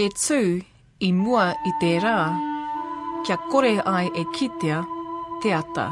E 0.00 0.06
tū 0.16 0.36
i 1.04 1.08
mua 1.12 1.50
i 1.68 1.70
te 1.80 1.88
rā, 2.00 2.20
kia 3.26 3.36
kore 3.50 3.72
ai 3.90 4.06
e 4.16 4.22
kitea 4.36 4.78
te 5.42 5.50
ata. 5.52 5.88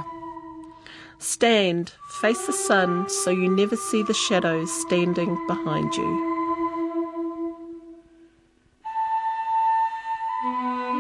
Stand, 1.19 1.93
face 2.21 2.47
the 2.47 2.55
sun, 2.55 3.05
so 3.11 3.31
you 3.31 3.51
never 3.51 3.77
see 3.77 4.03
the 4.03 4.15
shadows 4.15 4.73
standing 4.81 5.37
behind 5.51 5.93
you. 6.01 6.09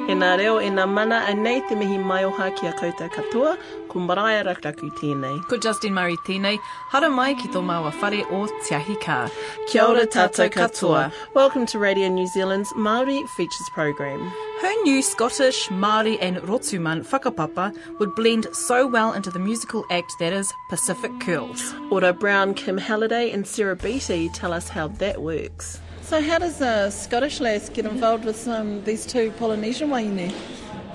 E 0.09 0.19
nā 0.19 0.35
reo, 0.43 0.59
e 0.61 0.69
nā 0.69 0.85
mana 0.85 1.23
anei 1.33 1.63
te 1.69 1.81
mihi 1.81 1.97
mai 2.13 2.27
oha 2.29 2.51
ki 2.61 2.69
a 2.69 2.75
koutou 2.83 3.09
katoa, 3.17 3.57
ko 3.89 4.01
Maraia 4.01 4.45
Rakuraku 4.45 4.91
tēnei. 5.01 5.41
Ko 5.49 5.57
Justin 5.57 5.95
Murray 5.95 6.17
tēnei, 6.27 6.59
hara 6.91 7.09
mai 7.09 7.35
ki 7.35 7.49
tō 7.49 7.63
maua 7.65 7.93
whare 8.01 8.25
o 8.31 8.47
Te 8.67 8.75
Ahi 8.77 8.97
Kia 9.01 9.85
ora 9.85 10.07
tātou 10.07 10.51
katoa. 10.51 11.13
Welcome 11.35 11.65
to 11.67 11.79
Radio 11.79 12.09
New 12.09 12.27
Zealand's 12.27 12.73
Māori 12.75 13.27
Features 13.37 13.71
program. 13.73 14.31
Her 14.61 14.83
new 14.83 15.01
Scottish, 15.03 15.69
Māori 15.69 16.19
and 16.21 16.37
Rotuman 16.39 17.05
whakapapa 17.05 17.75
would 17.99 18.15
blend 18.15 18.47
so 18.53 18.87
well 18.87 19.13
into 19.13 19.31
the 19.31 19.39
musical 19.39 19.85
act 19.91 20.13
that 20.21 20.33
is 20.33 20.53
Pacific 20.69 21.13
Curls. 21.21 21.75
Ora 21.91 22.13
Brown, 22.13 22.55
Kim 22.55 22.77
Halliday 22.77 23.31
and 23.31 23.47
Sarah 23.47 23.77
Beatty 23.77 24.29
tell 24.31 24.53
us 24.53 24.69
how 24.69 24.89
that 24.89 25.23
works. 25.23 25.81
So 26.03 26.23
how 26.23 26.39
does 26.39 26.61
a 26.61 26.91
Scottish 26.91 27.39
lass 27.39 27.69
get 27.69 27.85
involved 27.85 28.25
with 28.25 28.49
um, 28.49 28.83
these 28.85 29.05
two 29.05 29.31
Polynesian 29.33 29.91
wahine? 29.91 30.33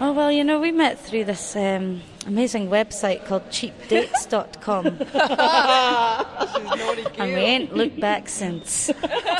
Oh, 0.06 0.12
well, 0.12 0.30
you 0.30 0.44
know, 0.44 0.60
we 0.60 0.74
met 0.74 1.00
through 1.00 1.24
this 1.24 1.56
um, 1.56 2.02
amazing 2.28 2.68
website 2.68 3.26
called 3.26 3.50
cheapdates.com. 3.50 4.88
and 7.18 7.34
we 7.34 7.40
ain't 7.40 7.74
looked 7.74 8.02
back 8.02 8.28
since. 8.28 8.92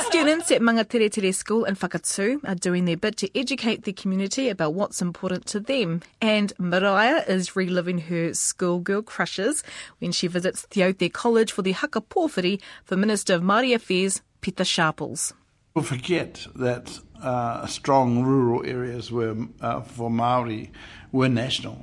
Students 0.06 0.50
at 0.50 0.62
Mangateretere 0.62 1.34
School 1.34 1.66
in 1.66 1.76
Whakatū 1.76 2.48
are 2.48 2.54
doing 2.54 2.86
their 2.86 2.96
bit 2.96 3.18
to 3.18 3.38
educate 3.38 3.82
the 3.82 3.92
community 3.92 4.48
about 4.48 4.72
what's 4.72 5.02
important 5.02 5.44
to 5.48 5.60
them. 5.60 6.00
And 6.22 6.54
Mariah 6.58 7.24
is 7.28 7.54
reliving 7.54 7.98
her 7.98 8.32
schoolgirl 8.32 9.02
crushes 9.02 9.64
when 9.98 10.12
she 10.12 10.28
visits 10.28 10.66
Te 10.70 10.82
Aute 10.82 11.12
College 11.12 11.52
for 11.52 11.60
the 11.60 11.72
haka 11.72 12.00
pōwhiri 12.00 12.58
for 12.84 12.96
Minister 12.96 13.34
of 13.34 13.42
Māori 13.42 13.74
Affairs, 13.74 14.22
Pita 14.40 14.64
Sharples. 14.64 15.34
People 15.74 15.82
forget 15.82 16.46
that 16.54 17.00
uh, 17.22 17.66
strong 17.66 18.22
rural 18.24 18.64
areas 18.66 19.10
were, 19.10 19.36
uh, 19.60 19.80
for 19.80 20.10
Maori 20.10 20.70
were 21.12 21.28
national, 21.28 21.78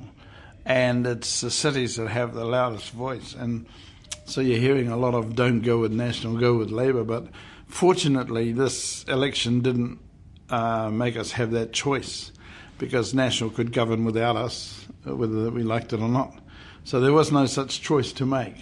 and 0.64 1.06
it's 1.06 1.40
the 1.40 1.50
cities 1.50 1.96
that 1.96 2.08
have 2.08 2.34
the 2.34 2.44
loudest 2.44 2.90
voice. 2.90 3.34
And 3.34 3.66
so 4.24 4.40
you're 4.40 4.60
hearing 4.60 4.88
a 4.88 4.96
lot 4.96 5.14
of 5.14 5.34
"don't 5.34 5.60
go 5.60 5.78
with 5.78 5.92
National, 5.92 6.36
go 6.38 6.56
with 6.56 6.70
Labour." 6.70 7.04
But 7.04 7.26
fortunately, 7.66 8.52
this 8.52 9.04
election 9.04 9.60
didn't 9.60 9.98
uh, 10.50 10.90
make 10.90 11.16
us 11.16 11.32
have 11.32 11.50
that 11.52 11.72
choice 11.72 12.32
because 12.78 13.14
National 13.14 13.50
could 13.50 13.72
govern 13.72 14.04
without 14.04 14.36
us, 14.36 14.86
uh, 15.06 15.16
whether 15.16 15.50
we 15.50 15.62
liked 15.62 15.92
it 15.92 16.00
or 16.00 16.08
not. 16.08 16.34
So 16.84 17.00
there 17.00 17.12
was 17.12 17.30
no 17.30 17.46
such 17.46 17.80
choice 17.80 18.12
to 18.14 18.26
make, 18.26 18.56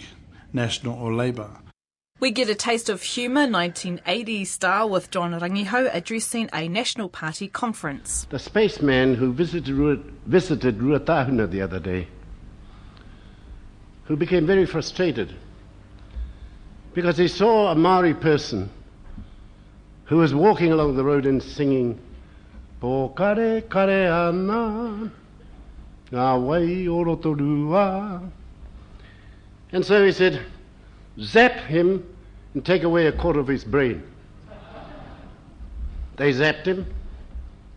National 0.53 0.95
or 0.95 1.13
Labour. 1.13 1.49
We 2.21 2.29
get 2.29 2.49
a 2.49 2.53
taste 2.53 2.87
of 2.87 3.01
humour 3.01 3.47
1980s 3.47 4.45
style 4.45 4.87
with 4.87 5.09
John 5.09 5.31
Rangihau 5.39 5.89
addressing 5.91 6.51
a 6.53 6.67
National 6.67 7.09
Party 7.09 7.47
conference. 7.47 8.27
The 8.29 8.37
spaceman 8.37 9.15
who 9.15 9.33
visited, 9.33 9.67
visited 10.27 10.77
Ruatahuna 10.77 11.49
the 11.49 11.63
other 11.63 11.79
day, 11.79 12.07
who 14.03 14.15
became 14.15 14.45
very 14.45 14.67
frustrated 14.67 15.33
because 16.93 17.17
he 17.17 17.27
saw 17.27 17.71
a 17.71 17.75
Maori 17.75 18.13
person 18.13 18.69
who 20.05 20.17
was 20.17 20.35
walking 20.35 20.71
along 20.71 20.97
the 20.97 21.03
road 21.03 21.25
and 21.25 21.41
singing, 21.41 21.97
Po 22.79 23.09
kare 23.17 23.63
ana, 23.73 25.11
ngā 26.11 26.45
wai 26.45 26.87
o 26.87 27.03
roto. 27.03 28.31
And 29.71 29.83
so 29.83 30.05
he 30.05 30.11
said, 30.11 30.45
zap 31.19 31.53
him 31.61 32.10
and 32.53 32.65
take 32.65 32.83
away 32.83 33.07
a 33.07 33.11
quarter 33.11 33.39
of 33.39 33.47
his 33.47 33.63
brain. 33.63 34.03
They 36.17 36.33
zapped 36.33 36.65
him, 36.65 36.85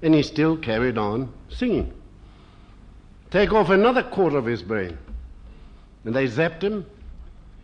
and 0.03 0.15
he 0.15 0.23
still 0.23 0.57
carried 0.57 0.99
on 0.99 1.33
singing. 1.49 1.93
Take 3.31 3.53
off 3.53 3.71
another 3.71 4.03
quarter 4.03 4.37
of 4.37 4.45
his 4.45 4.62
brain, 4.62 4.99
and 6.05 6.15
they 6.15 6.27
zapped 6.27 6.62
him, 6.62 6.87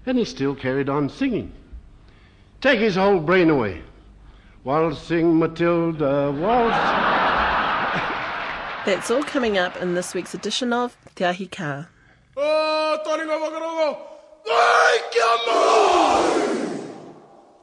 and 0.07 0.19
he 0.19 0.25
still 0.25 0.55
carried 0.55 0.89
on 0.89 1.09
singing. 1.09 1.53
Take 2.61 2.81
his 2.81 2.97
whole 2.97 3.21
brain 3.21 3.51
away. 3.51 3.83
Waltzing 4.65 5.39
Matilda, 5.39 6.31
waltz. 6.33 6.77
That's 8.87 9.11
all 9.11 9.23
coming 9.23 9.59
up 9.59 9.77
in 9.77 9.95
this 9.95 10.15
week's 10.15 10.35
edition 10.35 10.73
of 10.73 10.97
Te 11.15 11.25
Ahi 11.25 11.47
Kaa. 11.47 11.89
Oh, 12.37 12.71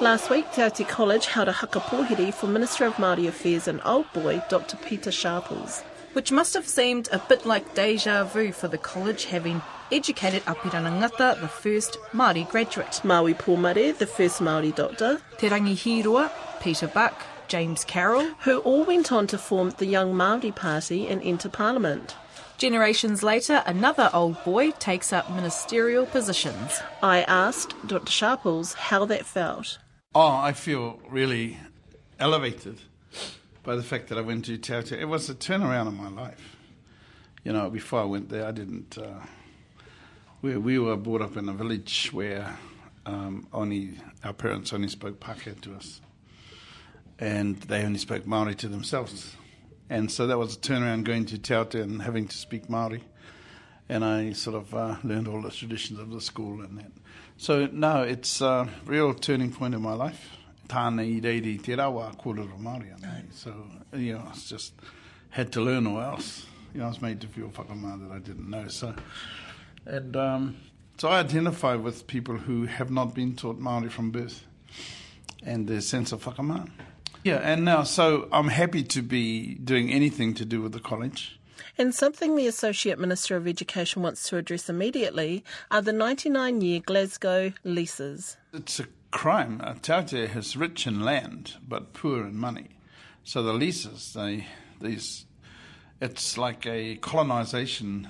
Last 0.00 0.30
week, 0.30 0.50
Te 0.52 0.62
Aute 0.62 0.86
College 0.86 1.26
held 1.26 1.48
a 1.48 1.52
haka 1.52 1.80
pōhiri 1.80 2.34
for 2.34 2.46
Minister 2.46 2.86
of 2.86 2.94
Māori 2.94 3.28
Affairs 3.28 3.68
and 3.68 3.80
Old 3.84 4.12
Boy, 4.12 4.42
Dr. 4.48 4.76
Pita 4.76 5.12
Sharples. 5.12 5.82
Which 6.12 6.32
must 6.32 6.54
have 6.54 6.66
seemed 6.66 7.08
a 7.12 7.18
bit 7.18 7.46
like 7.46 7.74
deja 7.74 8.24
vu 8.24 8.52
for 8.52 8.68
the 8.68 8.78
college 8.78 9.26
having 9.26 9.62
educated 9.92 10.44
Apirana 10.44 10.90
Ngata, 11.00 11.40
the 11.40 11.48
first 11.48 11.98
Māori 12.12 12.48
graduate. 12.48 13.00
Maui 13.04 13.34
Pōmare, 13.34 13.96
the 13.96 14.06
first 14.06 14.40
Māori 14.40 14.74
doctor, 14.74 15.20
Te 15.38 15.48
Rangi 15.48 15.74
Hīroa, 15.74 16.30
Peter 16.60 16.88
Buck, 16.88 17.22
James 17.48 17.84
Carroll. 17.84 18.26
who 18.40 18.58
all 18.60 18.84
went 18.84 19.12
on 19.12 19.26
to 19.28 19.38
form 19.38 19.70
the 19.78 19.86
Young 19.86 20.12
Māori 20.12 20.54
Party 20.54 21.06
and 21.06 21.22
enter 21.22 21.48
Parliament. 21.48 22.16
Generations 22.58 23.22
later, 23.22 23.62
another 23.66 24.08
old 24.14 24.42
boy 24.42 24.70
takes 24.72 25.12
up 25.12 25.30
ministerial 25.30 26.06
positions. 26.06 26.80
I 27.02 27.22
asked 27.22 27.74
Dr. 27.86 28.10
Sharples 28.10 28.72
how 28.72 29.04
that 29.04 29.26
felt. 29.26 29.78
Oh, 30.14 30.34
I 30.36 30.52
feel 30.52 30.98
really 31.10 31.58
elevated 32.18 32.80
by 33.62 33.76
the 33.76 33.82
fact 33.82 34.08
that 34.08 34.16
I 34.16 34.22
went 34.22 34.46
to 34.46 34.56
Te 34.56 34.72
Aute. 34.72 34.92
It 34.92 35.04
was 35.04 35.28
a 35.28 35.34
turnaround 35.34 35.88
in 35.88 35.96
my 35.96 36.08
life. 36.08 36.56
You 37.44 37.52
know, 37.52 37.68
before 37.68 38.00
I 38.00 38.04
went 38.04 38.30
there, 38.30 38.46
I 38.46 38.52
didn't. 38.52 38.96
Uh, 38.96 39.20
we, 40.42 40.56
we 40.56 40.78
were 40.78 40.96
brought 40.96 41.22
up 41.22 41.36
in 41.36 41.48
a 41.48 41.52
village 41.52 42.10
where 42.12 42.58
um, 43.04 43.46
only 43.52 43.98
our 44.24 44.32
parents 44.32 44.72
only 44.72 44.88
spoke 44.88 45.20
Pākehā 45.20 45.60
to 45.62 45.74
us, 45.74 46.00
and 47.18 47.56
they 47.62 47.84
only 47.84 47.98
spoke 47.98 48.26
Maori 48.26 48.54
to 48.56 48.68
themselves. 48.68 49.36
And 49.88 50.10
so 50.10 50.26
that 50.26 50.38
was 50.38 50.56
a 50.56 50.58
turnaround 50.58 51.04
going 51.04 51.26
to 51.26 51.38
Te 51.38 51.54
Aute 51.54 51.76
and 51.76 52.02
having 52.02 52.26
to 52.26 52.36
speak 52.36 52.68
Maori. 52.68 53.04
And 53.88 54.04
I 54.04 54.32
sort 54.32 54.56
of 54.56 54.74
uh, 54.74 54.96
learned 55.04 55.28
all 55.28 55.40
the 55.42 55.50
traditions 55.50 56.00
of 56.00 56.10
the 56.10 56.20
school 56.20 56.60
and 56.60 56.78
that. 56.78 56.90
So 57.36 57.66
no, 57.66 58.02
it's 58.02 58.40
a 58.40 58.68
real 58.84 59.14
turning 59.14 59.52
point 59.52 59.74
in 59.74 59.82
my 59.82 59.92
life. 59.92 60.30
Tāna 60.68 61.02
i 61.02 61.20
reiri 61.20 61.62
te 61.62 61.76
rawa 61.76 62.16
kōrero 62.16 62.58
Māori 62.58 62.92
anei. 62.98 63.32
So, 63.32 63.54
you 63.92 64.14
know, 64.14 64.24
I 64.28 64.34
just 64.34 64.72
had 65.30 65.52
to 65.52 65.60
learn 65.60 65.86
or 65.86 66.02
else. 66.02 66.46
You 66.74 66.80
know, 66.80 66.86
I 66.86 66.88
was 66.88 67.00
made 67.00 67.20
to 67.20 67.28
feel 67.28 67.48
whakamā 67.48 68.08
that 68.08 68.12
I 68.12 68.18
didn't 68.18 68.50
know. 68.50 68.66
So, 68.66 68.94
and 69.86 70.16
um, 70.16 70.56
so 70.98 71.08
I 71.08 71.20
identify 71.20 71.74
with 71.74 72.06
people 72.06 72.36
who 72.36 72.66
have 72.66 72.90
not 72.90 73.14
been 73.14 73.36
taught 73.36 73.60
Māori 73.60 73.90
from 73.90 74.10
birth 74.10 74.44
and 75.42 75.68
their 75.68 75.80
sense 75.80 76.12
of 76.12 76.24
whakamā. 76.24 76.68
Yeah, 77.22 77.36
and 77.36 77.64
now, 77.64 77.82
so 77.82 78.28
I'm 78.32 78.48
happy 78.48 78.82
to 78.84 79.02
be 79.02 79.54
doing 79.54 79.90
anything 79.90 80.34
to 80.34 80.44
do 80.44 80.62
with 80.62 80.72
the 80.72 80.80
college. 80.80 81.38
And 81.78 81.94
something 81.94 82.36
the 82.36 82.46
Associate 82.46 82.98
Minister 82.98 83.36
of 83.36 83.46
Education 83.46 84.02
wants 84.02 84.28
to 84.28 84.36
address 84.36 84.68
immediately 84.68 85.44
are 85.70 85.82
the 85.82 85.92
99 85.92 86.60
year 86.60 86.80
Glasgow 86.80 87.52
leases. 87.64 88.36
It's 88.52 88.80
a 88.80 88.86
crime. 89.10 89.60
Uh, 89.62 89.74
Te 89.82 89.92
Aute 89.92 90.36
is 90.36 90.56
rich 90.56 90.86
in 90.86 91.00
land 91.00 91.54
but 91.66 91.92
poor 91.92 92.26
in 92.26 92.36
money. 92.36 92.68
So 93.24 93.42
the 93.42 93.52
leases, 93.52 94.12
they, 94.14 94.46
these 94.80 95.26
it's 96.00 96.36
like 96.36 96.66
a 96.66 96.96
colonisation 96.96 98.08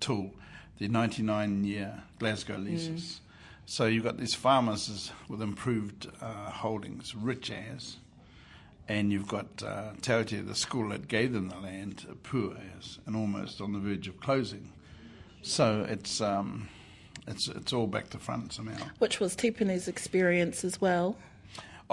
tool, 0.00 0.34
the 0.78 0.88
99 0.88 1.64
year 1.64 2.02
Glasgow 2.18 2.56
leases. 2.56 3.20
So 3.64 3.86
you've 3.86 4.04
got 4.04 4.18
these 4.18 4.34
farmers 4.34 5.12
with 5.28 5.40
improved 5.40 6.08
uh, 6.20 6.50
holdings, 6.50 7.14
rich 7.14 7.50
as, 7.50 7.96
and 8.88 9.12
you've 9.12 9.28
got 9.28 9.62
uh, 9.62 9.92
Te 10.00 10.22
the 10.22 10.54
school 10.54 10.88
that 10.90 11.08
gave 11.08 11.32
them 11.32 11.48
the 11.48 11.58
land, 11.58 12.06
poor 12.22 12.56
as, 12.78 12.98
and 13.06 13.14
almost 13.14 13.60
on 13.60 13.72
the 13.72 13.78
verge 13.78 14.08
of 14.08 14.20
closing. 14.20 14.72
So 15.42 15.86
it's 15.88 16.20
um, 16.20 16.68
it's 17.26 17.48
it's 17.48 17.72
all 17.72 17.86
back 17.86 18.10
to 18.10 18.18
front 18.18 18.52
somehow. 18.52 18.88
Which 18.98 19.20
was 19.20 19.36
Tipene's 19.36 19.88
experience 19.88 20.64
as 20.64 20.80
well. 20.80 21.16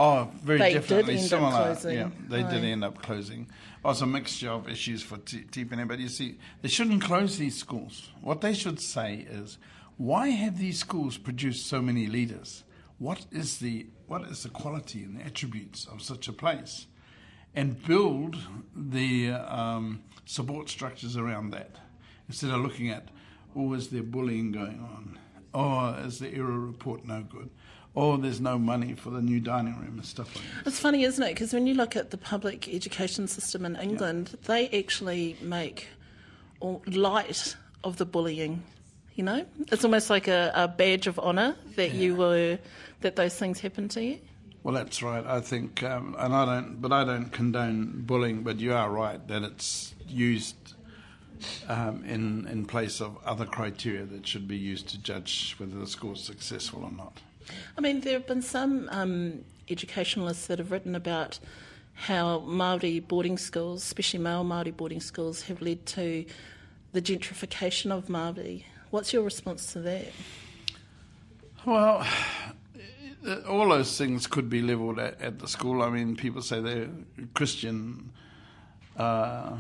Oh, 0.02 0.32
very 0.42 0.60
They 0.60 0.74
did 0.74 0.82
definitely 0.82 1.16
end 1.16 1.24
up 1.24 1.30
similar. 1.30 1.52
closing. 1.52 1.98
Yeah, 1.98 2.10
they 2.30 2.44
did 2.44 2.64
end 2.64 2.84
up 2.86 3.02
closing. 3.04 3.42
It 3.42 3.84
was 3.84 4.02
a 4.02 4.06
mixture 4.08 4.50
of 4.50 4.70
issues 4.70 5.04
for 5.04 5.18
T- 5.18 5.44
Tipene, 5.52 5.86
but 5.90 6.00
you 6.00 6.08
see, 6.08 6.38
they 6.62 6.70
shouldn't 6.70 7.04
close 7.04 7.38
these 7.38 7.58
schools. 7.58 8.10
What 8.22 8.40
they 8.40 8.54
should 8.54 8.80
say 8.80 9.28
is, 9.30 9.58
why 9.98 10.30
have 10.30 10.58
these 10.58 10.80
schools 10.80 11.18
produced 11.18 11.68
so 11.68 11.82
many 11.82 12.08
leaders? 12.08 12.64
What 12.98 13.26
is 13.30 13.58
the 13.58 13.88
what 14.08 14.24
is 14.24 14.44
the 14.44 14.50
quality 14.50 15.04
and 15.04 15.20
the 15.20 15.26
attributes 15.26 15.86
of 15.86 16.02
such 16.02 16.30
a 16.30 16.34
place? 16.34 16.88
And 17.54 17.84
build 17.86 18.38
the 18.76 19.32
um, 19.32 20.02
support 20.26 20.70
structures 20.70 21.18
around 21.18 21.52
that 21.52 21.72
instead 22.30 22.52
of 22.52 22.62
looking 22.62 22.90
at, 22.90 23.10
oh, 23.54 23.74
is 23.74 23.90
there 23.90 24.04
bullying 24.04 24.52
going 24.54 24.80
on? 24.80 25.20
Or 25.54 26.00
is 26.06 26.20
the 26.20 26.34
error 26.34 26.60
report 26.60 27.06
no 27.06 27.22
good? 27.24 27.50
Or 27.96 28.18
there's 28.18 28.40
no 28.40 28.58
money 28.58 28.94
for 28.94 29.10
the 29.10 29.22
new 29.22 29.40
dining 29.40 29.76
room 29.76 29.96
and 29.98 30.06
stuff 30.06 30.36
like 30.36 30.46
that. 30.46 30.68
It's 30.68 30.80
funny, 30.80 31.04
isn't 31.04 31.24
it? 31.24 31.34
Because 31.34 31.54
when 31.54 31.66
you 31.68 31.74
look 31.74 31.96
at 31.96 32.12
the 32.12 32.18
public 32.18 32.74
education 32.74 33.28
system 33.28 33.66
in 33.66 33.76
England, 33.76 34.38
they 34.46 34.70
actually 34.70 35.36
make 35.42 35.88
light 36.62 37.56
of 37.84 37.98
the 37.98 38.06
bullying. 38.06 38.64
You 39.16 39.24
know, 39.24 39.46
it's 39.72 39.84
almost 39.84 40.10
like 40.10 40.28
a, 40.30 40.52
a 40.56 40.68
badge 40.68 41.08
of 41.08 41.20
honour 41.20 41.58
that 41.76 41.94
you 41.94 42.16
were 42.16 42.58
that 43.02 43.16
those 43.18 43.36
things 43.36 43.60
happened 43.60 43.92
to 43.92 44.04
you. 44.04 44.20
Well, 44.64 44.74
that's 44.76 45.02
right. 45.02 45.26
I 45.26 45.42
think, 45.42 45.84
um, 45.84 46.16
and 46.18 46.34
I 46.34 46.46
don't, 46.46 46.82
but 46.82 46.94
I 46.94 47.04
don't 47.04 47.30
condone 47.30 48.04
bullying. 48.06 48.44
But 48.44 48.60
you 48.60 48.74
are 48.74 48.90
right 48.90 49.26
that 49.28 49.44
it's 49.44 49.94
used 50.08 50.56
um, 51.68 52.04
in 52.06 52.48
in 52.48 52.66
place 52.66 53.02
of 53.02 53.18
other 53.26 53.46
criteria 53.46 54.06
that 54.06 54.28
should 54.28 54.48
be 54.48 54.58
used 54.58 54.88
to 54.90 55.02
judge 55.02 55.56
whether 55.58 55.78
the 55.78 55.88
school 55.88 56.14
is 56.14 56.24
successful 56.24 56.84
or 56.84 56.92
not. 56.92 57.20
I 57.78 57.82
mean, 57.82 58.02
there 58.02 58.14
have 58.14 58.28
been 58.28 58.42
some 58.42 58.90
um, 58.92 59.46
educationalists 59.70 60.48
that 60.48 60.60
have 60.60 60.72
written 60.72 60.96
about 60.96 61.40
how 61.94 62.40
Maori 62.40 63.00
boarding 63.00 63.38
schools, 63.38 63.84
especially 63.84 64.20
male 64.20 64.44
Maori 64.44 64.72
boarding 64.72 65.02
schools, 65.02 65.44
have 65.44 65.62
led 65.62 65.86
to 65.88 66.26
the 66.94 67.02
gentrification 67.02 67.92
of 67.92 68.10
Maori. 68.10 68.66
What's 68.90 69.14
your 69.14 69.24
response 69.24 69.74
to 69.74 69.80
that? 69.82 70.08
Well, 71.66 72.06
all 73.48 73.70
those 73.70 73.98
things 73.98 74.28
could 74.28 74.50
be 74.50 74.62
levelled 74.62 75.00
at, 75.00 75.22
at 75.22 75.40
the 75.40 75.48
school. 75.48 75.82
I 75.82 75.90
mean, 75.90 76.16
people 76.16 76.42
say 76.42 76.62
they're 76.62 76.90
Christian, 77.34 78.12
uh, 78.98 79.58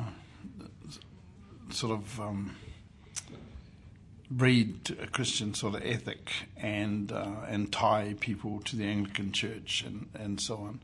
sort 1.69 1.93
of 1.99 2.19
um, 2.19 2.55
breed 4.29 4.95
a 5.01 5.07
Christian 5.07 5.53
sort 5.53 5.75
of 5.75 5.85
ethic 5.85 6.31
and 6.57 7.11
uh, 7.11 7.31
and 7.47 7.71
tie 7.71 8.15
people 8.19 8.59
to 8.65 8.75
the 8.75 8.85
Anglican 8.85 9.31
Church 9.31 9.83
and, 9.85 10.07
and 10.13 10.39
so 10.39 10.57
on. 10.57 10.81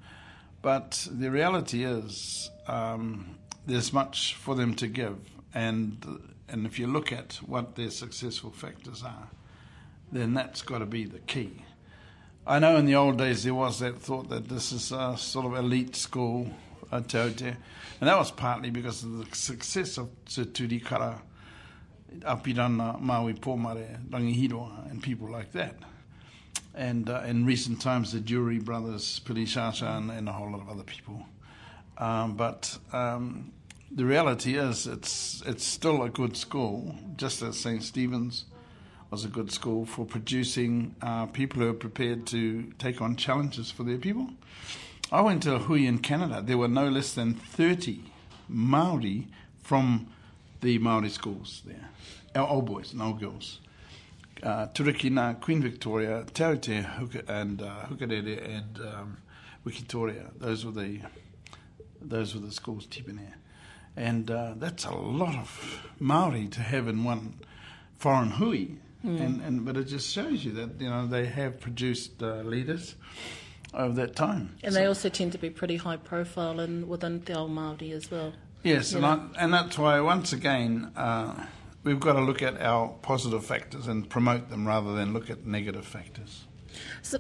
But 0.62 1.08
the 1.12 1.30
reality 1.30 1.84
is, 1.84 2.50
um, 2.68 3.38
there's 3.68 3.94
much 3.94 4.34
for 4.34 4.56
them 4.56 4.74
to 4.76 4.88
give, 4.88 5.18
and 5.54 6.04
and 6.50 6.66
if 6.66 6.80
you 6.80 6.88
look 6.88 7.12
at 7.12 7.36
what 7.46 7.76
their 7.76 7.92
successful 7.92 8.52
factors 8.52 9.04
are, 9.04 9.30
then 10.12 10.34
that's 10.34 10.62
got 10.62 10.80
to 10.80 10.86
be 10.86 11.06
the 11.06 11.20
key. 11.20 11.64
I 12.48 12.60
know 12.60 12.78
in 12.78 12.86
the 12.86 12.96
old 12.96 13.18
days 13.18 13.44
there 13.44 13.56
was 13.56 13.80
that 13.80 14.00
thought 14.00 14.30
that 14.30 14.48
this 14.48 14.72
is 14.72 14.92
a 14.92 15.18
sort 15.18 15.48
of 15.48 15.56
elite 15.56 15.96
school, 15.96 16.52
uh, 16.92 17.02
Te 17.02 17.18
and 17.20 17.58
that 18.02 18.18
was 18.18 18.30
partly 18.30 18.70
because 18.70 19.04
of 19.04 19.18
the 19.18 19.36
success 19.36 19.98
of 19.98 20.10
Te 20.26 20.46
Turikara, 20.46 21.22
Apirana, 22.20 23.00
Maui 23.02 23.34
Pomare, 23.34 24.00
Rangihiroa, 24.10 24.90
and 24.90 25.02
people 25.02 25.30
like 25.30 25.52
that. 25.54 25.76
And 26.74 27.10
uh, 27.10 27.24
in 27.26 27.46
recent 27.46 27.82
times, 27.82 28.12
the 28.12 28.20
Jury 28.20 28.60
brothers, 28.60 29.22
Pili 29.26 29.44
Shasha, 29.44 29.98
and, 29.98 30.12
and 30.12 30.28
a 30.28 30.32
whole 30.32 30.52
lot 30.52 30.62
of 30.62 30.70
other 30.70 30.84
people. 30.84 31.26
Um, 31.98 32.36
but 32.36 32.78
um, 32.92 33.54
the 33.92 34.06
reality 34.06 34.58
is, 34.58 34.88
it's 34.88 35.42
it's 35.46 35.64
still 35.64 36.04
a 36.04 36.10
good 36.10 36.36
school, 36.36 36.96
just 37.16 37.42
as 37.42 37.58
St. 37.58 37.82
Stephen's 37.82 38.46
was 39.12 39.24
a 39.24 39.30
good 39.30 39.52
school 39.52 39.86
for 39.86 40.04
producing 40.06 40.96
uh, 41.02 41.26
people 41.28 41.62
who 41.62 41.70
are 41.70 41.74
prepared 41.74 42.26
to 42.28 42.64
take 42.80 43.02
on 43.02 43.16
challenges 43.16 43.72
for 43.72 43.84
their 43.84 43.98
people. 43.98 44.28
I 45.12 45.22
went 45.22 45.44
to 45.44 45.60
Hui 45.60 45.86
in 45.86 46.00
Canada. 46.00 46.42
There 46.42 46.58
were 46.58 46.68
no 46.68 46.90
less 46.90 47.14
than 47.14 47.36
30 47.36 48.02
Maori 48.50 49.28
from 49.62 50.08
the 50.66 50.80
Maori 50.80 51.10
schools 51.10 51.62
there, 51.66 51.90
our 52.34 52.48
old 52.50 52.66
boys 52.66 52.92
and 52.92 53.02
old 53.02 53.20
girls. 53.20 53.60
Uh, 54.42 54.66
Turakina, 54.74 55.40
Queen 55.40 55.62
Victoria, 55.62 56.26
Te 56.34 56.44
Aute, 56.44 56.86
and 57.28 57.62
uh, 57.62 57.86
Hukarere, 57.88 58.44
and 58.58 58.80
um, 58.82 59.18
Wikitoria. 59.66 60.32
Those 60.40 60.66
were 60.66 60.72
the 60.72 61.02
those 62.02 62.34
were 62.34 62.42
the 62.42 62.52
schools, 62.52 62.88
Tipene. 62.88 63.34
And 63.96 64.30
uh, 64.30 64.56
that's 64.58 64.86
a 64.86 64.92
lot 64.92 65.36
of 65.36 65.88
Maori 66.00 66.48
to 66.48 66.62
have 66.62 66.88
in 66.88 67.04
one 67.04 67.36
foreign 67.98 68.32
hui. 68.32 68.66
And, 69.04 69.40
and 69.44 69.64
but 69.64 69.78
it 69.78 69.84
just 69.86 70.10
shows 70.12 70.44
you 70.44 70.52
that 70.54 70.82
you 70.82 70.90
know 70.90 71.06
they 71.06 71.28
have 71.28 71.60
produced 71.62 72.24
uh, 72.24 72.38
leaders 72.42 72.96
over 73.72 73.94
that 74.02 74.16
time. 74.16 74.56
And 74.64 74.74
So- 74.74 74.80
they 74.80 74.88
also 74.88 75.10
tend 75.10 75.32
to 75.34 75.38
be 75.38 75.52
pretty 75.52 75.78
high 75.78 75.98
profile 75.98 76.60
and 76.60 76.88
within 76.90 77.22
Te 77.22 77.34
Ao 77.34 77.48
Māori 77.48 77.92
as 77.92 78.10
well. 78.10 78.34
Yes, 78.66 78.94
and. 78.94 79.06
I, 79.06 79.20
and 79.38 79.54
that's 79.54 79.78
why 79.78 80.00
once 80.02 80.34
again 80.34 80.92
uh, 80.96 81.46
we've 81.84 82.00
got 82.00 82.14
to 82.14 82.22
look 82.22 82.42
at 82.42 82.60
our 82.62 82.90
positive 83.02 83.46
factors 83.46 83.88
and 83.88 84.10
promote 84.10 84.50
them 84.50 84.68
rather 84.68 84.94
than 84.96 85.14
look 85.14 85.30
at 85.30 85.46
negative 85.46 85.86
factors. 85.86 86.46
So, 87.02 87.20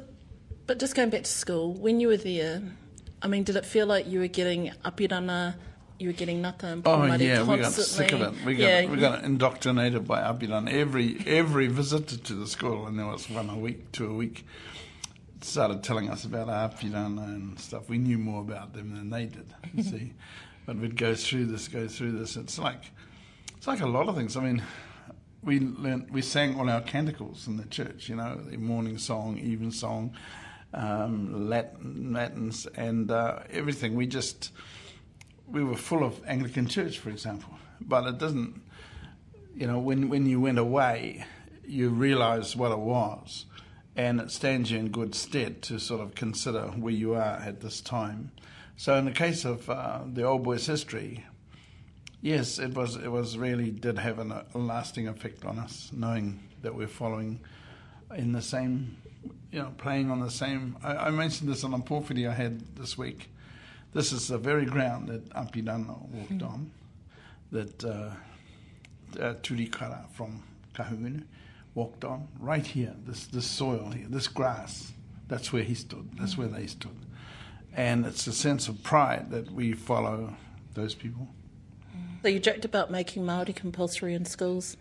but 0.66 0.80
just 0.80 0.96
going 0.96 1.12
back 1.12 1.24
to 1.24 1.30
school, 1.30 1.74
when 1.74 2.00
you 2.00 2.08
were 2.08 2.18
there, 2.18 2.62
I 3.22 3.28
mean, 3.28 3.44
did 3.44 3.56
it 3.56 3.66
feel 3.66 3.86
like 3.86 4.08
you 4.08 4.20
were 4.20 4.28
getting 4.28 4.72
apirana, 4.84 5.56
you 6.00 6.10
were 6.10 6.14
getting 6.14 6.42
Ngata 6.42 6.64
and 6.64 6.82
Oh 6.86 7.06
yeah, 7.16 7.44
we 7.44 7.58
got 7.58 7.72
sick 7.72 8.12
of 8.12 8.22
it. 8.22 8.34
We 8.46 8.56
got 8.56 8.64
yeah, 8.64 8.86
we 8.90 8.98
got 8.98 9.24
indoctrinated 9.24 10.08
by 10.08 10.22
Apiran. 10.22 10.70
Every 10.70 11.24
every 11.26 11.68
visitor 11.68 12.18
to 12.18 12.34
the 12.34 12.48
school, 12.48 12.88
and 12.88 13.00
there 13.00 13.06
was 13.06 13.30
one 13.30 13.50
a 13.50 13.56
week, 13.56 13.92
two 13.92 14.10
a 14.10 14.14
week, 14.14 14.46
started 15.42 15.84
telling 15.84 16.10
us 16.10 16.26
about 16.26 16.48
Apiran 16.48 17.24
and 17.24 17.60
stuff. 17.60 17.88
We 17.88 17.98
knew 17.98 18.18
more 18.18 18.42
about 18.42 18.74
them 18.74 18.96
than 18.96 19.10
they 19.10 19.26
did. 19.26 19.54
You 19.74 19.84
see, 19.92 20.14
but 20.66 20.78
we'd 20.78 20.98
go 20.98 21.16
through 21.16 21.46
this, 21.46 21.68
go 21.68 21.88
through 21.88 22.14
this. 22.14 22.38
It's 22.38 22.58
like 22.58 22.92
it's 23.58 23.68
like 23.68 23.82
a 23.82 23.88
lot 23.88 24.08
of 24.08 24.16
things. 24.16 24.38
I 24.38 24.42
mean, 24.42 24.64
we 25.44 25.60
learnt, 25.60 26.12
we 26.12 26.22
sang 26.22 26.60
all 26.60 26.70
our 26.70 26.82
canticles 26.82 27.48
in 27.48 27.58
the 27.58 27.66
church. 27.66 28.10
You 28.10 28.16
know, 28.16 28.36
the 28.36 28.58
morning 28.58 28.98
song, 28.98 29.38
even 29.38 29.72
song, 29.72 30.16
um, 30.74 31.50
Latin, 31.50 32.14
Latins, 32.14 32.66
and 32.76 33.12
uh, 33.12 33.40
everything. 33.52 33.96
We 33.96 34.08
just 34.08 34.52
we 35.48 35.64
were 35.64 35.76
full 35.76 36.04
of 36.04 36.22
Anglican 36.26 36.68
church, 36.68 37.00
for 37.00 37.10
example. 37.10 37.54
But 37.82 38.08
it 38.08 38.18
doesn't, 38.18 38.62
you 39.56 39.68
know, 39.68 39.80
when, 39.80 40.10
when 40.10 40.26
you 40.26 40.40
went 40.40 40.58
away, 40.58 41.26
you 41.66 41.90
realise 41.90 42.56
what 42.56 42.72
it 42.72 42.80
was. 42.80 43.46
And 43.96 44.20
it 44.20 44.32
stands 44.32 44.72
you 44.72 44.80
in 44.80 44.90
good 44.90 45.16
stead 45.16 45.62
to 45.64 45.80
sort 45.80 46.02
of 46.02 46.16
consider 46.16 46.64
where 46.68 46.94
you 46.94 47.14
are 47.14 47.38
at 47.38 47.62
this 47.62 47.80
time. 47.80 48.32
So, 48.78 48.96
in 48.96 49.06
the 49.06 49.12
case 49.12 49.46
of 49.46 49.70
uh, 49.70 50.02
the 50.06 50.24
old 50.24 50.44
boys' 50.44 50.66
history, 50.66 51.26
yes, 52.22 52.60
it 52.60 52.74
was 52.74 52.98
it 52.98 53.10
was 53.10 53.38
really 53.38 53.72
did 53.72 53.98
have 53.98 54.20
an, 54.20 54.32
a 54.32 54.58
lasting 54.58 55.08
effect 55.08 55.46
on 55.46 55.60
us, 55.60 55.92
knowing 55.94 56.42
that 56.62 56.76
we're 56.76 56.88
following 56.88 57.40
in 58.16 58.34
the 58.34 58.42
same, 58.42 58.98
you 59.52 59.60
know, 59.60 59.72
playing 59.78 60.12
on 60.12 60.20
the 60.20 60.32
same. 60.32 60.76
I, 60.84 60.96
I 60.96 61.10
mentioned 61.10 61.50
this 61.50 61.64
on 61.64 61.74
a 61.74 61.80
pōwhiri 61.80 62.30
I 62.30 62.34
had 62.34 62.76
this 62.76 62.98
week. 62.98 63.30
This 63.94 64.12
is 64.12 64.28
the 64.28 64.38
very 64.38 64.66
ground 64.66 65.08
that 65.08 65.30
Apirana 65.30 65.98
walked 66.10 66.44
on, 66.44 66.70
that 67.52 67.82
uh, 67.84 68.10
uh, 69.18 69.34
Turikara 69.36 70.10
from 70.12 70.44
Kahungunu 70.74 71.24
walked 71.76 72.04
on, 72.04 72.28
right 72.40 72.66
here, 72.66 72.94
this, 73.06 73.28
this 73.28 73.46
soil 73.46 73.92
here, 73.92 74.08
this 74.10 74.28
grass. 74.28 74.92
That's 75.30 75.54
where 75.54 75.64
he 75.64 75.76
stood, 75.76 76.10
that's 76.20 76.38
where 76.38 76.50
they 76.50 76.68
stood. 76.68 77.05
And 77.76 78.06
it's 78.06 78.26
a 78.26 78.34
sense 78.34 78.68
of 78.68 78.82
pride 78.84 79.32
that 79.32 79.52
we 79.52 79.74
follow 79.74 80.34
those 80.74 80.96
people. 80.96 81.28
So 82.22 82.30
you 82.30 82.40
joked 82.40 82.66
about 82.66 82.90
making 82.90 83.24
Māori 83.24 83.56
compulsory 83.56 84.16
in 84.16 84.26
schools. 84.26 84.78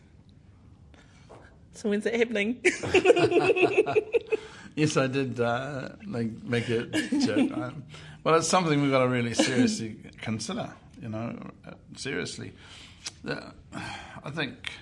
So 1.74 1.90
when's 1.90 2.06
it 2.06 2.14
happening? 2.14 2.62
Yes, 4.76 4.96
I 4.96 5.06
did 5.06 5.38
uh, 5.38 5.90
like 6.06 6.42
make 6.42 6.68
a 6.68 6.86
joke. 6.86 7.56
Um, 7.56 7.84
well, 8.24 8.34
it's 8.34 8.48
something 8.48 8.82
we've 8.82 8.90
got 8.90 9.04
to 9.04 9.08
really 9.08 9.34
seriously 9.34 9.96
consider. 10.20 10.72
You 11.00 11.10
know, 11.10 11.50
seriously. 11.94 12.52
The, 13.22 13.52
I 14.24 14.30
think 14.30 14.72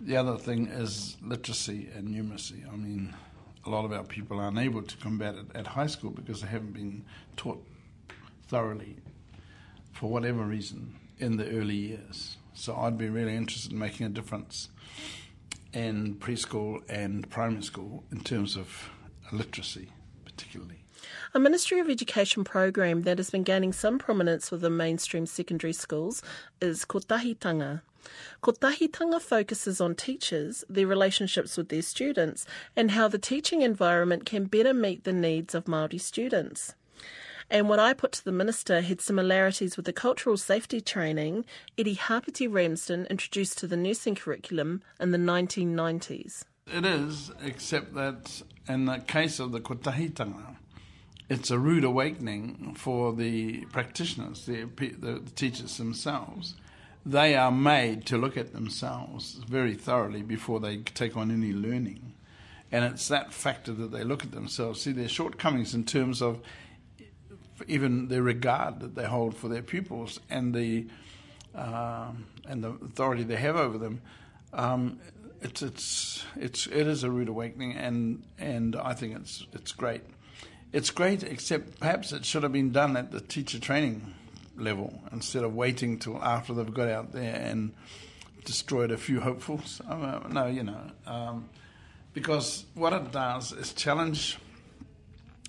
the 0.00 0.16
other 0.16 0.38
thing 0.38 0.68
is 0.68 1.16
literacy 1.22 1.88
and 1.94 2.08
numeracy. 2.08 2.66
I 2.72 2.76
mean, 2.76 3.14
a 3.66 3.70
lot 3.70 3.84
of 3.84 3.92
our 3.92 4.04
people 4.04 4.40
are 4.40 4.48
unable 4.48 4.82
to 4.82 4.96
combat 4.98 5.34
it 5.34 5.46
at 5.54 5.66
high 5.66 5.86
school 5.86 6.10
because 6.10 6.42
they 6.42 6.48
haven't 6.48 6.72
been 6.72 7.04
taught 7.36 7.64
thoroughly, 8.48 8.96
for 9.92 10.10
whatever 10.10 10.44
reason, 10.44 10.94
in 11.18 11.36
the 11.36 11.48
early 11.50 11.76
years. 11.76 12.36
So 12.52 12.76
I'd 12.76 12.98
be 12.98 13.08
really 13.08 13.34
interested 13.34 13.72
in 13.72 13.78
making 13.78 14.06
a 14.06 14.10
difference 14.10 14.68
in 15.72 16.16
preschool 16.16 16.82
and 16.88 17.28
primary 17.30 17.62
school 17.62 18.04
in 18.12 18.20
terms 18.20 18.56
of 18.56 18.90
literacy, 19.32 19.90
particularly. 20.24 20.84
A 21.34 21.40
Ministry 21.40 21.80
of 21.80 21.90
Education 21.90 22.44
program 22.44 23.02
that 23.02 23.18
has 23.18 23.30
been 23.30 23.42
gaining 23.42 23.72
some 23.72 23.98
prominence 23.98 24.50
within 24.50 24.76
mainstream 24.76 25.26
secondary 25.26 25.72
schools 25.72 26.22
is 26.60 26.84
Kotahitanga. 26.84 27.82
Kotahitanga 28.42 29.20
focuses 29.20 29.80
on 29.80 29.94
teachers, 29.94 30.64
their 30.68 30.86
relationships 30.86 31.56
with 31.56 31.68
their 31.68 31.82
students, 31.82 32.46
and 32.76 32.92
how 32.92 33.08
the 33.08 33.18
teaching 33.18 33.62
environment 33.62 34.26
can 34.26 34.44
better 34.44 34.74
meet 34.74 35.04
the 35.04 35.12
needs 35.12 35.54
of 35.54 35.64
Māori 35.64 36.00
students. 36.00 36.74
And 37.50 37.68
what 37.68 37.78
I 37.78 37.92
put 37.92 38.12
to 38.12 38.24
the 38.24 38.32
minister 38.32 38.80
had 38.80 39.00
similarities 39.00 39.76
with 39.76 39.86
the 39.86 39.92
cultural 39.92 40.36
safety 40.36 40.80
training 40.80 41.44
Irihapeti 41.76 42.52
Ramsden 42.52 43.06
introduced 43.06 43.58
to 43.58 43.66
the 43.66 43.76
nursing 43.76 44.14
curriculum 44.14 44.82
in 44.98 45.10
the 45.10 45.18
1990s. 45.18 46.44
It 46.66 46.86
is, 46.86 47.30
except 47.42 47.94
that 47.94 48.42
in 48.68 48.86
the 48.86 48.98
case 48.98 49.38
of 49.38 49.52
the 49.52 49.60
kotahitanga, 49.60 50.56
it's 51.28 51.50
a 51.50 51.58
rude 51.58 51.84
awakening 51.84 52.74
for 52.78 53.12
the 53.12 53.64
practitioners, 53.66 54.46
the, 54.46 54.64
the 54.98 55.22
teachers 55.34 55.76
themselves. 55.76 56.54
They 57.06 57.34
are 57.34 57.52
made 57.52 58.06
to 58.06 58.16
look 58.16 58.36
at 58.36 58.52
themselves 58.52 59.34
very 59.46 59.74
thoroughly 59.74 60.22
before 60.22 60.58
they 60.60 60.78
take 60.78 61.16
on 61.16 61.30
any 61.30 61.52
learning. 61.52 62.14
And 62.72 62.84
it's 62.84 63.08
that 63.08 63.32
factor 63.32 63.72
that 63.72 63.92
they 63.92 64.04
look 64.04 64.24
at 64.24 64.32
themselves, 64.32 64.80
see 64.80 64.92
their 64.92 65.08
shortcomings 65.08 65.74
in 65.74 65.84
terms 65.84 66.22
of 66.22 66.40
even 67.68 68.08
the 68.08 68.22
regard 68.22 68.80
that 68.80 68.94
they 68.94 69.04
hold 69.04 69.36
for 69.36 69.48
their 69.48 69.62
pupils 69.62 70.18
and 70.30 70.54
the 70.54 70.86
um, 71.54 72.26
and 72.48 72.64
the 72.64 72.70
authority 72.70 73.22
they 73.22 73.36
have 73.36 73.54
over 73.54 73.78
them. 73.78 74.00
Um, 74.52 74.98
it's 75.40 75.62
it's 75.62 76.24
it's 76.36 76.66
it 76.66 76.86
is 76.86 77.04
a 77.04 77.10
rude 77.10 77.28
awakening, 77.28 77.74
and 77.76 78.24
and 78.38 78.74
I 78.74 78.94
think 78.94 79.14
it's 79.14 79.46
it's 79.52 79.72
great. 79.72 80.02
It's 80.72 80.90
great, 80.90 81.22
except 81.22 81.78
perhaps 81.78 82.12
it 82.12 82.24
should 82.24 82.42
have 82.42 82.50
been 82.50 82.72
done 82.72 82.96
at 82.96 83.12
the 83.12 83.20
teacher 83.20 83.60
training 83.60 84.14
level 84.56 85.02
instead 85.12 85.44
of 85.44 85.54
waiting 85.54 85.98
till 85.98 86.22
after 86.22 86.54
they've 86.54 86.74
got 86.74 86.88
out 86.88 87.12
there 87.12 87.34
and 87.34 87.72
destroyed 88.44 88.90
a 88.90 88.96
few 88.96 89.20
hopefuls. 89.20 89.80
No, 89.88 90.46
you 90.46 90.62
know, 90.62 90.90
um, 91.06 91.48
because 92.12 92.66
what 92.74 92.92
it 92.92 93.12
does 93.12 93.52
is 93.52 93.72
challenge 93.72 94.38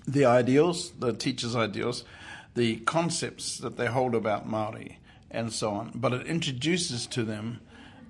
the 0.07 0.25
ideals, 0.25 0.91
the 0.91 1.13
teachers' 1.13 1.55
ideals, 1.55 2.03
the 2.55 2.77
concepts 2.77 3.57
that 3.59 3.77
they 3.77 3.87
hold 3.87 4.15
about 4.15 4.47
Maori, 4.47 4.99
and 5.31 5.51
so 5.51 5.71
on. 5.71 5.91
But 5.95 6.13
it 6.13 6.27
introduces 6.27 7.07
to 7.07 7.23
them 7.23 7.59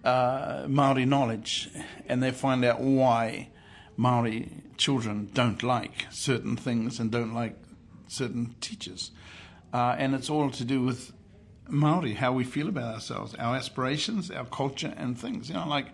uh, 0.04 0.66
Maori 0.68 1.06
knowledge, 1.06 1.70
and 2.08 2.22
they 2.22 2.32
find 2.32 2.64
out 2.64 2.80
why 2.80 3.50
Maori 3.98 4.50
children 4.78 5.30
don't 5.34 5.64
like 5.64 6.06
certain 6.12 6.56
things 6.56 7.00
and 7.00 7.12
don't 7.12 7.34
like 7.34 7.58
certain 8.08 8.56
teachers. 8.62 9.12
Uh, 9.76 9.94
and 10.00 10.16
it's 10.16 10.30
all 10.30 10.50
to 10.50 10.64
do 10.64 10.82
with 10.82 11.12
Maori, 11.68 12.14
how 12.14 12.32
we 12.32 12.46
feel 12.46 12.70
about 12.70 12.94
ourselves, 12.94 13.36
our 13.36 13.58
aspirations, 13.58 14.32
our 14.32 14.46
culture, 14.46 14.94
and 14.96 15.20
things. 15.20 15.50
You 15.50 15.56
know, 15.56 15.68
like 15.68 15.88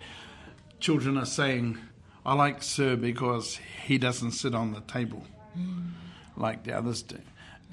children 0.79 1.17
are 1.17 1.25
saying, 1.25 1.79
I 2.23 2.35
like 2.35 2.61
Sir 2.61 2.95
because 2.95 3.59
he 3.87 3.97
doesn't 3.97 4.33
sit 4.33 4.53
on 4.53 4.73
the 4.73 4.81
table 4.81 5.25
mm. 5.57 5.89
like 6.37 6.63
the 6.63 6.77
others 6.77 7.01
do. 7.01 7.17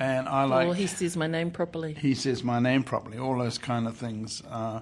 And 0.01 0.27
I 0.31 0.45
like. 0.45 0.69
Or 0.69 0.75
he 0.75 0.87
says 0.87 1.15
my 1.15 1.27
name 1.27 1.51
properly. 1.51 1.93
He 1.93 2.15
says 2.15 2.43
my 2.43 2.59
name 2.59 2.85
properly, 2.85 3.19
all 3.19 3.37
those 3.37 3.59
kind 3.59 3.87
of 3.87 3.95
things. 3.95 4.43
Uh, 4.51 4.81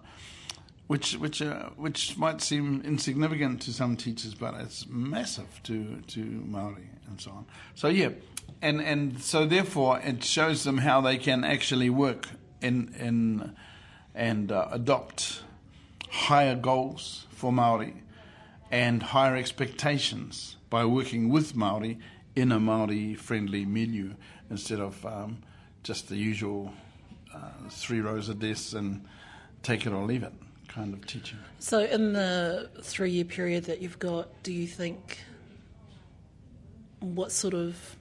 which 0.87 1.17
which 1.17 1.43
uh, 1.43 1.71
which 1.71 2.17
might 2.17 2.41
seem 2.41 2.83
insignificant 2.85 3.63
to 3.63 3.73
some 3.73 3.97
teachers, 3.97 4.35
but 4.35 4.55
it's 4.61 4.87
massive 4.89 5.61
to 5.65 6.03
to 6.07 6.21
Maori 6.21 6.89
and 7.09 7.21
so 7.21 7.33
on. 7.33 7.47
So 7.75 7.89
yeah, 7.89 8.11
and 8.63 8.81
and 8.81 9.21
so 9.23 9.47
therefore 9.47 10.01
it 10.01 10.23
shows 10.25 10.65
them 10.65 10.79
how 10.79 11.01
they 11.01 11.17
can 11.17 11.45
actually 11.45 11.91
work 11.91 12.29
in 12.61 12.95
in 12.99 13.55
and 14.15 14.51
uh, 14.51 14.69
adopt 14.73 15.43
higher 16.11 16.55
goals 16.55 17.27
for 17.31 17.53
Maori 17.53 18.03
and 18.71 19.03
higher 19.03 19.37
expectations 19.37 20.57
by 20.71 20.85
working 20.85 21.29
with 21.29 21.55
Maori 21.55 21.99
in 22.35 22.51
a 22.51 22.59
Maori 22.59 23.15
friendly 23.15 23.65
milieu 23.65 24.15
instead 24.51 24.81
of 24.81 25.05
um, 25.05 25.43
just 25.83 26.09
the 26.09 26.17
usual 26.17 26.73
uh, 27.35 27.69
three 27.71 28.01
rows 28.01 28.29
of 28.29 28.39
desks 28.39 28.73
and 28.73 29.05
take 29.63 29.87
it 29.87 29.93
or 29.93 30.05
leave 30.05 30.23
it 30.23 30.33
kind 30.69 30.95
of 30.95 31.07
teaching. 31.07 31.39
So, 31.59 31.81
in 31.81 32.13
the 32.13 32.71
three 32.83 33.11
year 33.11 33.25
period 33.25 33.65
that 33.65 33.81
you've 33.81 33.99
got, 33.99 34.43
do 34.43 34.53
you 34.53 34.67
think 34.67 35.19
what 37.01 37.33
sort 37.33 37.55
of. 37.55 37.96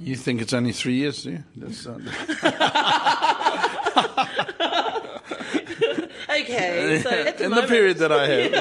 You 0.00 0.16
think 0.16 0.40
it's 0.40 0.54
only 0.54 0.72
three 0.72 0.94
years, 0.94 1.24
do 1.24 1.32
you? 1.32 1.44
That's, 1.56 1.86
uh, 1.86 1.90
okay, 6.30 7.00
so 7.02 7.10
in 7.10 7.50
moment, 7.50 7.68
the 7.68 7.68
period 7.68 7.98
that 7.98 8.10
I 8.10 8.26
have. 8.26 8.54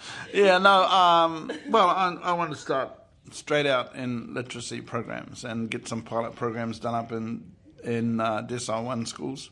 yeah, 0.32 0.58
no. 0.58 0.84
Um, 0.84 1.50
well, 1.68 1.88
I, 1.88 2.16
I, 2.22 2.32
want 2.34 2.50
to 2.52 2.56
start 2.56 2.90
straight 3.32 3.66
out 3.66 3.96
in 3.96 4.32
literacy 4.32 4.80
programs 4.80 5.44
and 5.44 5.68
get 5.68 5.88
some 5.88 6.02
pilot 6.02 6.36
programs 6.36 6.78
done 6.78 6.94
up 6.94 7.10
in 7.10 7.50
in 7.82 8.20
uh, 8.20 8.42
Decile 8.42 8.84
One 8.84 9.06
schools 9.06 9.50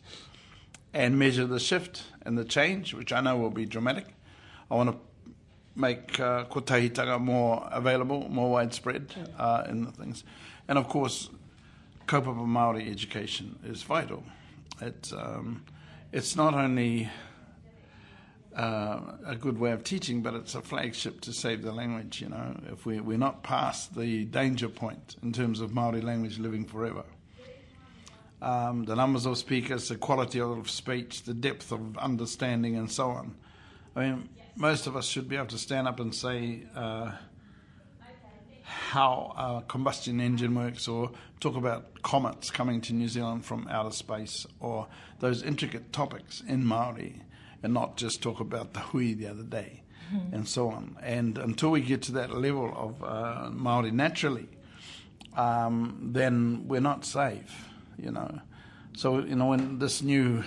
and 0.93 1.19
measure 1.19 1.47
the 1.47 1.61
shift 1.61 2.05
and 2.23 2.39
the 2.39 2.45
change, 2.45 2.95
which 2.95 3.13
I 3.13 3.21
know 3.21 3.37
will 3.37 3.51
be 3.51 3.67
dramatic. 3.67 4.07
I 4.71 4.77
want 4.77 4.91
to 4.91 4.99
make 5.79 6.19
uh, 6.21 6.45
kotahitanga 6.45 7.21
more 7.21 7.69
available, 7.71 8.29
more 8.29 8.51
widespread 8.51 9.15
uh, 9.39 9.65
in 9.69 9.85
the 9.85 9.93
things. 9.93 10.25
And 10.67 10.79
of 10.79 10.89
course, 10.89 11.31
kaupapa 12.07 12.47
Māori 12.47 12.91
education 12.91 13.59
is 13.65 13.83
vital. 13.83 14.25
It's, 14.81 15.13
um, 15.13 15.65
it's 16.13 16.37
not 16.37 16.55
only 16.55 17.09
uh, 18.57 19.01
a 19.27 19.37
good 19.37 19.59
way 19.59 19.73
of 19.73 19.85
teaching, 19.85 20.23
but 20.23 20.35
it's 20.35 20.55
a 20.55 20.63
flagship 20.63 21.21
to 21.23 21.33
save 21.33 21.63
the 21.63 21.73
language. 21.73 22.21
You 22.21 22.31
know, 22.31 22.61
if 22.73 22.85
we, 22.85 23.01
we're 23.01 23.19
not 23.19 23.43
past 23.43 23.97
the 23.97 24.25
danger 24.25 24.69
point 24.69 25.17
in 25.23 25.33
terms 25.33 25.61
of 25.61 25.73
Maori 25.73 26.01
language 26.01 26.39
living 26.39 26.65
forever 26.65 27.05
um, 28.41 28.85
the 28.85 28.95
numbers 28.95 29.27
of 29.27 29.39
speakers, 29.39 29.89
the 29.89 29.97
quality 29.97 30.41
of 30.41 30.71
speech, 30.71 31.23
the 31.23 31.35
depth 31.35 31.73
of 31.73 31.99
understanding, 31.99 32.77
and 32.77 32.91
so 32.91 33.11
on. 33.11 33.35
I 33.99 34.11
mean, 34.11 34.29
most 34.55 34.87
of 34.87 34.97
us 34.97 35.07
should 35.07 35.29
be 35.29 35.37
able 35.37 35.47
to 35.47 35.59
stand 35.59 35.89
up 35.89 35.99
and 35.99 36.15
say 36.15 36.63
uh, 36.75 37.13
how 38.63 39.35
a 39.37 39.69
combustion 39.69 40.21
engine 40.21 40.55
works, 40.55 40.87
or 40.87 41.11
talk 41.41 41.57
about 41.57 42.03
comets 42.03 42.51
coming 42.51 42.81
to 42.83 42.93
New 42.93 43.09
Zealand 43.09 43.45
from 43.45 43.67
outer 43.69 43.91
space, 43.91 44.47
or 44.61 44.87
those 45.19 45.43
intricate 45.43 45.93
topics 45.93 46.43
in 46.47 46.65
Maori, 46.65 47.23
and 47.63 47.75
not 47.75 47.97
just 47.97 48.23
talk 48.23 48.39
about 48.41 48.73
the 48.73 48.81
hui 48.81 49.15
the 49.15 49.27
other 49.27 49.43
day, 49.43 49.83
mm-hmm. 50.15 50.35
and 50.35 50.49
so 50.49 50.71
on. 50.71 50.97
And 51.03 51.37
until 51.37 51.71
we 51.71 51.81
get 51.81 52.03
to 52.03 52.13
that 52.13 52.31
level 52.31 52.73
of 52.77 53.03
uh, 53.03 53.51
Maori 53.51 53.91
naturally, 53.91 54.49
um, 55.37 56.11
then 56.13 56.69
we're 56.69 56.81
not 56.81 57.05
safe 57.05 57.69
you 57.99 58.11
know. 58.11 58.41
So, 58.97 59.21
you 59.21 59.37
know, 59.37 59.47
when 59.47 59.79
this 59.79 60.03
new 60.03 60.45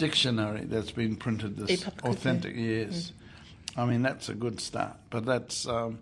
dictionary 0.00 0.64
that's 0.64 0.90
been 0.90 1.14
printed, 1.16 1.56
this 1.56 1.86
authentic, 2.02 2.54
yes, 2.56 3.12
mm. 3.12 3.82
I 3.82 3.86
mean, 3.86 4.02
that's 4.02 4.28
a 4.28 4.34
good 4.34 4.60
start. 4.60 4.96
But 5.10 5.24
that's, 5.26 5.66
um, 5.68 6.00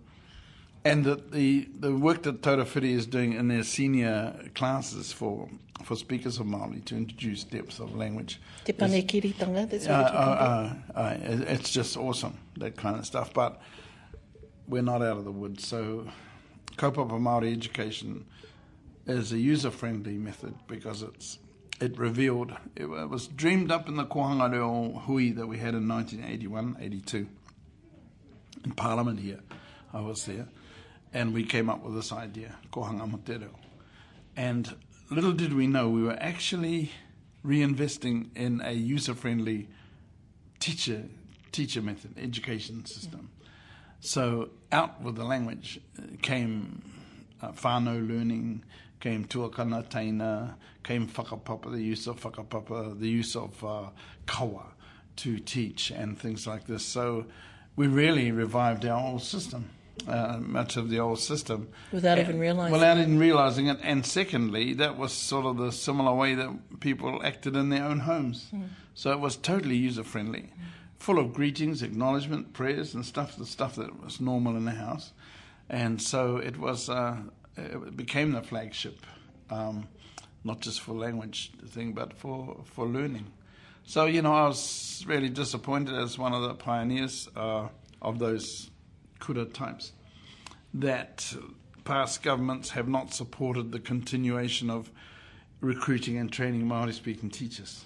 and 0.85 1.05
that 1.05 1.33
the, 1.33 1.69
the 1.79 1.95
work 1.95 2.23
that 2.23 2.41
Taurawhiri 2.41 2.93
is 2.93 3.07
doing 3.07 3.35
in 3.35 3.49
their 3.49 3.65
senior 3.65 4.51
classes 4.55 5.13
for 5.13 5.49
for 5.85 5.97
speakers 5.97 6.39
of 6.41 6.47
Māori 6.47 6.85
to 6.87 6.97
introduce 6.97 7.45
depth 7.45 7.79
of 7.81 7.95
language. 7.95 8.41
Te 8.65 8.73
pane 8.73 9.07
kiritanga, 9.07 9.69
that's 9.71 9.87
what 9.87 9.95
uh, 9.95 10.75
uh, 10.95 10.99
uh, 10.99 11.17
It's 11.55 11.71
just 11.71 11.97
awesome, 11.97 12.37
that 12.57 12.77
kind 12.77 12.97
of 12.99 13.07
stuff. 13.07 13.33
But 13.33 13.61
we're 14.67 14.83
not 14.83 15.03
out 15.03 15.19
of 15.19 15.25
the 15.25 15.33
woods. 15.33 15.67
So, 15.67 16.09
kaupapa 16.77 17.19
Māori 17.19 17.53
education 17.53 18.27
is 19.07 19.33
a 19.33 19.39
user-friendly 19.39 20.19
method 20.19 20.55
because 20.67 21.03
it's 21.03 21.39
it 21.81 21.97
revealed 21.99 22.53
it 22.75 22.87
was 22.87 23.29
dreamed 23.29 23.71
up 23.71 23.89
in 23.89 23.97
the 23.97 24.05
Kohanga 24.05 24.51
Reo 24.51 25.01
Hui 25.01 25.31
that 25.33 25.47
we 25.47 25.59
had 25.59 25.75
in 25.75 25.89
1981, 25.89 26.77
82 26.81 27.29
in 28.65 28.73
Parliament 28.73 29.21
here. 29.21 29.41
I 29.93 30.01
was 30.01 30.25
there, 30.27 30.49
and 31.13 31.33
we 31.33 31.45
came 31.45 31.71
up 31.71 31.83
with 31.83 31.95
this 31.95 32.13
idea, 32.13 32.57
Kohanga 32.73 33.11
Motero. 33.11 33.51
And 34.37 34.75
little 35.11 35.33
did 35.33 35.55
we 35.55 35.67
know 35.67 35.89
we 35.89 36.03
were 36.03 36.19
actually 36.21 36.91
reinvesting 37.45 38.37
in 38.37 38.61
a 38.63 38.73
user-friendly 38.73 39.69
teacher 40.59 41.05
teacher 41.53 41.81
method 41.81 42.13
education 42.19 42.85
system. 42.85 43.31
So 44.01 44.51
out 44.71 45.01
with 45.01 45.17
the 45.17 45.25
language 45.25 45.81
came 46.23 46.83
uh, 47.41 47.53
whānau 47.53 48.07
learning, 48.07 48.65
came 49.01 49.25
tuakana 49.25 49.85
taina, 49.89 50.55
came 50.83 51.07
whakapapa, 51.07 51.71
the 51.73 51.83
use 51.83 52.07
of 52.07 52.21
whakapapa, 52.21 52.99
the 52.99 53.09
use 53.09 53.37
of 53.37 53.63
uh, 53.65 53.89
kawa 54.27 54.65
to 55.17 55.39
teach 55.39 55.91
and 55.91 56.19
things 56.19 56.47
like 56.47 56.67
this. 56.67 56.85
So 56.85 57.27
we 57.77 57.87
really 57.87 58.31
revived 58.33 58.85
our 58.87 59.01
old 59.01 59.23
system. 59.23 59.71
Uh, 60.07 60.39
much 60.41 60.77
of 60.77 60.91
the 60.91 61.01
old 61.01 61.19
system 61.19 61.69
Without 61.91 62.19
And- 62.21 62.29
even 62.29 62.41
realising 62.41 62.73
Without 62.73 62.99
even 62.99 63.19
realizing 63.19 63.67
it, 63.67 63.79
and 63.83 64.07
secondly, 64.07 64.73
that 64.75 64.97
was 64.97 65.13
sort 65.13 65.45
of 65.45 65.57
the 65.57 65.73
similar 65.73 66.15
way 66.15 66.37
that 66.37 66.79
people 66.79 67.21
acted 67.25 67.57
in 67.57 67.71
their 67.71 67.83
own 67.83 67.99
homes. 68.01 68.47
So 68.95 69.11
it 69.11 69.19
was 69.19 69.37
totally 69.37 69.75
user 69.75 70.05
friendly, 70.05 70.51
full 71.01 71.19
of 71.19 71.35
greetings, 71.35 71.83
acknowledgement, 71.83 72.53
prayers, 72.53 72.95
and 72.95 73.05
stuff. 73.05 73.37
The 73.37 73.45
stuff 73.45 73.75
that 73.75 74.01
was 74.01 74.21
normal 74.21 74.57
in 74.57 74.67
the 74.67 74.71
house, 74.87 75.13
and 75.69 76.01
so 76.01 76.37
it 76.37 76.59
was. 76.59 76.89
Uh, 76.89 77.17
it 77.59 77.97
became 77.97 78.33
the 78.33 78.43
flagship, 78.43 79.05
um, 79.51 79.89
not 80.45 80.61
just 80.61 80.81
for 80.81 80.93
language 80.93 81.53
thing, 81.67 81.93
but 81.93 82.13
for 82.15 82.63
for 82.65 82.87
learning. 82.87 83.27
So 83.85 84.07
you 84.07 84.23
know, 84.23 84.35
I 84.35 84.47
was 84.47 85.05
really 85.07 85.29
disappointed 85.29 85.95
as 85.95 86.19
one 86.19 86.33
of 86.33 86.43
the 86.43 86.55
pioneers 86.55 87.29
uh, 87.37 87.69
of 88.01 88.19
those 88.19 88.71
kura 89.19 89.45
types 89.47 89.93
that 90.75 91.35
past 91.85 92.23
governments 92.23 92.71
have 92.71 92.89
not 92.89 93.15
supported 93.15 93.73
the 93.73 93.81
continuation 93.81 94.71
of 94.71 94.91
recruiting 95.61 96.19
and 96.19 96.31
training 96.31 96.67
Maori 96.67 96.93
speaking 96.93 97.31
teachers. 97.31 97.85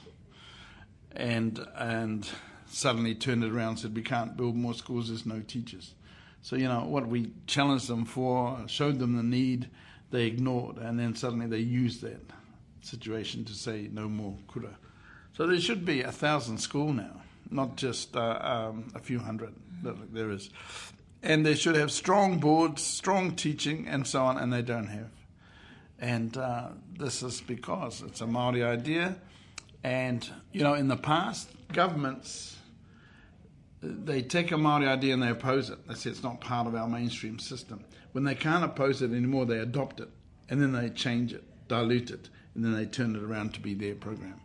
And 1.14 1.66
and 1.76 2.28
suddenly 2.66 3.14
turned 3.14 3.44
it 3.44 3.52
around 3.52 3.68
and 3.68 3.78
said 3.78 3.94
we 3.94 4.02
can't 4.02 4.36
build 4.36 4.56
more 4.56 4.74
schools, 4.74 5.08
there's 5.08 5.26
no 5.26 5.40
teachers. 5.40 5.94
So, 6.42 6.56
you 6.56 6.68
know, 6.68 6.84
what 6.84 7.06
we 7.06 7.30
challenged 7.46 7.88
them 7.88 8.04
for, 8.04 8.58
showed 8.66 8.98
them 8.98 9.16
the 9.16 9.22
need, 9.22 9.70
they 10.10 10.26
ignored, 10.26 10.76
and 10.76 10.98
then 10.98 11.14
suddenly 11.14 11.46
they 11.46 11.58
used 11.58 12.02
that 12.02 12.20
situation 12.82 13.44
to 13.44 13.52
say 13.52 13.88
no 13.92 14.08
more 14.08 14.36
kura. 14.48 14.76
So 15.34 15.46
there 15.46 15.60
should 15.60 15.84
be 15.84 16.02
a 16.02 16.12
thousand 16.12 16.58
school 16.58 16.92
now, 16.92 17.22
not 17.50 17.76
just 17.76 18.16
uh, 18.16 18.38
um, 18.42 18.92
a 18.94 18.98
few 18.98 19.20
hundred 19.20 19.54
that 19.82 20.12
there 20.12 20.30
is. 20.30 20.50
And 21.22 21.46
they 21.46 21.54
should 21.54 21.76
have 21.76 21.92
strong 21.92 22.38
boards, 22.38 22.82
strong 22.82 23.36
teaching, 23.36 23.86
and 23.86 24.06
so 24.06 24.24
on, 24.24 24.36
and 24.36 24.52
they 24.52 24.62
don't 24.62 24.88
have. 24.88 25.10
And 26.00 26.36
uh, 26.36 26.68
this 26.98 27.22
is 27.22 27.40
because 27.40 28.02
it's 28.02 28.20
a 28.20 28.26
Maori 28.26 28.64
idea. 28.64 29.16
And, 29.84 30.28
you 30.52 30.62
know, 30.62 30.74
in 30.74 30.88
the 30.88 30.96
past, 30.96 31.48
governments, 31.72 32.56
they 33.82 34.22
take 34.22 34.52
a 34.52 34.58
Maori 34.58 34.86
idea 34.86 35.14
and 35.14 35.22
they 35.22 35.28
oppose 35.28 35.70
it. 35.70 35.86
They 35.88 35.94
say 35.94 36.10
it's 36.10 36.22
not 36.22 36.40
part 36.40 36.66
of 36.66 36.74
our 36.74 36.88
mainstream 36.88 37.38
system. 37.38 37.84
When 38.12 38.24
they 38.24 38.34
can't 38.34 38.64
oppose 38.64 39.02
it 39.02 39.10
anymore, 39.10 39.46
they 39.46 39.58
adopt 39.58 40.00
it. 40.00 40.08
And 40.48 40.60
then 40.60 40.72
they 40.72 40.90
change 40.90 41.32
it, 41.32 41.44
dilute 41.68 42.10
it, 42.10 42.28
and 42.54 42.64
then 42.64 42.74
they 42.74 42.86
turn 42.86 43.16
it 43.16 43.22
around 43.22 43.54
to 43.54 43.60
be 43.60 43.74
their 43.74 43.94
program. 43.94 44.40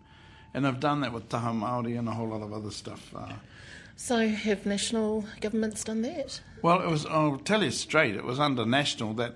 And 0.53 0.65
I've 0.65 0.79
done 0.79 1.01
that 1.01 1.13
with 1.13 1.29
Taha 1.29 1.51
Māori 1.51 1.99
and 1.99 2.07
a 2.07 2.11
whole 2.11 2.29
lot 2.29 2.41
of 2.41 2.53
other 2.53 2.71
stuff. 2.71 3.13
Uh, 3.15 3.33
So 3.95 4.27
have 4.29 4.65
national 4.65 5.25
governments 5.41 5.83
done 5.83 6.01
that? 6.03 6.39
Well, 6.61 6.81
it 6.81 6.87
was. 6.87 7.05
I'll 7.05 7.37
tell 7.37 7.63
you 7.63 7.71
straight. 7.71 8.15
It 8.15 8.23
was 8.23 8.39
under 8.39 8.65
national 8.65 9.13
that 9.15 9.35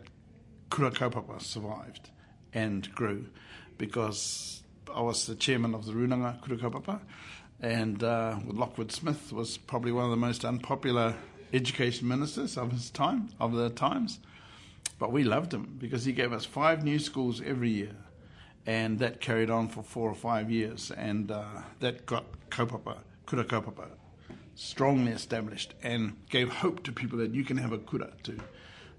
Kura 0.70 0.92
Kaupapa 0.92 1.42
survived 1.42 2.10
and 2.54 2.90
grew, 2.96 3.26
because 3.78 4.64
I 4.94 5.02
was 5.02 5.26
the 5.26 5.36
chairman 5.36 5.76
of 5.76 5.86
the 5.86 5.94
Runanga 5.94 6.42
Kura 6.42 6.58
Kaupapa, 6.58 7.02
and 7.62 8.04
uh, 8.04 8.38
Lockwood 8.47 8.91
Smith 8.91 9.32
was 9.32 9.58
probably 9.58 9.91
one 9.91 10.06
of 10.06 10.12
the 10.12 10.17
most 10.17 10.43
unpopular 10.43 11.15
education 11.54 12.08
ministers 12.08 12.58
of 12.58 12.71
his 12.71 12.89
time, 12.89 13.30
of 13.39 13.54
the 13.54 13.69
times. 13.69 14.19
But 15.00 15.12
we 15.12 15.24
loved 15.24 15.54
him 15.54 15.78
because 15.80 16.06
he 16.06 16.12
gave 16.12 16.34
us 16.34 16.45
five 16.45 16.84
new 16.84 17.00
schools 17.00 17.41
every 17.45 17.69
year, 17.69 17.95
and 18.65 19.00
that 19.00 19.21
carried 19.21 19.50
on 19.50 19.67
for 19.67 19.84
four 19.84 20.10
or 20.10 20.15
five 20.15 20.52
years, 20.52 20.91
and 20.91 21.32
uh, 21.32 21.43
that 21.80 22.06
got 22.06 22.26
kaupapa, 22.50 22.97
kura 23.26 23.43
kaupapa, 23.43 23.88
strongly 24.56 25.12
established, 25.12 25.74
and 25.82 26.17
gave 26.30 26.50
hope 26.50 26.84
to 26.84 26.91
people 26.91 27.17
that 27.19 27.34
you 27.34 27.43
can 27.43 27.58
have 27.58 27.71
a 27.71 27.78
kura 27.78 28.12
too. 28.24 28.39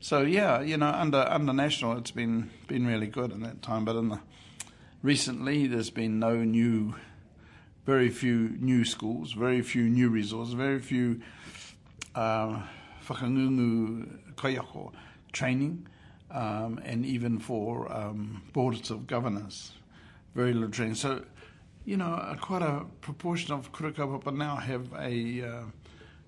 So 0.00 0.22
yeah, 0.22 0.60
you 0.60 0.76
know, 0.76 0.88
under 0.88 1.24
under 1.28 1.52
national, 1.52 1.98
it's 1.98 2.10
been 2.10 2.50
been 2.66 2.86
really 2.86 3.06
good 3.06 3.30
in 3.30 3.42
that 3.42 3.62
time, 3.62 3.84
but 3.84 3.94
in 3.94 4.08
the 4.08 4.20
recently, 5.02 5.66
there's 5.66 5.90
been 5.90 6.18
no 6.18 6.36
new, 6.42 6.94
very 7.84 8.10
few 8.10 8.56
new 8.60 8.84
schools, 8.84 9.32
very 9.32 9.62
few 9.62 9.82
new 9.82 10.08
resources, 10.08 10.54
very 10.54 10.78
few 10.78 11.20
uh, 12.14 12.62
whakangungu 13.06 14.34
kaiako 14.36 14.92
training, 15.32 15.86
um, 16.30 16.80
and 16.84 17.04
even 17.04 17.38
for 17.38 17.92
um, 17.92 18.42
boards 18.52 18.90
of 18.90 19.06
governors, 19.06 19.72
very 20.34 20.52
little 20.52 20.70
training. 20.70 20.94
So, 20.94 21.22
you 21.84 21.96
know, 21.96 22.14
uh, 22.14 22.36
quite 22.36 22.62
a 22.62 22.84
proportion 23.00 23.52
of 23.54 23.72
kura 23.72 23.92
kaupapa 23.92 24.34
now 24.34 24.56
have 24.56 24.88
a 24.98 25.42
uh, 25.42 25.62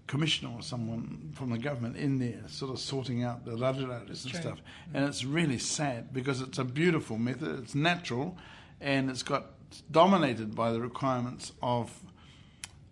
commissioner 0.06 0.52
or 0.54 0.62
someone 0.62 1.32
from 1.34 1.50
the 1.50 1.58
government 1.58 1.96
in 1.96 2.18
there, 2.18 2.42
sort 2.48 2.72
of 2.72 2.78
sorting 2.78 3.22
out 3.22 3.44
the 3.44 3.52
rarurarus 3.52 4.24
and 4.24 4.34
stuff. 4.34 4.60
And 4.92 5.04
it's 5.04 5.24
really 5.24 5.58
sad 5.58 6.12
because 6.12 6.40
it's 6.40 6.58
a 6.58 6.64
beautiful 6.64 7.16
method, 7.16 7.60
it's 7.60 7.74
natural, 7.74 8.36
and 8.80 9.08
it's 9.08 9.22
got 9.22 9.53
dominated 9.82 10.54
by 10.54 10.72
the 10.72 10.80
requirements 10.80 11.52
of 11.62 11.90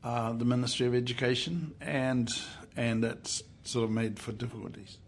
uh, 0.04 0.32
the 0.32 0.44
Ministry 0.44 0.86
of 0.86 0.94
Education, 0.94 1.74
and 1.80 2.28
and 2.76 3.02
that's 3.04 3.42
sort 3.64 3.84
of 3.84 3.90
made 3.90 4.18
for 4.18 4.32
difficulties. 4.32 4.98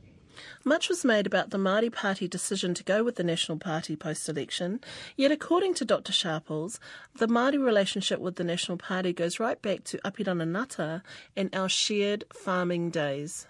Much 0.64 0.88
was 0.88 1.04
made 1.04 1.26
about 1.26 1.50
the 1.50 1.58
Māori 1.58 1.92
Party 1.92 2.26
decision 2.26 2.74
to 2.74 2.84
go 2.84 3.04
with 3.04 3.16
the 3.16 3.24
National 3.24 3.58
Party 3.58 3.96
post-election, 3.96 4.80
yet 5.16 5.30
according 5.30 5.74
to 5.74 5.84
Dr 5.84 6.12
Sharples, 6.12 6.80
the 7.18 7.28
Māori 7.28 7.62
relationship 7.62 8.18
with 8.18 8.36
the 8.36 8.44
National 8.44 8.78
Party 8.78 9.12
goes 9.12 9.38
right 9.38 9.60
back 9.60 9.84
to 9.84 9.98
Apirana 9.98 10.44
Ngata 10.44 11.02
and 11.36 11.54
our 11.54 11.68
shared 11.68 12.24
farming 12.32 12.90
days. 12.90 13.46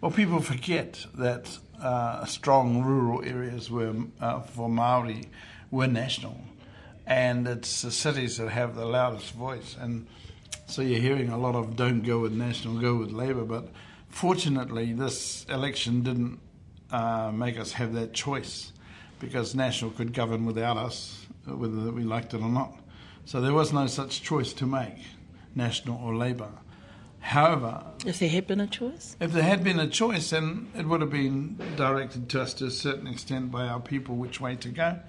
Well, 0.00 0.10
people 0.12 0.40
forget 0.40 1.06
that 1.14 1.58
uh, 1.82 2.24
strong 2.24 2.84
rural 2.84 3.24
areas 3.24 3.70
were 3.70 3.94
uh, 4.20 4.40
for 4.40 4.68
Maori 4.68 5.24
were 5.70 5.88
national, 5.88 6.40
and 7.08 7.48
it's 7.48 7.80
the 7.82 7.90
cities 7.90 8.36
that 8.36 8.50
have 8.50 8.76
the 8.76 8.84
loudest 8.84 9.32
voice. 9.32 9.76
And 9.80 10.06
so 10.66 10.82
you're 10.82 11.00
hearing 11.00 11.30
a 11.30 11.38
lot 11.38 11.54
of 11.54 11.74
"don't 11.74 12.02
go 12.02 12.20
with 12.20 12.32
national, 12.32 12.78
go 12.80 12.96
with 12.96 13.10
Labour. 13.10 13.44
But 13.44 13.68
fortunately, 14.10 14.92
this 14.92 15.46
election 15.46 16.02
didn't 16.02 16.38
uh, 16.92 17.32
make 17.32 17.58
us 17.58 17.72
have 17.72 17.94
that 17.94 18.12
choice 18.12 18.72
because 19.20 19.54
national 19.54 19.90
could 19.92 20.12
govern 20.12 20.44
without 20.44 20.76
us, 20.76 21.26
whether 21.46 21.90
we 21.90 22.04
liked 22.04 22.34
it 22.34 22.42
or 22.42 22.50
not. 22.50 22.78
So 23.24 23.40
there 23.40 23.54
was 23.54 23.72
no 23.72 23.86
such 23.86 24.22
choice 24.22 24.52
to 24.54 24.66
make, 24.66 24.98
national 25.54 25.98
or 26.04 26.14
Labour. 26.14 26.50
However, 27.20 27.84
If 28.06 28.18
there 28.20 28.28
had 28.28 28.46
been 28.46 28.60
a 28.60 28.66
choice, 28.66 29.16
if 29.18 29.32
there 29.32 29.42
had 29.42 29.64
been 29.64 29.80
a 29.80 29.88
choice, 29.88 30.30
then 30.30 30.70
it 30.76 30.86
would 30.86 31.00
have 31.00 31.10
been 31.10 31.58
directed 31.76 32.28
to 32.30 32.42
us 32.42 32.54
to 32.54 32.66
a 32.66 32.70
certain 32.70 33.06
extent 33.06 33.50
by 33.50 33.66
our 33.66 33.80
people 33.80 34.14
which 34.14 34.40
way 34.40 34.56
to 34.56 34.68
go. 34.68 35.00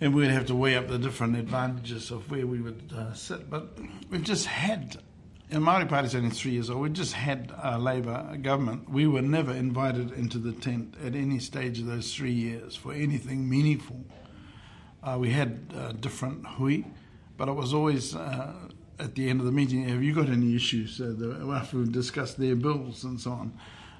And 0.00 0.14
we'd 0.14 0.30
have 0.30 0.46
to 0.46 0.54
weigh 0.54 0.76
up 0.76 0.88
the 0.88 0.98
different 0.98 1.36
advantages 1.36 2.10
of 2.10 2.30
where 2.30 2.46
we 2.46 2.60
would 2.60 2.92
uh, 2.96 3.12
sit. 3.14 3.50
But 3.50 3.76
we've 4.10 4.22
just 4.22 4.46
had, 4.46 4.96
and 5.50 5.62
Māori 5.62 5.88
Party's 5.88 6.14
only 6.14 6.30
three 6.30 6.52
years 6.52 6.70
old, 6.70 6.82
We've 6.82 6.92
just 6.92 7.14
had 7.14 7.52
a 7.62 7.78
Labour 7.78 8.36
government. 8.40 8.88
We 8.88 9.08
were 9.08 9.22
never 9.22 9.52
invited 9.52 10.12
into 10.12 10.38
the 10.38 10.52
tent 10.52 10.94
at 11.04 11.16
any 11.16 11.40
stage 11.40 11.80
of 11.80 11.86
those 11.86 12.14
three 12.14 12.32
years 12.32 12.76
for 12.76 12.92
anything 12.92 13.48
meaningful. 13.48 14.04
Uh, 15.02 15.16
we 15.18 15.30
had 15.30 15.72
uh, 15.76 15.92
different 15.92 16.46
hui, 16.46 16.84
but 17.36 17.48
it 17.48 17.52
was 17.52 17.74
always 17.74 18.14
uh, 18.14 18.52
at 18.98 19.14
the 19.14 19.28
end 19.28 19.40
of 19.40 19.46
the 19.46 19.52
meeting, 19.52 19.88
have 19.88 20.02
you 20.02 20.14
got 20.14 20.28
any 20.28 20.54
issues? 20.54 21.00
Uh, 21.00 21.52
after 21.54 21.78
we've 21.78 21.92
discussed 21.92 22.38
their 22.38 22.56
bills 22.56 23.04
and 23.04 23.20
so 23.20 23.32
on. 23.32 23.58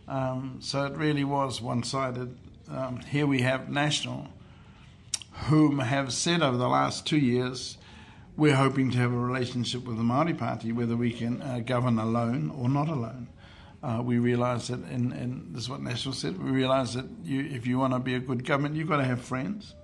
Um, 0.08 0.56
so 0.61 0.84
it 0.84 0.96
really 0.96 1.24
was 1.24 1.61
one 1.61 1.82
sided. 1.82 2.37
Um, 2.70 3.00
here 3.00 3.26
we 3.26 3.42
have 3.42 3.68
National, 3.68 4.28
whom 5.46 5.79
have 5.79 6.12
said 6.12 6.42
over 6.42 6.57
the 6.57 6.68
last 6.68 7.07
two 7.07 7.18
years, 7.18 7.79
we're 8.37 8.57
hoping 8.57 8.90
to 8.90 8.98
have 8.98 9.12
a 9.12 9.18
relationship 9.18 9.85
with 9.85 9.96
the 9.96 10.03
Māori 10.03 10.37
Party, 10.37 10.72
whether 10.72 10.96
we 10.96 11.12
can 11.12 11.42
uh, 11.42 11.61
govern 11.64 11.98
alone 11.98 12.51
or 12.51 12.68
not 12.68 12.88
alone. 12.88 13.29
Uh, 13.83 14.01
we 14.03 14.18
realise 14.18 14.68
that, 14.68 14.81
and, 14.81 15.12
and 15.12 15.55
this 15.55 15.64
is 15.64 15.70
what 15.70 15.81
National 15.81 16.14
said, 16.14 16.42
we 16.42 16.51
realise 16.51 16.94
that 16.94 17.07
you, 17.24 17.40
if 17.40 17.66
you 17.66 17.79
want 17.79 17.92
to 17.92 17.98
be 17.98 18.14
a 18.14 18.18
good 18.18 18.44
government, 18.44 18.74
you've 18.74 18.88
got 18.88 18.96
to 18.96 19.05
have 19.05 19.20
friends 19.20 19.74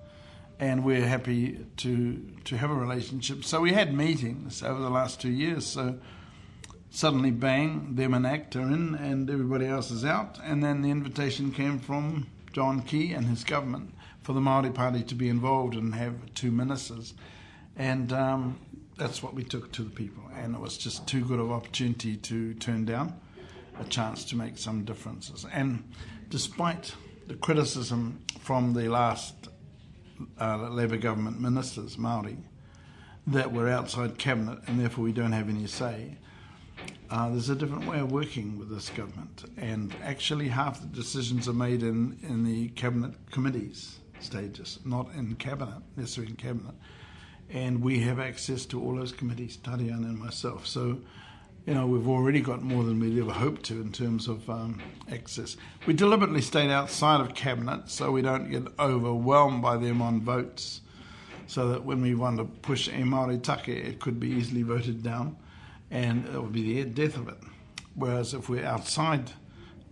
and 0.59 0.83
we're 0.83 1.05
happy 1.05 1.65
to 1.77 2.21
to 2.45 2.57
have 2.57 2.71
a 2.71 2.73
relationship. 2.73 3.43
So 3.43 3.61
we 3.61 3.73
had 3.73 3.93
meetings 3.93 4.63
over 4.63 4.81
the 4.81 4.89
last 4.89 5.19
two 5.19 5.31
years. 5.31 5.65
So 5.65 5.97
suddenly, 6.89 7.31
bang, 7.31 7.95
them 7.95 8.13
and 8.13 8.25
ACT 8.25 8.55
are 8.55 8.61
in, 8.61 8.95
and 8.95 9.29
everybody 9.29 9.65
else 9.65 9.91
is 9.91 10.05
out. 10.05 10.39
And 10.43 10.63
then 10.63 10.81
the 10.81 10.91
invitation 10.91 11.51
came 11.51 11.79
from 11.79 12.27
John 12.53 12.81
Key 12.81 13.13
and 13.13 13.25
his 13.25 13.43
government 13.43 13.93
for 14.25 14.33
the 14.33 14.41
Maori 14.41 14.71
Party 14.71 15.03
to 15.03 15.13
be 15.13 15.29
involved 15.29 15.75
and 15.75 15.93
have 15.93 16.33
two 16.33 16.49
ministers, 16.49 17.13
and 17.75 18.11
um, 18.11 18.59
that's 18.97 19.21
what 19.21 19.35
we 19.35 19.43
took 19.43 19.71
to 19.73 19.83
the 19.83 19.89
people. 19.91 20.23
And 20.35 20.55
it 20.55 20.59
was 20.59 20.79
just 20.79 21.07
too 21.07 21.23
good 21.23 21.39
of 21.39 21.51
opportunity 21.51 22.17
to 22.17 22.55
turn 22.55 22.85
down 22.85 23.19
a 23.79 23.83
chance 23.83 24.25
to 24.25 24.35
make 24.35 24.57
some 24.57 24.83
differences. 24.83 25.45
And 25.53 25.83
despite 26.29 26.95
the 27.27 27.35
criticism 27.35 28.19
from 28.39 28.73
the 28.73 28.89
last 28.89 29.35
uh, 30.41 30.69
Labour 30.69 30.97
government 30.97 31.39
ministers, 31.39 31.95
Maori, 31.95 32.37
that 33.27 33.53
we're 33.53 33.69
outside 33.69 34.17
cabinet 34.17 34.57
and 34.65 34.79
therefore 34.79 35.03
we 35.03 35.13
don't 35.13 35.33
have 35.33 35.49
any 35.49 35.67
say. 35.67 36.17
Uh, 37.11 37.29
there's 37.29 37.49
a 37.49 37.55
different 37.55 37.85
way 37.85 37.99
of 37.99 38.11
working 38.11 38.57
with 38.57 38.71
this 38.71 38.89
government, 38.89 39.45
and 39.55 39.95
actually 40.03 40.47
half 40.47 40.81
the 40.81 40.87
decisions 40.87 41.47
are 41.47 41.53
made 41.53 41.83
in, 41.83 42.17
in 42.23 42.43
the 42.43 42.69
cabinet 42.69 43.13
committees 43.29 43.99
stages, 44.19 44.79
not 44.85 45.07
in 45.15 45.35
cabinet, 45.35 45.81
necessarily 45.95 46.31
in 46.31 46.37
cabinet. 46.37 46.75
And 47.49 47.81
we 47.81 47.99
have 48.01 48.19
access 48.19 48.65
to 48.67 48.81
all 48.81 48.95
those 48.95 49.11
committees, 49.11 49.57
Tariana 49.57 50.05
and 50.05 50.17
myself. 50.17 50.65
So, 50.65 50.99
you 51.65 51.73
know, 51.73 51.85
we've 51.85 52.07
already 52.07 52.41
got 52.41 52.63
more 52.63 52.83
than 52.83 52.99
we'd 52.99 53.19
ever 53.19 53.31
hoped 53.31 53.63
to 53.63 53.81
in 53.81 53.91
terms 53.91 54.27
of 54.27 54.49
um, 54.49 54.81
access. 55.11 55.57
We 55.85 55.93
deliberately 55.93 56.41
stayed 56.41 56.71
outside 56.71 57.21
of 57.21 57.35
cabinet 57.35 57.89
so 57.89 58.11
we 58.11 58.21
don't 58.21 58.49
get 58.49 58.67
overwhelmed 58.79 59.61
by 59.61 59.77
them 59.77 60.01
on 60.01 60.21
votes 60.21 60.81
so 61.47 61.69
that 61.69 61.85
when 61.85 62.01
we 62.01 62.15
want 62.15 62.37
to 62.37 62.45
push 62.45 62.87
a 62.87 62.91
Māori 62.91 63.41
take, 63.41 63.67
it 63.67 63.99
could 63.99 64.19
be 64.19 64.29
easily 64.29 64.63
voted 64.63 65.03
down 65.03 65.37
and 65.91 66.25
it 66.25 66.41
would 66.41 66.51
be 66.51 66.81
the 66.81 66.89
death 66.89 67.17
of 67.17 67.27
it. 67.27 67.37
Whereas 67.93 68.33
if 68.33 68.49
we're 68.49 68.65
outside 68.65 69.31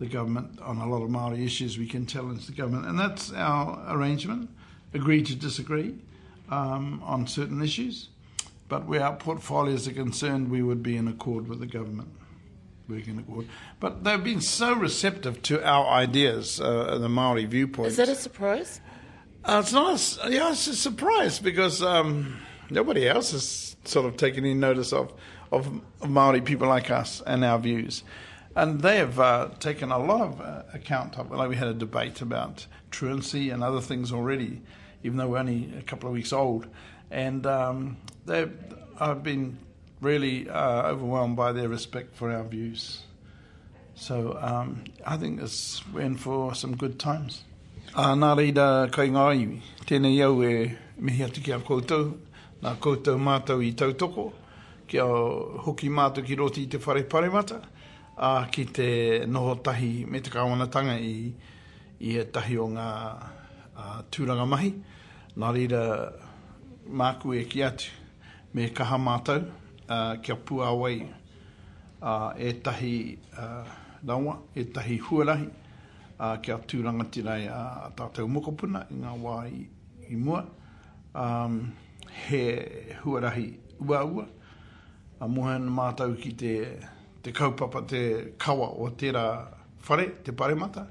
the 0.04 0.10
government 0.10 0.60
on 0.62 0.78
a 0.78 0.88
lot 0.88 1.02
of 1.02 1.10
Māori 1.10 1.46
issues, 1.46 1.78
we 1.78 1.88
can 1.88 2.06
challenge 2.06 2.46
the 2.46 2.52
government. 2.52 2.86
And 2.86 3.00
that's 3.00 3.32
our 3.32 3.84
arrangement 3.88 4.50
agree 4.94 5.24
to 5.24 5.36
disagree 5.36 5.96
um, 6.50 7.02
on 7.04 7.26
certain 7.26 7.62
issues. 7.62 8.10
But 8.68 8.86
where 8.86 9.04
our 9.04 9.16
portfolios 9.16 9.88
are 9.88 9.94
concerned, 9.94 10.50
we 10.50 10.62
would 10.62 10.84
be 10.84 10.98
in 10.98 11.08
accord 11.08 11.48
with 11.48 11.60
the 11.60 11.66
government. 11.66 12.10
Working 12.90 13.14
in 13.14 13.20
accord. 13.20 13.48
But 13.80 14.04
they've 14.04 14.24
been 14.24 14.42
so 14.42 14.74
receptive 14.74 15.42
to 15.44 15.66
our 15.66 15.88
ideas, 15.88 16.60
uh, 16.60 16.98
the 16.98 17.08
Maori 17.08 17.46
viewpoint. 17.46 17.88
Is 17.88 17.98
that 17.98 18.10
a 18.10 18.16
surprise? 18.16 18.82
Uh, 19.46 19.62
it's 19.64 19.72
not. 19.72 20.26
A, 20.26 20.32
yeah, 20.32 20.52
it's 20.52 20.68
a 20.68 20.76
surprise 20.76 21.40
because 21.40 21.82
um, 21.82 22.40
nobody 22.70 23.08
else 23.08 23.32
has 23.32 23.78
sort 23.86 24.06
of 24.06 24.18
taken 24.18 24.44
any 24.44 24.54
notice 24.54 24.92
of, 24.92 25.14
of 25.52 25.82
of 26.02 26.10
Maori 26.10 26.42
people 26.42 26.68
like 26.68 26.92
us 26.92 27.22
and 27.26 27.46
our 27.46 27.58
views, 27.60 28.04
and 28.56 28.82
they 28.82 28.98
have 28.98 29.20
uh, 29.20 29.50
taken 29.60 29.92
a 29.92 29.98
lot 29.98 30.22
of 30.22 30.42
uh, 30.42 30.64
account 30.74 31.18
of. 31.18 31.32
Like 31.32 31.50
we 31.50 31.56
had 31.56 31.68
a 31.68 31.74
debate 31.74 32.22
about 32.22 32.66
truancy 32.92 33.50
and 33.50 33.64
other 33.64 33.82
things 33.82 34.12
already, 34.12 34.62
even 35.04 35.18
though 35.18 35.30
we're 35.30 35.40
only 35.40 35.74
a 35.78 35.82
couple 35.82 36.08
of 36.10 36.14
weeks 36.14 36.34
old, 36.34 36.68
and 37.10 37.46
um, 37.46 37.98
they 38.26 38.48
have 39.00 39.24
been 39.24 39.58
really 40.02 40.50
uh, 40.50 40.90
overwhelmed 40.90 41.36
by 41.36 41.52
their 41.52 41.70
respect 41.70 42.16
for 42.16 42.32
our 42.32 42.44
views. 42.44 43.04
So 43.96 44.38
um, 44.42 44.84
I 45.06 45.18
think 45.18 45.42
it's, 45.42 45.82
we're 45.94 46.02
in 46.02 46.18
for 46.18 46.56
some 46.56 46.76
good 46.76 47.00
times. 47.00 47.44
Uh, 47.96 48.16
nā 48.16 48.34
reira 48.36 48.92
kai 48.92 49.10
ngā 49.14 49.26
iwi. 49.38 49.60
Tēnei 49.86 50.22
au 50.26 50.42
e 50.42 50.72
mihi 50.98 51.26
atu 51.26 51.44
ki 51.44 51.52
a 51.54 51.60
koutou, 51.60 52.16
nā 52.64 52.76
koutou 52.82 53.22
mātou 53.22 53.62
i 53.62 53.74
tautoko, 53.78 54.32
a 54.94 55.06
hoki 55.66 55.90
mātou 55.90 56.26
ki 56.26 56.36
roti 56.40 56.64
i 56.66 56.72
te 56.72 56.80
whare 56.82 57.04
paremata, 57.04 57.60
uh, 58.18 58.46
ki 58.52 58.66
te 58.66 58.90
noho 59.28 59.56
tahi 59.64 60.06
me 60.06 60.22
te 60.22 60.32
kawanatanga 60.34 60.98
i, 61.00 61.34
i 62.00 62.18
e 62.20 62.26
tahi 62.26 62.58
o 62.58 62.68
ngā 62.74 62.88
uh, 63.74 64.00
tūranga 64.12 64.46
mahi. 64.50 64.74
Nā 65.38 65.50
rira 65.56 65.84
māku 66.86 67.34
e 67.34 67.44
ki 67.50 67.64
atu 67.66 67.92
me 68.54 68.70
kaha 68.70 69.00
mātou, 69.02 69.48
uh, 69.90 70.16
kia 70.22 70.36
pua 70.38 70.72
wai 70.78 71.00
uh, 72.02 72.34
e 72.38 72.54
tahi 72.54 72.96
uh, 73.38 73.64
rawa, 74.06 74.38
e 74.56 74.66
tahi 74.76 75.00
huarahi, 75.02 75.48
uh, 76.20 76.36
kia 76.44 76.60
tūranga 76.60 77.08
tirai 77.10 77.48
a 77.48 77.62
uh, 77.88 77.90
tātou 77.98 78.30
mokopuna 78.30 78.86
i 78.92 79.00
ngā 79.02 79.16
wā 79.24 79.40
i, 79.50 79.66
i 80.10 80.20
mua. 80.20 80.44
Um, 81.14 81.74
he 82.28 82.46
huarahi 83.04 83.48
ua 83.82 84.04
ua. 84.06 84.28
A 85.24 85.28
muhen 85.30 85.70
mātou 85.72 86.18
ki 86.20 86.32
te, 86.38 86.54
te 87.24 87.32
kaupapa 87.32 87.82
te 87.88 88.02
kawa 88.38 88.68
o 88.84 88.90
tērā 89.00 89.26
whare, 89.88 90.10
te 90.24 90.34
paremata. 90.36 90.88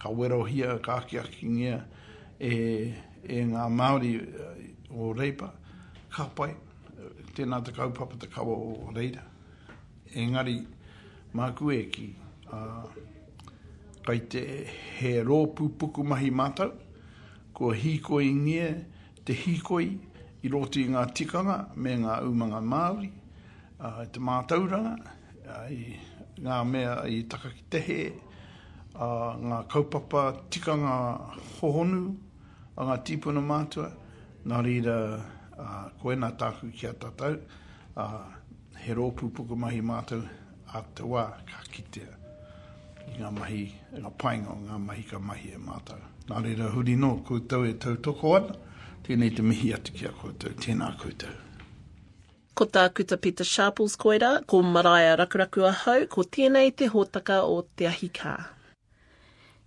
Ka 0.00 0.10
wero 0.12 0.42
hia, 0.44 0.78
ka 0.80 1.00
aki 1.02 1.18
aki 1.20 1.48
ngia 1.52 1.80
e, 2.40 2.52
e 3.24 3.42
ngā 3.44 3.66
Māori 3.72 4.12
o 4.92 5.12
Reipa. 5.16 5.50
Ka 6.12 6.28
pai, 6.36 6.54
tēnā 7.36 7.60
te 7.64 7.74
kaupapa 7.76 8.16
te 8.20 8.28
kawa 8.32 8.56
o 8.56 8.92
Reira. 8.96 9.24
Engari, 10.16 10.62
māku 11.36 11.72
e 11.74 11.82
ki, 11.92 12.06
uh, 12.52 12.86
kai 14.06 14.20
te 14.32 14.44
he 14.96 15.16
rōpū 15.26 15.68
puku 15.76 16.04
mahi 16.06 16.30
mātau, 16.32 16.72
ko 17.56 17.72
hīkoi 17.76 18.30
ngia 18.36 18.70
te 19.26 19.36
hīkoi 19.36 19.86
i 20.44 20.52
roti 20.52 20.86
ngā 20.88 21.04
tikanga 21.16 21.58
me 21.76 21.98
ngā 22.00 22.20
umanga 22.24 22.62
Māori, 22.64 23.10
uh, 23.80 24.04
te 24.08 24.22
mātauranga, 24.22 25.15
ai 25.52 25.96
ngā 26.42 26.56
mea 26.68 26.96
i 27.10 27.22
takaki 27.30 27.64
tehe, 27.70 28.00
uh, 28.94 29.36
ngā 29.40 29.62
kaupapa 29.72 30.24
tikanga 30.50 30.96
hohonu, 31.58 32.16
a 32.76 32.88
ngā 32.90 32.96
tīpuna 33.08 33.42
mātua, 33.44 33.90
nā 34.46 34.60
rira 34.64 34.96
uh, 35.16 35.86
koe 36.02 36.16
nā 36.18 36.32
tāku 36.40 36.70
ki 36.74 36.90
a 36.90 36.92
tātau, 37.06 37.38
uh, 37.96 38.20
he 38.82 38.94
rōpū 38.94 39.30
puku 39.34 39.56
mahi 39.56 39.80
mātou 39.80 40.26
a 40.74 40.82
te 40.94 41.06
wā 41.06 41.26
ka 41.48 41.64
kitea 41.72 42.12
i 43.06 43.20
ngā 43.22 43.32
mahi, 43.38 43.64
ngā 43.94 44.12
painga 44.18 44.52
o 44.52 44.60
ngā 44.66 44.78
mahi 44.82 45.08
ka 45.08 45.22
mahi 45.22 45.54
e 45.54 45.62
mātou. 45.62 46.02
Nā 46.26 46.42
reira 46.42 46.72
huri 46.74 46.98
nō, 46.98 47.20
koutou 47.26 47.68
e 47.68 47.76
tau 47.78 47.98
toko 48.02 48.36
ana, 48.40 48.54
tēnei 49.06 49.34
te 49.34 49.46
mihi 49.46 49.72
atu 49.76 49.94
ki 49.94 50.10
a 50.10 50.14
koutou, 50.22 50.58
tēnā 50.58 50.90
koutou. 51.00 51.45
Ko 52.56 52.64
tā 52.64 52.88
kuta 52.88 53.18
Pita 53.20 53.44
Sharples 53.44 53.98
koera, 54.00 54.38
ko 54.48 54.62
Maraia 54.64 55.16
Rakuraku 55.20 55.66
ahau, 55.68 56.06
ko 56.08 56.22
tēnei 56.24 56.70
te 56.72 56.86
hōtaka 56.88 57.42
o 57.44 57.66
te 57.76 57.84
ahi 57.84 58.08
kā. 58.08 58.46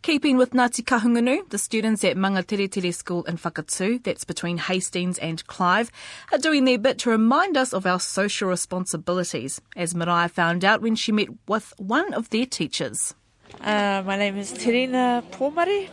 Keeping 0.02 0.38
with 0.38 0.54
Ngāti 0.54 0.82
Kahungunu, 0.82 1.48
the 1.52 1.60
students 1.60 2.04
at 2.04 2.16
Mangateretere 2.16 2.92
School 2.92 3.26
in 3.26 3.38
Whakatū, 3.38 4.02
that's 4.02 4.24
between 4.24 4.58
Hastings 4.58 5.20
and 5.20 5.46
Clive, 5.46 5.92
are 6.32 6.40
doing 6.40 6.66
their 6.66 6.80
bit 6.80 6.98
to 7.00 7.12
remind 7.12 7.58
us 7.58 7.74
of 7.74 7.86
our 7.86 8.00
social 8.00 8.50
responsibilities, 8.50 9.62
as 9.76 9.94
Mariah 9.94 10.30
found 10.30 10.66
out 10.66 10.82
when 10.82 10.96
she 10.96 11.12
met 11.12 11.28
with 11.48 11.74
one 11.78 12.12
of 12.16 12.32
their 12.32 12.48
teachers. 12.48 13.14
Uh, 13.62 14.02
my 14.04 14.16
name 14.16 14.36
is 14.36 14.52
Terina 14.52 15.22
Pomari, 15.30 15.90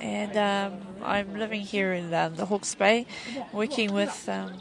and 0.00 0.34
um, 0.38 0.80
I'm 1.04 1.34
living 1.36 1.60
here 1.60 1.92
in 1.92 2.14
um, 2.14 2.36
the 2.36 2.46
Hawke's 2.46 2.74
Bay, 2.74 3.06
working 3.52 3.92
with 3.92 4.28
um, 4.30 4.52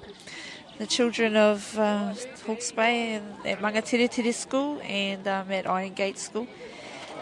the 0.81 0.87
children 0.87 1.37
of 1.37 1.77
uh, 1.77 2.11
Hawke's 2.47 2.71
Bay 2.71 3.13
and, 3.13 3.45
at 3.45 3.59
Mangatiri 3.59 4.33
School 4.33 4.81
and 4.81 5.27
um, 5.27 5.51
at 5.51 5.65
Irongate 5.65 6.17
School. 6.17 6.47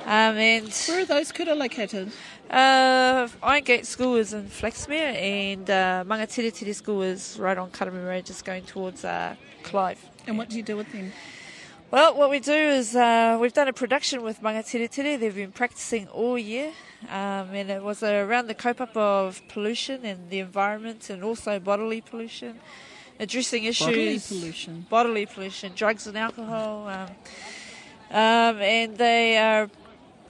Um, 0.05 0.37
and 0.37 0.71
Where 0.87 1.01
are 1.01 1.05
those 1.05 1.33
kura 1.33 1.55
located? 1.55 2.09
uh, 2.49 3.27
Irongate 3.43 3.85
School 3.85 4.15
is 4.15 4.31
in 4.31 4.45
Flaxmere, 4.45 5.13
and 5.13 5.69
uh, 5.69 6.05
Mangatiri 6.07 6.73
School 6.73 7.01
is 7.01 7.37
right 7.37 7.57
on 7.57 7.69
Karamu 7.69 8.07
Road, 8.07 8.25
just 8.25 8.45
going 8.45 8.63
towards 8.63 9.03
uh, 9.03 9.35
Clive. 9.63 9.99
And 10.25 10.37
what 10.37 10.47
do 10.47 10.55
you 10.55 10.63
do 10.63 10.77
with 10.77 10.89
them? 10.93 11.11
Well, 11.91 12.15
what 12.15 12.29
we 12.29 12.39
do 12.39 12.53
is 12.53 12.95
uh, 12.95 13.37
we've 13.41 13.51
done 13.51 13.67
a 13.67 13.73
production 13.73 14.21
with 14.21 14.41
Mangatiri. 14.41 15.19
They've 15.19 15.35
been 15.35 15.51
practicing 15.51 16.07
all 16.07 16.37
year, 16.37 16.71
um, 17.09 17.53
and 17.59 17.69
it 17.69 17.83
was 17.83 18.03
around 18.03 18.47
the 18.47 18.55
kaupapa 18.55 18.95
of 18.95 19.41
pollution 19.49 20.05
and 20.05 20.29
the 20.29 20.39
environment, 20.39 21.09
and 21.09 21.25
also 21.25 21.59
bodily 21.59 21.99
pollution, 21.99 22.61
addressing 23.19 23.65
issues 23.65 23.87
Bodily 23.87 24.19
pollution. 24.19 24.85
bodily 24.89 25.25
pollution, 25.25 25.73
drugs 25.75 26.07
and 26.07 26.17
alcohol, 26.17 26.87
um, 26.87 27.09
um, 28.11 28.61
and 28.61 28.97
they 28.97 29.37
are 29.37 29.69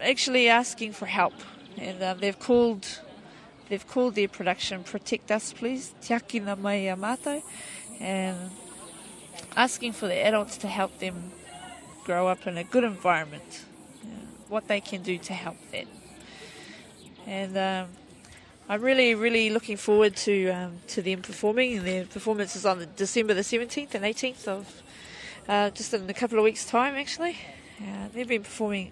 actually 0.01 0.49
asking 0.49 0.93
for 0.93 1.05
help, 1.05 1.33
and 1.77 2.01
uh, 2.01 2.13
they've 2.15 2.39
called 2.39 2.99
they've 3.69 3.87
called 3.87 4.15
their 4.15 4.27
production 4.27 4.83
"Protect 4.83 5.31
Us, 5.31 5.53
Please," 5.53 5.93
Tiakina 6.01 6.57
mai 6.57 6.89
a 6.89 6.95
mātou, 6.95 7.43
and 7.99 8.51
asking 9.55 9.93
for 9.93 10.07
the 10.07 10.15
adults 10.25 10.57
to 10.57 10.67
help 10.67 10.97
them 10.99 11.31
grow 12.03 12.27
up 12.27 12.47
in 12.47 12.57
a 12.57 12.63
good 12.63 12.83
environment, 12.83 13.65
uh, 14.03 14.07
what 14.47 14.67
they 14.67 14.81
can 14.81 15.03
do 15.03 15.17
to 15.19 15.33
help 15.33 15.57
that. 15.71 15.85
And 17.27 17.55
um, 17.55 17.89
I'm 18.69 18.81
really, 18.81 19.15
really 19.15 19.49
looking 19.49 19.77
forward 19.77 20.15
to 20.17 20.49
um, 20.49 20.73
to 20.89 21.01
them 21.01 21.21
performing. 21.23 21.77
And 21.79 21.87
their 21.87 22.05
performance 22.05 22.55
is 22.55 22.65
on 22.65 22.77
the 22.79 22.85
December 22.85 23.33
the 23.33 23.41
17th 23.41 23.95
and 23.95 24.05
18th 24.05 24.47
of 24.47 24.83
uh, 25.47 25.71
just 25.71 25.91
in 25.93 26.07
a 26.09 26.13
couple 26.13 26.37
of 26.37 26.43
weeks' 26.43 26.65
time, 26.65 26.93
actually. 26.95 27.35
Uh, 27.81 28.09
they've 28.13 28.27
been 28.27 28.43
performing 28.43 28.91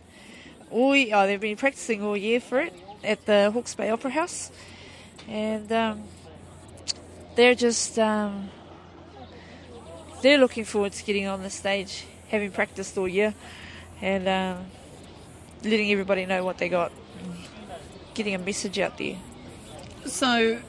all. 0.71 0.95
ye- 0.95 1.13
Oh, 1.13 1.27
they've 1.27 1.39
been 1.39 1.57
practicing 1.57 2.01
all 2.01 2.17
year 2.17 2.39
for 2.39 2.59
it 2.59 2.73
at 3.03 3.25
the 3.27 3.51
Hawke's 3.53 3.75
Bay 3.75 3.89
Opera 3.91 4.09
House. 4.11 4.51
and 5.27 5.71
um, 5.71 6.03
they're 7.35 7.53
just 7.53 7.99
um, 7.99 8.49
they're 10.23 10.39
looking 10.39 10.65
forward 10.65 10.93
to 10.93 11.03
getting 11.03 11.27
on 11.27 11.43
the 11.43 11.51
stage, 11.51 12.05
having 12.29 12.49
practiced 12.51 12.97
all 12.97 13.07
year, 13.07 13.35
and 14.01 14.27
um, 14.27 14.65
letting 15.63 15.91
everybody 15.91 16.25
know 16.25 16.43
what 16.43 16.57
they 16.57 16.67
got, 16.69 16.91
getting 18.15 18.33
a 18.33 18.39
message 18.39 18.79
out 18.79 18.97
there. 18.97 19.17
So, 20.07 20.59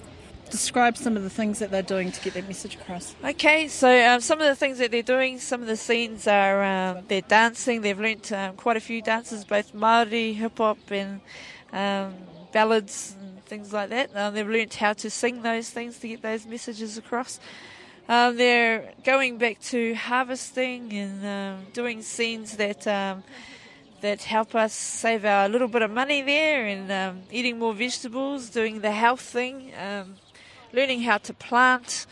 describe 0.51 0.97
some 0.97 1.17
of 1.17 1.23
the 1.23 1.31
things 1.31 1.59
that 1.59 1.71
they're 1.71 1.83
doing 1.83 2.11
to 2.11 2.21
get 2.21 2.35
that 2.35 2.49
message 2.49 2.75
across. 2.75 3.15
Okay, 3.25 3.69
so 3.69 3.89
um, 4.09 4.21
some 4.21 4.41
of 4.41 4.47
the 4.47 4.55
things 4.55 4.79
that 4.79 4.91
they're 4.91 5.03
doing, 5.03 5.39
some 5.39 5.61
of 5.61 5.67
the 5.67 5.77
scenes 5.77 6.27
are 6.27 6.63
um, 6.63 7.05
they're 7.09 7.21
dancing. 7.21 7.83
They've 7.83 7.99
learnt 7.99 8.33
um, 8.33 8.57
quite 8.57 8.77
a 8.77 8.81
few 8.81 9.03
dances, 9.03 9.45
both 9.45 9.75
Maori, 9.75 10.33
hip 10.33 10.59
hop, 10.59 10.79
and 10.91 11.21
um, 11.73 12.15
ballads 12.53 13.15
and 13.21 13.45
things 13.45 13.73
like 13.73 13.91
that. 13.91 14.13
They've 14.35 14.49
learnt 14.49 14.75
how 14.75 14.93
to 14.95 15.11
sing 15.11 15.43
those 15.43 15.71
things 15.71 15.99
to 16.01 16.09
get 16.09 16.23
those 16.23 16.47
messages 16.47 16.99
across. 16.99 17.41
Um, 18.09 18.37
they're 18.37 18.93
going 19.05 19.37
back 19.37 19.61
to 19.65 19.95
harvesting 19.95 20.93
and 20.95 21.27
um, 21.27 21.67
doing 21.75 22.01
scenes 22.01 22.57
that 22.57 22.87
that 24.01 24.23
help 24.23 24.55
us 24.55 24.73
save 24.73 25.25
our 25.25 25.49
little 25.49 25.69
bit 25.69 25.83
of 25.83 25.91
money 25.91 26.23
there, 26.23 26.67
and 26.67 26.91
um, 26.91 27.23
eating 27.31 27.59
more 27.59 27.75
vegetables, 27.75 28.49
doing 28.49 28.81
the 28.81 28.93
health 28.93 29.21
thing, 29.21 29.73
um, 29.81 30.17
learning 30.73 31.03
how 31.03 31.19
to 31.19 31.35
plant. 31.35 32.07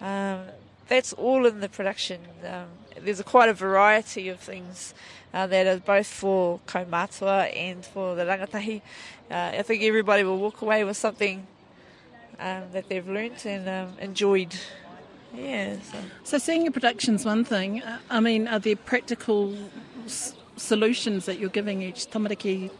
Um, 0.00 0.42
that's 0.88 1.12
all 1.12 1.46
in 1.46 1.60
the 1.60 1.68
production. 1.68 2.20
Um, 2.44 2.66
there's 3.00 3.20
a, 3.20 3.24
quite 3.24 3.48
a 3.48 3.54
variety 3.54 4.28
of 4.28 4.40
things 4.40 4.94
uh, 5.34 5.46
that 5.46 5.66
are 5.66 5.78
both 5.78 6.06
for 6.06 6.60
kaumatua 6.66 7.56
and 7.56 7.84
for 7.84 8.14
the 8.14 8.24
rangatahi. 8.24 8.82
Uh, 9.30 9.52
I 9.58 9.62
think 9.62 9.82
everybody 9.82 10.24
will 10.24 10.38
walk 10.38 10.62
away 10.62 10.84
with 10.84 10.96
something 10.96 11.46
um, 12.38 12.64
that 12.72 12.88
they've 12.88 13.06
learnt 13.08 13.46
and 13.46 13.68
um, 13.68 13.98
enjoyed. 13.98 14.54
Yeah. 15.34 15.76
So. 15.80 15.98
So, 16.24 16.38
seeing 16.38 16.62
your 16.62 16.72
production's 16.72 17.24
one 17.24 17.44
thing. 17.44 17.82
I 18.10 18.20
mean, 18.20 18.46
are 18.48 18.58
there 18.58 18.76
practical 18.76 19.56
solutions 20.56 21.26
that 21.26 21.38
you're 21.38 21.50
giving 21.50 21.82
each 21.82 22.10
tamariki 22.10 22.70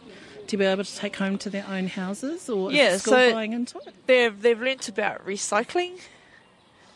to 0.47 0.57
be 0.57 0.65
able 0.65 0.83
to 0.83 0.95
take 0.95 1.15
home 1.15 1.37
to 1.39 1.49
their 1.49 1.65
own 1.67 1.87
houses, 1.87 2.49
or 2.49 2.69
is 2.71 2.77
Yeah, 2.77 2.97
school 2.97 3.13
so- 3.13 3.31
buying 3.33 3.53
into 3.53 3.77
it? 3.79 3.93
They've 4.07 4.41
they've 4.41 4.59
learnt 4.61 4.87
about 4.89 5.25
recycling. 5.25 5.99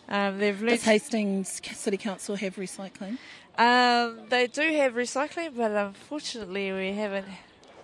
Um, 0.09 0.37
they've 0.37 0.59
learnt 0.61 0.79
Does 0.79 0.83
Hastings 0.83 1.61
City 1.73 1.97
Council 1.97 2.35
have 2.35 2.55
recycling? 2.55 3.17
Um, 3.57 4.19
they 4.29 4.47
do 4.47 4.61
have 4.61 4.93
recycling, 4.93 5.55
but 5.55 5.71
unfortunately, 5.71 6.71
we 6.71 6.93
haven't 6.93 7.27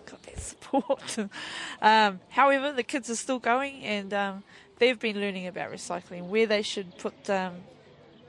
got 0.06 0.22
that 0.24 0.40
support. 0.40 1.18
um, 1.82 2.20
however, 2.30 2.72
the 2.72 2.84
kids 2.84 3.10
are 3.10 3.16
still 3.16 3.40
going, 3.40 3.82
and 3.84 4.14
um, 4.14 4.44
they've 4.78 5.00
been 5.00 5.20
learning 5.20 5.48
about 5.48 5.72
recycling, 5.72 6.28
where 6.28 6.46
they 6.46 6.62
should 6.62 6.98
put 6.98 7.30
um, 7.30 7.56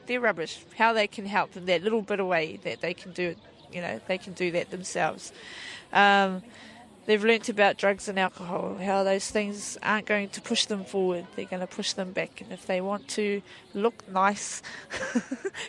their 0.07 0.21
rubbish, 0.21 0.59
how 0.77 0.93
they 0.93 1.07
can 1.07 1.27
help 1.27 1.57
in 1.57 1.67
that 1.67 1.83
little 1.83 2.03
bit 2.03 2.19
of 2.19 2.27
way 2.27 2.59
that 2.65 2.81
they 2.81 2.95
can 2.95 3.13
do 3.13 3.29
it. 3.29 3.39
You 3.75 3.81
know, 3.83 4.01
they 4.07 4.19
can 4.19 4.33
do 4.35 4.51
that 4.53 4.71
themselves. 4.71 5.33
Um, 5.93 6.43
they've 7.07 7.23
learnt 7.23 7.49
about 7.49 7.77
drugs 7.77 8.09
and 8.09 8.19
alcohol, 8.19 8.77
how 8.83 9.05
those 9.05 9.31
things 9.31 9.77
aren't 9.83 10.07
going 10.07 10.29
to 10.31 10.41
push 10.41 10.65
them 10.67 10.85
forward, 10.85 11.27
they're 11.37 11.45
going 11.45 11.61
to 11.61 11.67
push 11.67 11.93
them 11.93 12.13
back. 12.13 12.41
And 12.41 12.51
if 12.53 12.67
they 12.67 12.81
want 12.81 13.09
to 13.09 13.43
look 13.75 14.09
nice, 14.09 14.63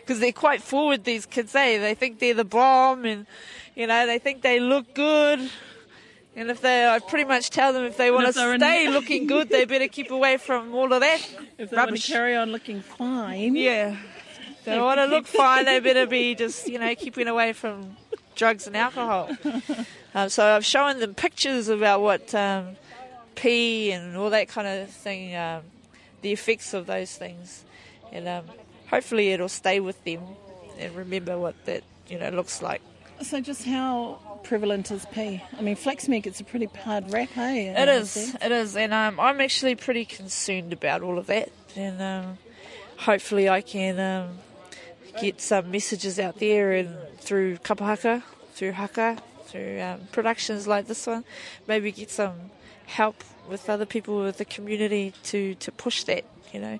because 0.00 0.20
they're 0.20 0.32
quite 0.32 0.62
forward, 0.62 1.04
these 1.04 1.26
kids, 1.26 1.54
eh? 1.54 1.78
They 1.78 1.94
think 1.94 2.18
they're 2.20 2.34
the 2.34 2.44
bomb 2.44 3.04
and, 3.04 3.26
you 3.74 3.86
know, 3.86 4.06
they 4.06 4.18
think 4.18 4.42
they 4.42 4.60
look 4.60 4.94
good. 4.94 5.50
And 6.38 6.50
if 6.50 6.60
they, 6.60 6.86
I 6.86 6.98
pretty 6.98 7.24
much 7.24 7.48
tell 7.50 7.72
them 7.72 7.84
if 7.84 7.96
they 7.96 8.10
want 8.10 8.24
to 8.34 8.40
if 8.40 8.54
in- 8.54 8.60
stay 8.60 8.88
looking 8.96 9.26
good, 9.26 9.48
they 9.48 9.64
better 9.64 9.88
keep 9.88 10.10
away 10.10 10.36
from 10.36 10.74
all 10.74 10.92
of 10.92 11.00
that 11.00 11.20
If 11.58 11.70
they 11.70 11.76
want 11.76 11.88
rubbish. 11.88 12.06
to 12.06 12.12
carry 12.12 12.36
on 12.36 12.52
looking 12.52 12.82
fine, 12.82 13.56
Yeah. 13.56 13.96
They 14.66 14.80
want 14.80 14.98
to 14.98 15.06
look 15.06 15.26
fine, 15.26 15.64
they 15.64 15.80
better 15.80 16.06
be 16.06 16.34
just, 16.34 16.68
you 16.68 16.78
know, 16.78 16.94
keeping 16.94 17.28
away 17.28 17.52
from 17.52 17.96
drugs 18.34 18.66
and 18.66 18.76
alcohol. 18.76 19.30
Um, 20.16 20.30
so 20.30 20.46
I've 20.46 20.64
shown 20.64 20.98
them 20.98 21.12
pictures 21.12 21.68
about 21.68 22.00
what 22.00 22.34
um, 22.34 22.76
P 23.34 23.92
and 23.92 24.16
all 24.16 24.30
that 24.30 24.48
kind 24.48 24.66
of 24.66 24.88
thing, 24.88 25.36
um, 25.36 25.60
the 26.22 26.32
effects 26.32 26.72
of 26.72 26.86
those 26.86 27.14
things. 27.14 27.66
And 28.10 28.26
um, 28.26 28.46
hopefully 28.88 29.32
it'll 29.32 29.50
stay 29.50 29.78
with 29.78 30.02
them 30.04 30.22
and 30.78 30.96
remember 30.96 31.38
what 31.38 31.54
that, 31.66 31.84
you 32.08 32.18
know, 32.18 32.30
looks 32.30 32.62
like. 32.62 32.80
So, 33.20 33.42
just 33.42 33.64
how 33.66 34.40
prevalent 34.42 34.90
is 34.90 35.04
P? 35.12 35.42
I 35.58 35.60
mean, 35.60 35.76
Flaxmere 35.76 36.22
gets 36.22 36.40
a 36.40 36.44
pretty 36.44 36.66
hard 36.66 37.12
rap, 37.12 37.28
hey? 37.28 37.68
It 37.68 37.88
is, 37.88 38.36
it 38.40 38.52
is, 38.52 38.74
and 38.74 38.94
um, 38.94 39.20
I'm 39.20 39.42
actually 39.42 39.74
pretty 39.74 40.06
concerned 40.06 40.72
about 40.72 41.02
all 41.02 41.18
of 41.18 41.26
that, 41.26 41.50
and 41.74 42.00
um, 42.00 42.38
hopefully 42.96 43.48
I 43.48 43.60
can 43.60 44.00
um, 44.00 44.38
get 45.20 45.40
some 45.40 45.70
messages 45.70 46.18
out 46.18 46.38
there 46.38 46.72
and 46.72 46.96
through 47.18 47.58
kapahaka, 47.58 48.22
through 48.54 48.72
haka, 48.72 49.18
through 49.46 49.80
um, 49.80 50.00
productions 50.12 50.66
like 50.66 50.86
this 50.86 51.06
one, 51.06 51.24
maybe 51.66 51.92
get 51.92 52.10
some 52.10 52.34
help 52.86 53.22
with 53.48 53.68
other 53.68 53.86
people 53.86 54.20
with 54.20 54.38
the 54.38 54.44
community 54.44 55.12
to, 55.24 55.54
to 55.56 55.72
push 55.72 56.04
that. 56.04 56.24
You 56.52 56.60
know, 56.60 56.78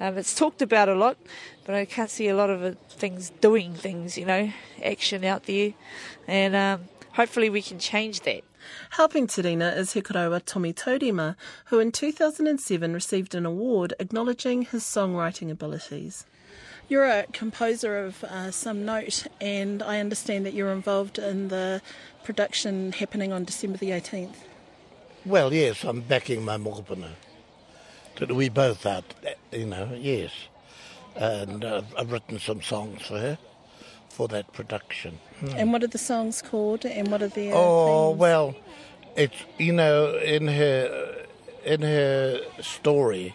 um, 0.00 0.16
it's 0.16 0.34
talked 0.34 0.62
about 0.62 0.88
a 0.88 0.94
lot, 0.94 1.16
but 1.64 1.74
I 1.74 1.84
can't 1.84 2.10
see 2.10 2.28
a 2.28 2.36
lot 2.36 2.50
of 2.50 2.62
it, 2.62 2.78
things 2.88 3.30
doing 3.40 3.74
things. 3.74 4.16
You 4.16 4.26
know, 4.26 4.52
action 4.82 5.24
out 5.24 5.44
there, 5.44 5.74
and 6.26 6.54
um, 6.54 6.84
hopefully 7.12 7.50
we 7.50 7.60
can 7.62 7.78
change 7.78 8.20
that. 8.20 8.42
Helping 8.90 9.26
Terina 9.26 9.76
is 9.76 9.94
Hekoroa 9.94 10.42
Tommy 10.44 10.72
Todima, 10.72 11.36
who 11.66 11.78
in 11.78 11.92
2007 11.92 12.92
received 12.92 13.34
an 13.34 13.46
award 13.46 13.94
acknowledging 13.98 14.62
his 14.62 14.82
songwriting 14.84 15.50
abilities. 15.50 16.24
You're 16.88 17.04
a 17.04 17.26
composer 17.32 17.98
of 17.98 18.24
uh, 18.24 18.50
some 18.50 18.86
note, 18.86 19.26
and 19.42 19.82
I 19.82 20.00
understand 20.00 20.46
that 20.46 20.54
you're 20.54 20.72
involved 20.72 21.18
in 21.18 21.48
the 21.48 21.82
production 22.24 22.92
happening 22.92 23.30
on 23.30 23.44
December 23.44 23.76
the 23.76 23.90
18th. 23.90 24.36
Well, 25.26 25.52
yes, 25.52 25.84
I'm 25.84 26.00
backing 26.00 26.44
my. 26.44 26.56
That 28.16 28.32
we 28.32 28.48
both 28.48 28.86
are, 28.86 29.02
you 29.52 29.66
know, 29.66 29.90
yes. 29.94 30.32
And 31.14 31.62
uh, 31.62 31.82
I've 31.96 32.10
written 32.10 32.38
some 32.38 32.62
songs 32.62 33.02
for 33.02 33.18
her 33.18 33.38
for 34.08 34.26
that 34.28 34.52
production. 34.52 35.18
And 35.54 35.72
what 35.72 35.82
are 35.82 35.88
the 35.88 35.98
songs 35.98 36.40
called, 36.40 36.86
and 36.86 37.08
what 37.08 37.22
are 37.22 37.28
their 37.28 37.52
Oh 37.54 38.10
well, 38.10 38.56
it's 39.14 39.36
you 39.58 39.72
know 39.72 40.16
in 40.16 40.48
her 40.48 41.26
in 41.64 41.82
her 41.82 42.40
story, 42.60 43.34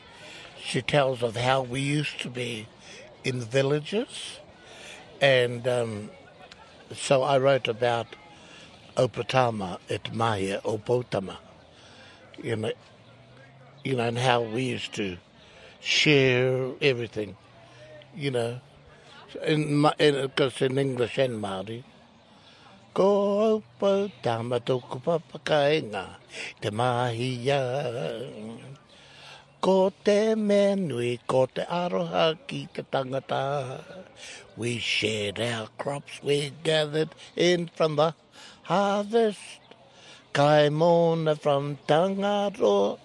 she 0.60 0.82
tells 0.82 1.22
of 1.22 1.36
how 1.38 1.62
we 1.62 1.80
used 1.80 2.20
to 2.22 2.30
be 2.30 2.68
in 3.24 3.40
the 3.40 3.46
villages, 3.46 4.40
and 5.22 5.68
um, 5.68 6.10
so 6.94 7.24
I 7.24 7.38
wrote 7.38 7.68
about 7.68 8.08
Opatama 8.98 9.80
et 9.90 10.14
Maya, 10.14 10.62
Opotama, 10.62 11.38
you 12.42 12.56
know, 12.56 12.72
you 13.84 13.96
know, 13.96 14.04
and 14.08 14.18
how 14.18 14.42
we 14.42 14.64
used 14.64 14.94
to 14.94 15.18
share 15.80 16.72
everything, 16.82 17.36
you 18.16 18.32
know, 18.32 18.60
in 19.46 19.86
in, 20.00 20.32
of 20.38 20.62
in 20.62 20.78
English 20.78 21.18
and 21.18 21.42
Māori. 21.44 21.84
Ko 22.94 23.64
aupa 23.82 24.12
tama 24.22 24.60
tōku 24.60 25.02
papakainga 25.02 26.16
te 26.62 26.70
mahia. 26.70 27.60
Ko 29.63 29.93
te 30.04 30.36
menui, 30.36 31.19
ko 31.26 31.45
te 31.45 31.63
aroha 31.63 32.36
ki 32.47 32.67
te 32.73 32.84
tangata. 32.84 33.80
We 34.58 34.78
shared 34.78 35.39
our 35.39 35.67
crops, 35.78 36.19
we 36.21 36.52
gathered 36.65 37.15
in 37.38 37.69
from 37.73 37.95
the 37.95 38.13
harvest. 38.63 39.39
Kai 40.34 40.67
mona 40.67 41.38
from 41.38 41.78
Tangaro 41.88 42.99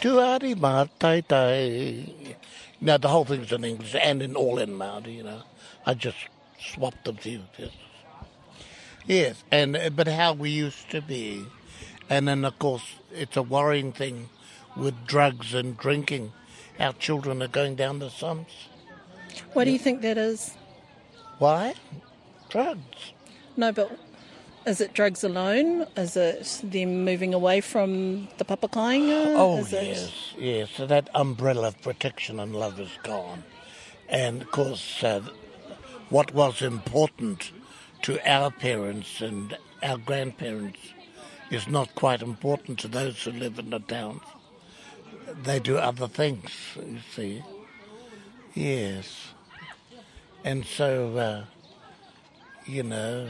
to 0.00 0.18
Ari 0.18 0.54
Tai 0.56 1.20
Tai. 1.20 2.04
Now 2.80 2.96
the 2.96 3.06
whole 3.06 3.24
thing's 3.24 3.52
in 3.52 3.64
English 3.64 3.94
and 3.94 4.20
in 4.20 4.34
all 4.34 4.58
in 4.58 4.70
Māori, 4.70 5.18
you 5.18 5.22
know. 5.22 5.42
I 5.86 5.94
just 5.94 6.16
swapped 6.58 7.06
a 7.06 7.12
few. 7.12 7.42
Just. 7.56 7.76
Yes, 9.06 9.44
and 9.52 9.78
but 9.94 10.08
how 10.08 10.32
we 10.32 10.50
used 10.50 10.90
to 10.90 11.00
be, 11.00 11.44
and 12.10 12.26
then 12.26 12.44
of 12.44 12.58
course 12.58 12.96
it's 13.12 13.36
a 13.36 13.42
worrying 13.42 13.92
thing 13.92 14.28
with 14.78 14.94
drugs 15.06 15.54
and 15.54 15.76
drinking. 15.76 16.32
Our 16.78 16.92
children 16.92 17.42
are 17.42 17.48
going 17.48 17.74
down 17.74 17.98
the 17.98 18.08
slums. 18.10 18.68
What 19.52 19.64
do 19.64 19.70
you 19.70 19.78
think 19.78 20.00
that 20.02 20.16
is? 20.16 20.54
Why? 21.38 21.74
Drugs. 22.48 23.12
No, 23.56 23.72
but 23.72 23.98
is 24.66 24.80
it 24.80 24.94
drugs 24.94 25.24
alone? 25.24 25.86
Is 25.96 26.16
it 26.16 26.60
them 26.62 27.04
moving 27.04 27.34
away 27.34 27.60
from 27.60 28.28
the 28.38 28.44
papakainga? 28.44 29.34
Oh 29.36 29.58
is 29.58 29.72
it- 29.72 29.84
yes, 29.86 30.12
yes. 30.38 30.70
So 30.76 30.86
that 30.86 31.10
umbrella 31.14 31.68
of 31.68 31.82
protection 31.82 32.38
and 32.40 32.54
love 32.54 32.78
is 32.80 32.90
gone, 33.02 33.42
and 34.08 34.42
of 34.42 34.50
course, 34.50 35.02
uh, 35.02 35.22
what 36.10 36.32
was 36.32 36.62
important 36.62 37.50
to 38.02 38.18
our 38.30 38.50
parents 38.50 39.20
and 39.20 39.56
our 39.82 39.98
grandparents 39.98 40.78
is 41.50 41.66
not 41.66 41.94
quite 41.94 42.22
important 42.22 42.78
to 42.80 42.88
those 42.88 43.22
who 43.24 43.32
live 43.32 43.58
in 43.58 43.70
the 43.70 43.80
towns. 43.80 44.22
They 45.42 45.58
do 45.58 45.76
other 45.76 46.08
things, 46.08 46.50
you 46.76 46.98
see. 47.14 47.42
Yes. 48.54 49.28
And 50.44 50.64
so, 50.64 51.16
uh, 51.16 51.44
you 52.66 52.82
know, 52.82 53.28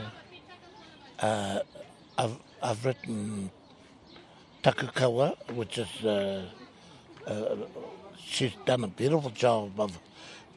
uh, 1.20 1.61
I've, 2.16 2.37
I've 2.62 2.84
written 2.84 3.50
Takukawa, 4.62 5.37
which 5.54 5.78
is, 5.78 6.04
uh, 6.04 6.44
uh, 7.26 7.56
she's 8.18 8.52
done 8.66 8.84
a 8.84 8.88
beautiful 8.88 9.30
job 9.30 9.78
of 9.80 9.98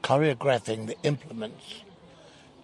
choreographing 0.04 0.88
the 0.88 0.98
implements. 1.04 1.84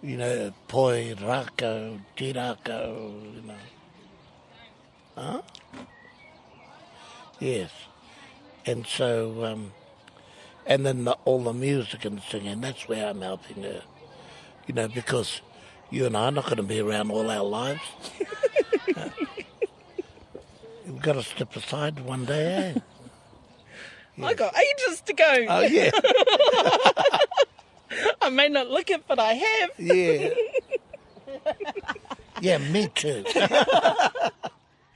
You 0.02 0.16
know, 0.16 0.52
poi, 0.68 1.14
rako, 1.14 2.00
tirako, 2.16 3.34
you 3.34 3.42
know. 3.42 3.54
Huh? 5.16 5.42
Yes. 7.40 7.70
And 8.68 8.86
so, 8.86 9.44
um, 9.46 9.72
and 10.66 10.84
then 10.84 11.04
the, 11.04 11.12
all 11.24 11.42
the 11.42 11.54
music 11.54 12.04
and 12.04 12.20
singing, 12.20 12.60
that's 12.60 12.86
where 12.86 13.08
I'm 13.08 13.22
helping 13.22 13.62
her. 13.62 13.80
You 14.66 14.74
know, 14.74 14.88
because 14.88 15.40
you 15.90 16.04
and 16.04 16.14
I 16.14 16.26
are 16.26 16.30
not 16.30 16.44
going 16.44 16.58
to 16.58 16.62
be 16.62 16.78
around 16.78 17.10
all 17.10 17.30
our 17.30 17.44
lives. 17.44 17.80
Uh, 18.94 19.08
We've 20.86 21.00
got 21.00 21.14
to 21.14 21.22
step 21.22 21.56
aside 21.56 22.00
one 22.00 22.26
day, 22.26 22.74
eh? 22.76 22.80
I 24.22 24.34
got 24.34 24.54
ages 24.54 25.00
to 25.00 25.14
go. 25.14 25.46
Oh, 25.48 25.62
yeah. 25.62 25.90
I 28.20 28.28
may 28.28 28.50
not 28.50 28.68
look 28.68 28.90
it, 28.90 29.04
but 29.08 29.18
I 29.18 29.32
have. 29.32 29.70
Yeah. 29.78 30.34
yeah, 32.42 32.58
me 32.58 32.88
too. 32.94 33.24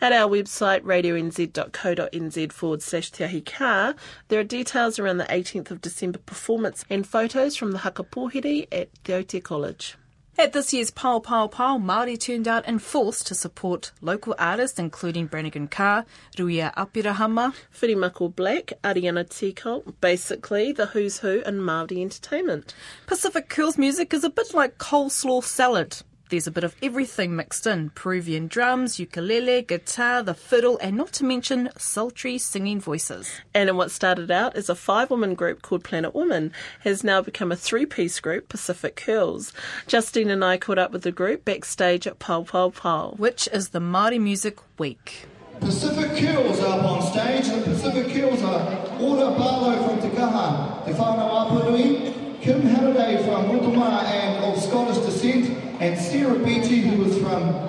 At 0.02 0.12
our 0.12 0.28
website, 0.28 0.80
radionz.co.nz 0.80 2.52
forward 2.52 2.82
slash 2.82 3.12
Te 3.12 3.22
Ahi 3.22 3.40
Kaa, 3.40 3.94
there 4.26 4.40
are 4.40 4.44
details 4.44 4.98
around 4.98 5.18
the 5.18 5.26
18th 5.26 5.70
of 5.70 5.80
December 5.80 6.18
performance 6.18 6.84
and 6.90 7.06
photos 7.06 7.54
from 7.54 7.70
the 7.70 7.78
Haka 7.78 8.02
pōwhiri 8.02 8.66
at 8.72 8.88
Te 9.28 9.40
College. 9.40 9.94
At 10.36 10.54
this 10.54 10.72
year's 10.72 10.90
Pao 10.90 11.20
Pao 11.20 11.46
Pao, 11.46 11.78
Māori 11.78 12.18
turned 12.18 12.48
out 12.48 12.66
in 12.66 12.80
force 12.80 13.22
to 13.22 13.36
support 13.36 13.92
local 14.00 14.34
artists 14.40 14.80
including 14.80 15.26
Brannigan 15.26 15.68
Kaa, 15.68 16.02
Ruia 16.36 16.74
Aperahama, 16.74 17.54
Whirimako 17.72 18.34
Black, 18.34 18.72
Ariana 18.82 19.24
Tikao, 19.24 19.94
basically 20.00 20.72
the 20.72 20.86
who's 20.86 21.18
who 21.18 21.42
in 21.42 21.60
Māori 21.60 22.02
entertainment. 22.02 22.74
Pacific 23.06 23.48
Curls 23.48 23.78
music 23.78 24.12
is 24.12 24.24
a 24.24 24.30
bit 24.30 24.52
like 24.52 24.78
coleslaw 24.78 25.44
salad. 25.44 26.02
There's 26.32 26.46
a 26.46 26.50
bit 26.50 26.64
of 26.64 26.74
everything 26.82 27.36
mixed 27.36 27.66
in 27.66 27.90
Peruvian 27.90 28.46
drums, 28.46 28.98
ukulele, 28.98 29.60
guitar, 29.60 30.22
the 30.22 30.32
fiddle, 30.32 30.78
and 30.80 30.96
not 30.96 31.12
to 31.12 31.24
mention 31.24 31.68
sultry 31.76 32.38
singing 32.38 32.80
voices. 32.80 33.30
And 33.52 33.68
in 33.68 33.76
what 33.76 33.90
started 33.90 34.30
out 34.30 34.56
as 34.56 34.70
a 34.70 34.74
five 34.74 35.10
woman 35.10 35.34
group 35.34 35.60
called 35.60 35.84
Planet 35.84 36.14
Woman 36.14 36.50
has 36.80 37.04
now 37.04 37.20
become 37.20 37.52
a 37.52 37.56
three 37.56 37.84
piece 37.84 38.18
group, 38.18 38.48
Pacific 38.48 38.96
Curls. 38.96 39.52
Justine 39.86 40.30
and 40.30 40.42
I 40.42 40.56
caught 40.56 40.78
up 40.78 40.90
with 40.90 41.02
the 41.02 41.12
group 41.12 41.44
backstage 41.44 42.06
at 42.06 42.18
Pao 42.18 42.44
Pao 42.44 42.70
Pao. 42.70 43.10
Which 43.18 43.46
is 43.52 43.68
the 43.68 43.80
Māori 43.80 44.18
Music 44.18 44.56
Week. 44.78 45.26
Pacific 45.60 46.16
Curls 46.16 46.60
up 46.60 46.82
on 46.82 47.02
stage. 47.02 47.54
The 47.54 47.60
Pacific 47.60 48.10
Curls 48.10 48.42
are 48.42 48.98
Ora 48.98 49.36
Barlow 49.36 49.86
from 49.86 50.00
Te 50.00 50.16
Kaha, 50.16 50.82
Te 50.86 50.92
Whānau 50.92 51.50
Apanui, 51.50 52.40
Kim 52.40 52.62
Halliday 52.62 53.22
from 53.26 53.50
Rukuma 53.50 54.02
and 54.04 54.44
of 54.46 54.62
Scottish 54.62 54.96
descent, 55.04 55.62
and 55.82 55.98
Sarah 55.98 56.38
Beatty 56.38 56.82
who 56.82 57.04
is 57.06 57.18
from 57.18 57.68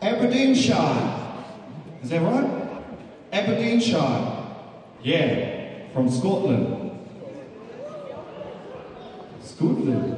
Aberdeenshire. 0.00 1.34
Is 2.04 2.10
that 2.10 2.22
right? 2.22 2.48
Aberdeenshire. 3.32 4.46
Yeah, 5.02 5.88
from 5.92 6.08
Scotland. 6.08 6.96
Scotland. 9.42 10.16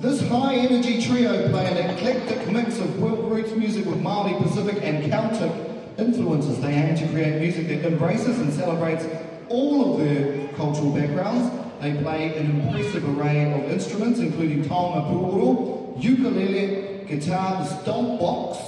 This 0.00 0.26
high 0.28 0.56
energy 0.56 1.00
trio 1.00 1.48
play 1.50 1.68
an 1.68 1.90
eclectic 1.90 2.50
mix 2.50 2.80
of 2.80 3.00
world 3.00 3.30
roots 3.30 3.52
music 3.52 3.86
with 3.86 4.02
Māori, 4.02 4.42
Pacific, 4.42 4.82
and 4.82 5.08
Celtic 5.08 5.52
influences. 5.98 6.60
They 6.60 6.72
aim 6.72 6.96
to 6.96 7.06
create 7.10 7.40
music 7.40 7.68
that 7.68 7.86
embraces 7.86 8.40
and 8.40 8.52
celebrates 8.52 9.06
all 9.48 9.94
of 9.94 10.00
their 10.00 10.48
cultural 10.54 10.90
backgrounds. 10.90 11.69
They 11.80 11.94
play 11.94 12.36
an 12.36 12.60
impressive 12.60 13.18
array 13.18 13.50
of 13.54 13.70
instruments, 13.70 14.20
including 14.20 14.64
taonga 14.64 15.10
puoro, 15.10 16.02
ukulele, 16.02 17.06
guitar, 17.06 17.64
the 17.64 17.64
stomp 17.64 18.20
box, 18.20 18.58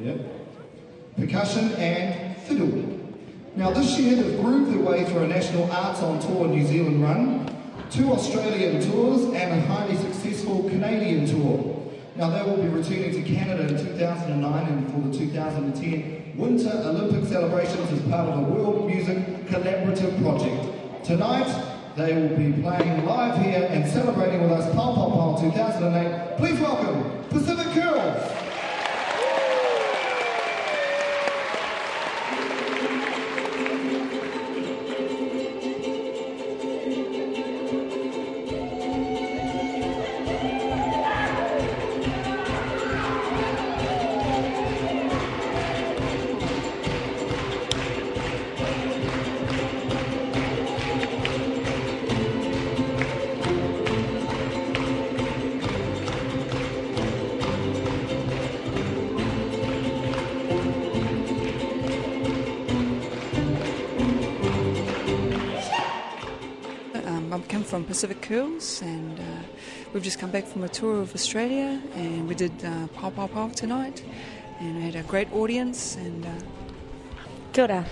yep, 0.00 0.20
percussion, 1.16 1.72
and 1.72 2.36
fiddle. 2.38 3.00
Now, 3.56 3.72
this 3.72 3.98
year 3.98 4.22
they've 4.22 4.40
grooved 4.40 4.72
their 4.72 4.84
way 4.84 5.04
through 5.04 5.24
a 5.24 5.28
national 5.28 5.68
arts 5.72 6.00
on 6.00 6.20
tour 6.20 6.46
New 6.46 6.64
Zealand 6.64 7.02
run, 7.02 7.50
two 7.90 8.12
Australian 8.12 8.80
tours, 8.80 9.24
and 9.34 9.52
a 9.52 9.60
highly 9.66 9.96
successful 9.96 10.68
Canadian 10.68 11.26
tour. 11.26 11.90
Now, 12.14 12.30
they 12.30 12.48
will 12.48 12.62
be 12.62 12.68
returning 12.68 13.10
to 13.10 13.22
Canada 13.34 13.64
in 13.64 13.84
2009 13.84 14.66
and 14.68 14.92
for 14.92 15.08
the 15.08 15.18
2010 15.18 16.34
Winter 16.36 16.70
Olympic 16.84 17.28
celebrations 17.28 17.90
as 17.90 18.00
part 18.02 18.28
of 18.28 18.38
a 18.38 18.42
World 18.42 18.86
Music 18.88 19.18
Collaborative 19.46 20.20
project. 20.22 20.83
Tonight, 21.04 21.92
they 21.96 22.14
will 22.14 22.34
be 22.34 22.62
playing 22.62 23.04
live 23.04 23.38
here 23.44 23.68
and 23.70 23.86
celebrating 23.90 24.40
with 24.40 24.52
us 24.52 24.74
Pao 24.74 24.94
Pao 24.94 25.10
Pao 25.10 25.38
2008. 25.38 26.38
Please 26.38 26.58
welcome 26.58 27.24
Pacific 27.28 27.66
Curls. 27.74 28.43
Pacific 67.94 68.22
Curls, 68.22 68.82
and 68.82 69.20
uh, 69.20 69.22
we've 69.92 70.02
just 70.02 70.18
come 70.18 70.32
back 70.32 70.48
from 70.48 70.64
a 70.64 70.68
tour 70.68 71.00
of 71.00 71.14
Australia, 71.14 71.80
and 71.94 72.26
we 72.26 72.34
did 72.34 72.50
uh, 72.64 72.88
Pao 72.88 73.10
Pao 73.10 73.28
Pao 73.28 73.50
tonight, 73.50 74.02
and 74.58 74.74
we 74.74 74.82
had 74.82 74.96
a 74.96 75.04
great 75.04 75.32
audience, 75.32 75.94
and 75.94 76.26
uh, 76.26 76.30
Kia 77.52 77.66
ora. 77.66 77.86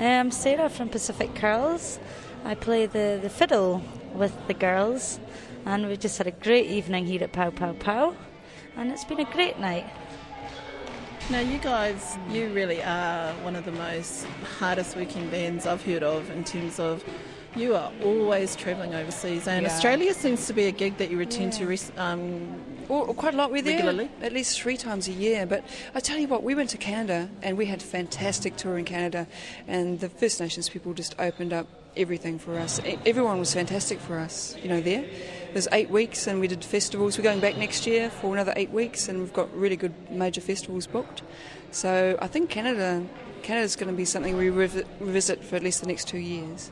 I'm 0.00 0.32
Sarah 0.32 0.68
from 0.68 0.88
Pacific 0.88 1.32
Curls. 1.36 2.00
I 2.44 2.56
play 2.56 2.86
the, 2.86 3.20
the 3.22 3.30
fiddle 3.30 3.82
with 4.14 4.34
the 4.48 4.54
girls, 4.54 5.20
and 5.64 5.86
we've 5.86 6.00
just 6.00 6.18
had 6.18 6.26
a 6.26 6.32
great 6.32 6.66
evening 6.66 7.06
here 7.06 7.22
at 7.22 7.30
Pao 7.30 7.50
Pao 7.50 7.74
Pao, 7.74 8.16
and 8.76 8.90
it's 8.90 9.04
been 9.04 9.20
a 9.20 9.32
great 9.32 9.60
night. 9.60 9.86
Now, 11.30 11.38
you 11.38 11.58
guys, 11.58 12.16
you 12.30 12.48
really 12.48 12.82
are 12.82 13.32
one 13.44 13.54
of 13.54 13.64
the 13.64 13.70
most 13.70 14.26
hardest 14.58 14.96
working 14.96 15.30
bands 15.30 15.66
I've 15.66 15.84
heard 15.84 16.02
of 16.02 16.28
in 16.30 16.42
terms 16.42 16.80
of 16.80 17.04
you 17.56 17.74
are 17.74 17.90
always 18.04 18.54
travelling 18.56 18.94
overseas, 18.94 19.46
and 19.48 19.64
Yeah. 19.66 19.72
Australia 19.72 20.14
seems 20.14 20.46
to 20.46 20.52
be 20.52 20.64
a 20.66 20.70
gig 20.72 20.96
that 20.98 21.10
you 21.10 21.18
return 21.18 21.50
to 21.52 21.66
res- 21.66 21.92
um, 21.96 22.48
or 22.88 23.06
quite 23.14 23.34
a 23.34 23.36
lot. 23.36 23.50
We're 23.50 23.62
there 23.62 23.74
Regularly? 23.76 24.08
at 24.22 24.32
least 24.32 24.60
three 24.60 24.76
times 24.76 25.08
a 25.08 25.12
year. 25.12 25.44
But 25.46 25.64
I 25.94 26.00
tell 26.00 26.18
you 26.18 26.28
what, 26.28 26.42
we 26.42 26.54
went 26.54 26.70
to 26.70 26.78
Canada, 26.78 27.28
and 27.42 27.56
we 27.58 27.66
had 27.66 27.80
a 27.82 27.84
fantastic 27.84 28.56
tour 28.56 28.78
in 28.78 28.84
Canada, 28.84 29.26
and 29.66 30.00
the 30.00 30.08
First 30.08 30.40
Nations 30.40 30.68
people 30.68 30.94
just 30.94 31.14
opened 31.18 31.52
up 31.52 31.66
everything 31.96 32.38
for 32.38 32.56
us. 32.58 32.80
Everyone 33.04 33.38
was 33.40 33.52
fantastic 33.52 33.98
for 33.98 34.18
us, 34.18 34.54
you 34.62 34.68
know, 34.68 34.80
there. 34.80 35.04
There's 35.52 35.66
eight 35.72 35.90
weeks, 35.90 36.26
and 36.26 36.38
we 36.40 36.46
did 36.46 36.62
festivals. 36.64 37.18
We're 37.18 37.24
going 37.24 37.40
back 37.40 37.56
next 37.56 37.86
year 37.86 38.08
for 38.10 38.32
another 38.32 38.52
eight 38.56 38.70
weeks, 38.70 39.08
and 39.08 39.18
we've 39.18 39.32
got 39.32 39.52
really 39.56 39.76
good 39.76 39.92
major 40.10 40.40
festivals 40.40 40.86
booked. 40.86 41.22
So 41.72 42.16
I 42.22 42.26
think 42.28 42.50
Canada, 42.50 43.04
Canada's 43.42 43.74
going 43.74 43.90
to 43.92 43.96
be 43.96 44.04
something 44.04 44.36
we 44.36 44.48
revisit 44.50 45.42
for 45.44 45.56
at 45.56 45.62
least 45.62 45.80
the 45.80 45.86
next 45.88 46.06
two 46.08 46.18
years. 46.18 46.70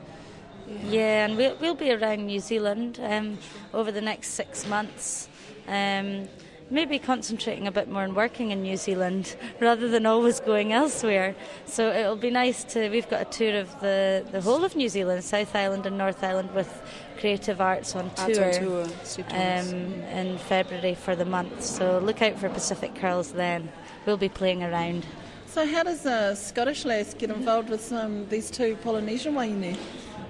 Yeah, 0.67 1.25
and 1.25 1.37
we'll, 1.37 1.55
we'll 1.57 1.75
be 1.75 1.91
around 1.91 2.25
New 2.25 2.39
Zealand 2.39 2.99
um, 3.01 3.37
over 3.73 3.91
the 3.91 4.01
next 4.01 4.29
six 4.29 4.67
months. 4.67 5.29
Um, 5.67 6.27
maybe 6.69 6.99
concentrating 6.99 7.67
a 7.67 7.71
bit 7.71 7.87
more 7.87 8.03
on 8.03 8.13
working 8.13 8.51
in 8.51 8.61
New 8.61 8.77
Zealand 8.77 9.35
rather 9.59 9.87
than 9.87 10.05
always 10.05 10.39
going 10.39 10.73
elsewhere. 10.73 11.35
So 11.65 11.91
it'll 11.91 12.15
be 12.15 12.29
nice 12.29 12.63
to. 12.65 12.89
We've 12.89 13.09
got 13.09 13.21
a 13.21 13.25
tour 13.25 13.59
of 13.59 13.79
the, 13.79 14.25
the 14.31 14.41
whole 14.41 14.63
of 14.63 14.75
New 14.75 14.89
Zealand, 14.89 15.23
South 15.23 15.55
Island 15.55 15.85
and 15.85 15.97
North 15.97 16.23
Island, 16.23 16.53
with 16.53 16.81
Creative 17.19 17.59
Arts 17.61 17.95
on 17.95 18.11
Arts 18.17 18.37
tour, 18.37 18.83
on 18.83 18.89
tour, 19.05 19.25
um, 19.29 19.67
in 20.11 20.37
February 20.37 20.95
for 20.95 21.15
the 21.15 21.25
month. 21.25 21.63
So 21.63 21.99
look 21.99 22.21
out 22.21 22.37
for 22.37 22.49
Pacific 22.49 22.95
Curls 22.95 23.31
then. 23.31 23.69
We'll 24.05 24.17
be 24.17 24.29
playing 24.29 24.63
around. 24.63 25.05
So 25.47 25.65
how 25.65 25.83
does 25.83 26.05
a 26.05 26.35
Scottish 26.35 26.85
lass 26.85 27.13
get 27.13 27.31
involved 27.31 27.69
with 27.69 27.91
um, 27.91 28.27
these 28.29 28.51
two 28.51 28.75
Polynesian 28.83 29.33
waine? 29.33 29.77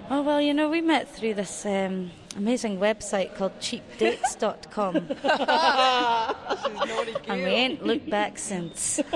Oh, 0.09 0.21
well, 0.21 0.39
you 0.39 0.53
know, 0.53 0.69
we 0.69 0.79
met 0.79 1.13
through 1.13 1.33
this 1.33 1.65
um, 1.65 2.11
amazing 2.37 2.79
website 2.79 3.35
called 3.35 3.51
cheapdates.com. 3.59 4.95
and 7.27 7.43
we 7.43 7.49
ain't 7.49 7.85
looked 7.85 8.09
back 8.09 8.37
since. 8.37 9.01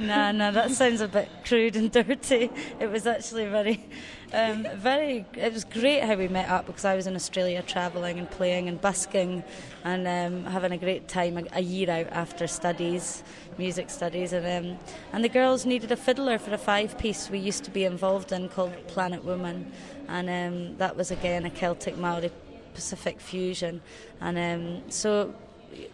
no, 0.00 0.32
no, 0.32 0.50
that 0.50 0.72
sounds 0.72 1.00
a 1.00 1.06
bit 1.06 1.28
crude 1.44 1.76
and 1.76 1.92
dirty. 1.92 2.50
It 2.80 2.90
was 2.90 3.06
actually 3.06 3.46
very, 3.46 3.88
um, 4.32 4.66
very. 4.76 5.24
It 5.34 5.52
was 5.52 5.64
great 5.64 6.02
how 6.02 6.14
we 6.14 6.28
met 6.28 6.48
up 6.48 6.66
because 6.66 6.84
I 6.84 6.94
was 6.94 7.06
in 7.06 7.14
Australia 7.14 7.62
travelling 7.62 8.18
and 8.18 8.30
playing 8.30 8.68
and 8.68 8.80
busking 8.80 9.42
and 9.84 10.06
um, 10.06 10.50
having 10.50 10.72
a 10.72 10.78
great 10.78 11.08
time 11.08 11.38
a, 11.38 11.44
a, 11.52 11.60
year 11.60 11.90
out 11.90 12.08
after 12.08 12.46
studies, 12.46 13.22
music 13.58 13.90
studies, 13.90 14.32
and 14.32 14.46
um, 14.66 14.78
and 15.12 15.24
the 15.24 15.28
girls 15.28 15.66
needed 15.66 15.92
a 15.92 15.96
fiddler 15.96 16.38
for 16.38 16.52
a 16.52 16.58
five 16.58 16.96
piece 16.98 17.30
we 17.30 17.38
used 17.38 17.64
to 17.64 17.70
be 17.70 17.84
involved 17.84 18.32
in 18.32 18.48
called 18.48 18.74
Planet 18.88 19.24
Woman, 19.24 19.72
and 20.08 20.28
um, 20.28 20.76
that 20.78 20.96
was 20.96 21.10
again 21.10 21.44
a 21.44 21.50
Celtic 21.50 21.96
Maori 21.96 22.30
Pacific 22.74 23.20
fusion, 23.20 23.80
and 24.20 24.38
um, 24.38 24.90
so 24.90 25.34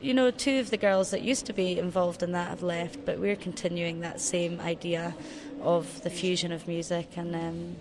you 0.00 0.14
know, 0.14 0.30
two 0.30 0.58
of 0.58 0.70
the 0.70 0.76
girls 0.76 1.10
that 1.10 1.22
used 1.22 1.46
to 1.46 1.52
be 1.52 1.78
involved 1.78 2.22
in 2.22 2.32
that 2.32 2.48
have 2.48 2.62
left, 2.62 3.04
but 3.04 3.18
we're 3.18 3.36
continuing 3.36 4.00
that 4.00 4.20
same 4.20 4.60
idea 4.60 5.14
of 5.62 6.02
the 6.02 6.10
fusion 6.10 6.52
of 6.52 6.66
music 6.66 7.16
and 7.16 7.34
um, 7.34 7.76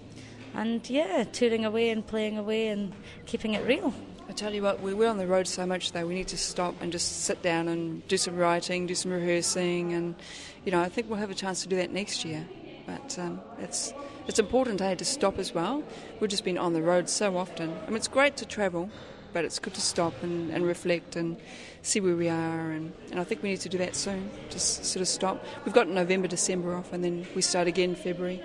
and 0.55 0.87
yeah, 0.89 1.23
touring 1.25 1.65
away 1.65 1.89
and 1.89 2.05
playing 2.05 2.37
away 2.37 2.67
and 2.69 2.93
keeping 3.25 3.53
it 3.53 3.65
real. 3.65 3.93
I 4.27 4.31
tell 4.31 4.53
you 4.53 4.63
what, 4.63 4.79
we're 4.81 5.07
on 5.07 5.17
the 5.17 5.27
road 5.27 5.47
so 5.47 5.65
much 5.65 5.91
though. 5.91 6.05
We 6.05 6.15
need 6.15 6.29
to 6.29 6.37
stop 6.37 6.75
and 6.81 6.91
just 6.91 7.23
sit 7.23 7.41
down 7.41 7.67
and 7.67 8.05
do 8.07 8.17
some 8.17 8.35
writing, 8.35 8.87
do 8.87 8.95
some 8.95 9.11
rehearsing, 9.11 9.93
and 9.93 10.15
you 10.63 10.71
know, 10.71 10.81
I 10.81 10.89
think 10.89 11.09
we'll 11.09 11.19
have 11.19 11.29
a 11.29 11.35
chance 11.35 11.61
to 11.63 11.69
do 11.69 11.75
that 11.75 11.91
next 11.91 12.25
year. 12.25 12.45
But 12.87 13.17
um, 13.19 13.41
it's 13.59 13.93
it's 14.27 14.39
important, 14.39 14.81
eh, 14.81 14.95
to 14.95 15.05
stop 15.05 15.37
as 15.37 15.53
well. 15.53 15.83
We've 16.19 16.29
just 16.29 16.43
been 16.43 16.57
on 16.57 16.73
the 16.73 16.81
road 16.81 17.09
so 17.09 17.37
often. 17.37 17.71
I 17.83 17.87
mean, 17.87 17.97
it's 17.97 18.07
great 18.07 18.37
to 18.37 18.45
travel, 18.45 18.89
but 19.33 19.45
it's 19.45 19.59
good 19.59 19.75
to 19.75 19.81
stop 19.81 20.13
and, 20.23 20.49
and 20.51 20.65
reflect 20.65 21.15
and 21.15 21.37
see 21.83 21.99
where 21.99 22.15
we 22.15 22.27
are. 22.27 22.71
And, 22.71 22.91
and 23.11 23.19
I 23.19 23.23
think 23.23 23.43
we 23.43 23.49
need 23.49 23.61
to 23.61 23.69
do 23.69 23.77
that 23.79 23.95
soon, 23.95 24.31
just 24.49 24.85
sort 24.85 25.01
of 25.01 25.07
stop. 25.07 25.45
We've 25.63 25.75
got 25.75 25.87
November, 25.87 26.27
December 26.27 26.73
off, 26.75 26.93
and 26.93 27.03
then 27.03 27.27
we 27.35 27.43
start 27.43 27.67
again 27.67 27.91
in 27.91 27.95
February. 27.95 28.41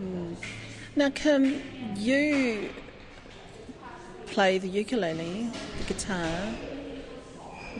Mm. 0.00 0.36
Now, 0.96 1.10
Kim, 1.10 1.62
you 1.96 2.70
play 4.26 4.58
the 4.58 4.68
ukulele, 4.68 5.48
the 5.78 5.84
guitar, 5.94 6.28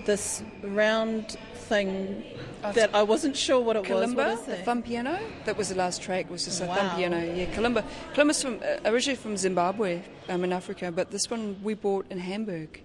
this 0.07 0.43
round 0.63 1.37
thing 1.55 2.25
that 2.63 2.95
I 2.95 3.03
wasn't 3.03 3.37
sure 3.37 3.61
what 3.61 3.77
it 3.77 3.85
Kalimba, 3.85 4.15
was. 4.17 4.41
Is 4.41 4.47
the 4.47 4.57
thumb 4.59 4.83
piano. 4.83 5.19
That 5.45 5.57
was 5.57 5.69
the 5.71 5.75
last 5.75 6.03
track. 6.03 6.31
Was 6.31 6.45
just 6.45 6.63
a 6.63 6.67
Wow. 6.67 6.75
thumb 6.77 6.97
piano. 6.97 7.19
Yeah, 7.35 7.47
kalimba. 7.47 7.85
Kalimba's 8.15 8.43
from 8.43 8.61
uh, 8.63 8.89
originally 8.91 9.17
from 9.17 9.37
Zimbabwe, 9.37 10.03
um, 10.29 10.45
in 10.45 10.53
Africa, 10.53 10.91
but 10.93 11.11
this 11.11 11.31
one 11.31 11.57
we 11.63 11.75
bought 11.75 12.07
in 12.11 12.19
Hamburg. 12.19 12.81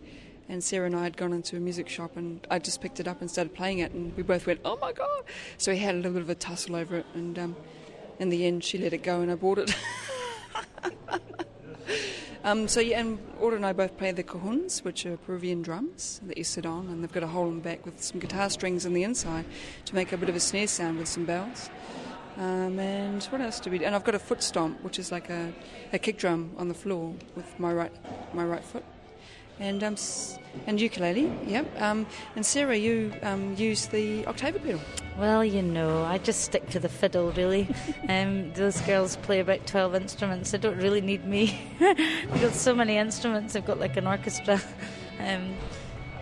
And 0.48 0.64
Sarah 0.64 0.86
and 0.86 0.96
I 0.96 1.04
had 1.04 1.18
gone 1.18 1.34
into 1.34 1.58
a 1.58 1.60
music 1.60 1.90
shop, 1.90 2.16
and 2.18 2.46
I 2.52 2.60
just 2.60 2.80
picked 2.80 3.00
it 3.00 3.08
up 3.08 3.20
and 3.20 3.32
started 3.32 3.56
playing 3.56 3.80
it, 3.80 3.92
and 3.94 4.16
we 4.16 4.22
both 4.22 4.46
went, 4.46 4.60
"Oh 4.64 4.78
my 4.80 4.92
god!" 4.92 5.24
So 5.58 5.72
we 5.72 5.78
had 5.80 5.96
a 5.96 5.98
little 5.98 6.14
bit 6.14 6.22
of 6.22 6.30
a 6.30 6.36
tussle 6.36 6.76
over 6.76 6.98
it, 6.98 7.06
and 7.16 7.40
um, 7.40 7.56
in 8.20 8.30
the 8.30 8.46
end, 8.46 8.64
she 8.64 8.78
let 8.78 8.94
it 8.94 9.02
go, 9.04 9.22
and 9.22 9.32
I 9.32 9.36
bought 9.36 9.58
it. 9.58 9.76
Um, 12.46 12.68
so 12.68 12.80
yeah, 12.80 13.00
and 13.00 13.18
Ora 13.40 13.56
and 13.56 13.66
I 13.66 13.74
both 13.74 13.98
play 13.98 14.12
the 14.12 14.24
cajóns, 14.24 14.84
which 14.84 15.04
are 15.08 15.18
Peruvian 15.18 15.64
drums 15.64 16.22
that 16.28 16.38
you 16.38 16.44
sit 16.44 16.64
on, 16.64 16.90
and 16.90 17.02
they've 17.02 17.12
got 17.12 17.24
a 17.24 17.28
hole 17.28 17.48
in 17.48 17.56
the 17.56 17.62
back 17.62 17.84
with 17.88 18.04
some 18.04 18.20
guitar 18.20 18.52
strings 18.52 18.86
on 18.86 18.94
the 18.94 19.02
inside 19.02 19.46
to 19.86 19.96
make 19.96 20.12
a 20.12 20.18
bit 20.18 20.30
of 20.30 20.36
a 20.36 20.40
snare 20.40 20.68
sound 20.68 21.00
with 21.00 21.08
some 21.08 21.26
bells. 21.26 21.72
Um, 22.38 22.78
and 22.78 23.24
what 23.26 23.42
else 23.42 23.60
do 23.60 23.72
we 23.72 23.80
do? 23.80 23.86
And 23.86 23.96
I've 23.96 24.04
got 24.04 24.14
a 24.14 24.20
foot 24.20 24.44
stomp, 24.44 24.84
which 24.84 25.00
is 25.00 25.12
like 25.12 25.32
a, 25.32 25.52
a 25.92 25.98
kick 25.98 26.20
drum 26.20 26.52
on 26.56 26.68
the 26.68 26.76
floor 26.76 27.16
with 27.36 27.60
my 27.60 27.74
right 27.74 27.92
my 28.36 28.46
right 28.46 28.64
foot. 28.64 28.84
And 29.60 29.84
um, 29.84 29.96
and 30.68 30.80
ukulele, 30.80 31.32
yep. 31.46 31.66
Um, 31.82 32.06
and 32.36 32.46
Sarah, 32.46 32.76
you 32.76 33.14
um, 33.24 33.56
use 33.56 33.88
the 33.88 34.26
octave 34.26 34.62
pedal. 34.62 34.80
Well, 35.18 35.46
you 35.46 35.62
know, 35.62 36.04
I 36.04 36.18
just 36.18 36.42
stick 36.42 36.70
to 36.72 36.80
the 36.80 36.90
fiddle, 36.90 37.32
really. 37.32 37.70
um, 38.10 38.52
those 38.54 38.82
girls 38.82 39.16
play 39.18 39.40
about 39.40 39.66
12 39.66 39.96
instruments. 39.96 40.52
They 40.52 40.58
don't 40.58 40.78
really 40.78 41.02
need 41.02 41.26
me. 41.26 41.58
They've 41.80 42.42
got 42.42 42.54
so 42.54 42.76
many 42.76 42.98
instruments, 42.98 43.54
they've 43.54 43.66
got 43.66 43.80
like 43.80 43.98
an 43.98 44.08
orchestra 44.08 44.62
um, 45.20 45.56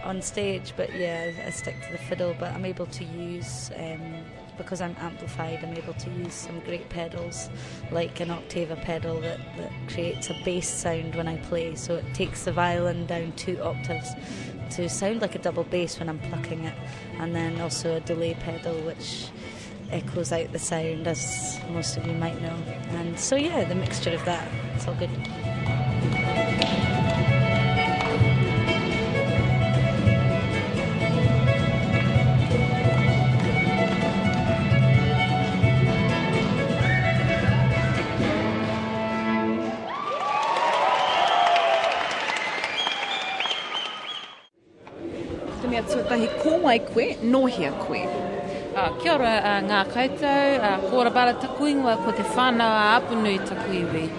on 0.03 0.21
stage. 0.21 0.73
But 0.77 0.93
yeah, 0.93 1.31
I 1.45 1.49
stick 1.49 1.75
to 1.87 1.91
the 1.91 1.97
fiddle, 1.97 2.35
but 2.39 2.53
I'm 2.53 2.65
able 2.65 2.85
to 2.87 3.03
use, 3.03 3.71
um, 3.75 4.23
because 4.57 4.81
I'm 4.81 4.95
amplified, 4.99 5.63
I'm 5.63 5.73
able 5.75 5.93
to 5.93 6.09
use 6.11 6.33
some 6.33 6.59
great 6.61 6.89
pedals, 6.89 7.49
like 7.91 8.19
an 8.19 8.31
octave 8.31 8.75
pedal 8.81 9.19
that, 9.21 9.39
that 9.57 9.71
creates 9.87 10.29
a 10.29 10.35
bass 10.45 10.69
sound 10.69 11.15
when 11.15 11.27
I 11.27 11.37
play. 11.37 11.75
So 11.75 11.95
it 11.95 12.05
takes 12.13 12.43
the 12.43 12.51
violin 12.51 13.05
down 13.05 13.33
two 13.33 13.61
octaves 13.61 14.13
to 14.71 14.89
sound 14.89 15.21
like 15.21 15.35
a 15.35 15.39
double 15.39 15.63
bass 15.63 15.99
when 15.99 16.09
I'm 16.09 16.19
plucking 16.19 16.63
it, 16.65 16.75
and 17.19 17.35
then 17.35 17.61
also 17.61 17.97
a 17.97 17.99
delay 17.99 18.33
pedal 18.33 18.73
which 18.81 19.27
echoes 19.91 20.31
out 20.31 20.51
the 20.51 20.59
sound, 20.59 21.07
as 21.07 21.59
most 21.69 21.97
of 21.97 22.07
you 22.07 22.13
might 22.13 22.41
know. 22.41 22.57
And 22.89 23.19
so, 23.19 23.35
yeah, 23.35 23.63
the 23.65 23.75
mixture 23.75 24.11
of 24.11 24.25
that, 24.25 24.47
it's 24.75 24.87
all 24.87 24.95
good. 24.95 25.09
Kōwai 46.73 46.93
koe, 46.93 47.15
nohia 47.21 47.71
koe. 47.79 48.05
Uh, 48.75 48.89
kia 49.01 49.13
ora 49.13 49.33
uh, 49.43 49.61
ngā 49.61 49.81
koutou, 49.91 50.59
uh, 50.59 50.79
kōra 50.89 51.13
bara 51.13 51.33
taku 51.33 51.67
ingoa 51.69 51.97
ko 52.03 52.11
te 52.11 52.23
whānau 52.23 52.61
a 52.61 52.99
apunui 52.99 53.37
taku 53.45 53.73
iwi. 53.83 54.09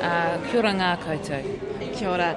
Uh, 0.00 0.50
kia 0.50 0.58
ora 0.58 0.72
ngā 0.72 0.96
koutou. 1.04 1.94
Kia 1.96 2.10
ora. 2.10 2.36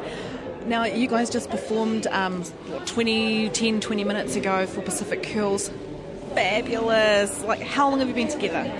Now, 0.68 0.86
you 0.86 1.10
guys 1.10 1.30
just 1.30 1.50
performed 1.50 2.08
um, 2.08 2.42
what, 2.44 2.88
20, 2.88 3.50
10, 3.50 3.82
20 3.82 4.04
minutes 4.06 4.38
ago 4.38 4.66
for 4.66 4.82
Pacific 4.82 5.22
Curls. 5.22 5.70
Fabulous. 6.34 7.44
Like, 7.44 7.62
how 7.62 7.90
long 7.90 8.00
have 8.00 8.08
you 8.08 8.14
been 8.14 8.30
together? 8.30 8.72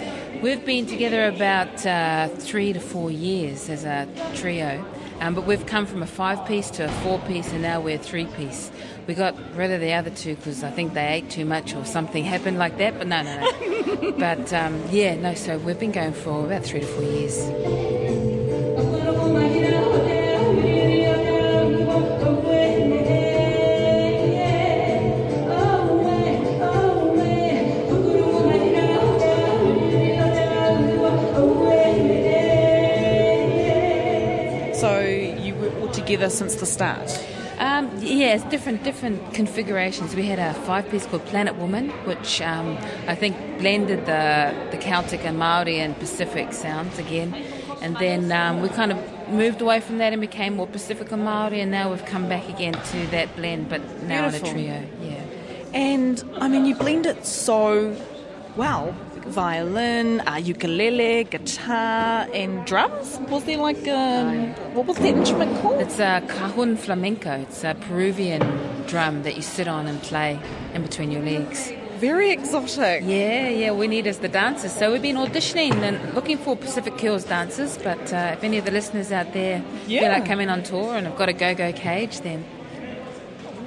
We've 0.42 0.64
been 0.66 0.86
together 0.86 1.28
about 1.28 1.86
uh, 1.86 2.30
three 2.30 2.72
to 2.72 2.80
four 2.80 3.12
years 3.12 3.70
as 3.70 3.84
a 3.84 4.08
trio, 4.36 4.86
um, 5.20 5.36
but 5.36 5.46
we've 5.46 5.66
come 5.66 5.86
from 5.86 6.04
a 6.04 6.08
five 6.08 6.46
piece 6.48 6.70
to 6.72 6.86
a 6.86 6.90
four 7.02 7.20
piece, 7.20 7.52
and 7.52 7.62
now 7.62 7.82
we're 7.82 7.98
three 7.98 8.28
piece. 8.28 8.72
We 9.06 9.16
got 9.16 9.36
rid 9.56 9.72
of 9.72 9.82
the 9.82 9.94
other 9.94 10.12
two 10.12 10.36
because 10.36 10.64
I 10.64 10.72
think 10.72 10.94
they 10.94 11.06
ate 11.06 11.30
too 11.30 11.44
much 11.44 11.76
or 11.76 11.84
something 11.84 12.24
happened 12.24 12.58
like 12.58 12.78
that, 12.78 12.98
but 12.98 13.08
no, 13.08 13.22
no, 13.22 13.38
no. 13.38 14.12
but 14.18 14.54
um, 14.54 14.82
yeah, 14.92 15.16
no, 15.16 15.34
so 15.34 15.58
we've 15.58 15.78
been 15.78 15.92
going 15.92 16.14
for 16.14 16.46
about 16.46 16.64
three 16.64 16.80
to 16.80 16.86
four 16.86 17.04
years. 17.04 17.38
So, 34.80 35.00
you 35.02 35.56
were 35.56 35.80
all 35.82 35.90
together 35.90 36.30
since 36.30 36.56
the 36.56 36.66
start? 36.66 37.10
Yeah, 38.24 38.36
it's 38.36 38.46
different 38.46 38.86
different 38.86 39.34
configurations. 39.34 40.16
We 40.16 40.26
had 40.28 40.40
a 40.40 40.54
five 40.54 40.90
piece 40.90 41.06
called 41.06 41.26
Planet 41.26 41.58
Woman, 41.58 41.90
which 42.06 42.40
um, 42.40 42.78
I 43.06 43.16
think 43.16 43.36
blended 43.60 44.06
the 44.06 44.56
the 44.72 44.78
Celtic 44.78 45.26
and 45.26 45.38
Maori 45.38 45.78
and 45.82 45.94
Pacific 46.00 46.54
sounds 46.54 46.98
again. 46.98 47.36
And 47.82 47.98
then 47.98 48.32
um, 48.32 48.62
we 48.62 48.70
kind 48.70 48.94
of 48.94 48.98
moved 49.28 49.60
away 49.60 49.82
from 49.82 49.98
that 49.98 50.14
and 50.14 50.22
became 50.22 50.56
more 50.56 50.68
Pacific 50.68 51.12
and 51.12 51.26
Maori, 51.26 51.60
and 51.60 51.70
now 51.70 51.92
we've 51.92 52.06
come 52.06 52.30
back 52.30 52.48
again 52.48 52.76
to 52.92 53.08
that 53.08 53.36
blend, 53.36 53.68
but 53.68 53.82
now 54.04 54.30
Beautiful. 54.30 54.52
in 54.52 54.56
a 54.56 54.58
trio. 54.58 54.90
Yeah. 55.02 55.24
And, 55.74 56.24
I 56.38 56.48
mean, 56.48 56.66
you 56.66 56.76
blend 56.76 57.06
it 57.06 57.26
so 57.26 57.94
well. 58.56 58.96
Violin, 59.26 60.22
uh, 60.28 60.36
ukulele, 60.36 61.24
guitar, 61.26 62.28
and 62.34 62.66
drums. 62.66 63.18
Was 63.30 63.44
there 63.46 63.58
like 63.58 63.88
um, 63.88 64.54
what 64.74 64.86
was 64.86 64.98
that 64.98 65.06
instrument 65.06 65.60
called? 65.62 65.82
It's 65.82 66.00
a 66.00 66.22
cajón 66.28 66.78
flamenco. 66.78 67.32
It's 67.42 67.64
a 67.64 67.74
Peruvian 67.88 68.42
drum 68.88 69.24
that 69.24 69.36
you 69.36 69.42
sit 69.42 69.68
on 69.68 69.88
and 69.88 70.02
play 70.02 70.40
in 70.74 70.82
between 70.84 71.12
your 71.12 71.22
legs. 71.22 71.72
Very 72.00 72.32
exotic. 72.32 73.04
Yeah, 73.06 73.48
yeah, 73.48 73.72
we 73.72 73.88
need 73.88 74.08
as 74.08 74.20
the 74.20 74.28
dancers. 74.28 74.74
So 74.74 74.92
we've 74.92 75.02
been 75.02 75.16
auditioning 75.16 75.74
and 75.84 76.14
looking 76.14 76.38
for 76.38 76.58
Pacific 76.58 76.98
Curls 76.98 77.24
dancers. 77.24 77.78
But 77.78 78.12
uh, 78.12 78.32
if 78.36 78.44
any 78.44 78.58
of 78.58 78.66
the 78.66 78.72
listeners 78.72 79.12
out 79.12 79.32
there 79.32 79.62
feel 79.86 80.02
Yeah. 80.04 80.10
like 80.12 80.26
coming 80.26 80.50
on 80.50 80.64
tour 80.64 80.96
and 80.96 81.08
have 81.08 81.16
got 81.18 81.30
a 81.30 81.34
go-go 81.34 81.72
cage, 81.72 82.20
then 82.22 82.44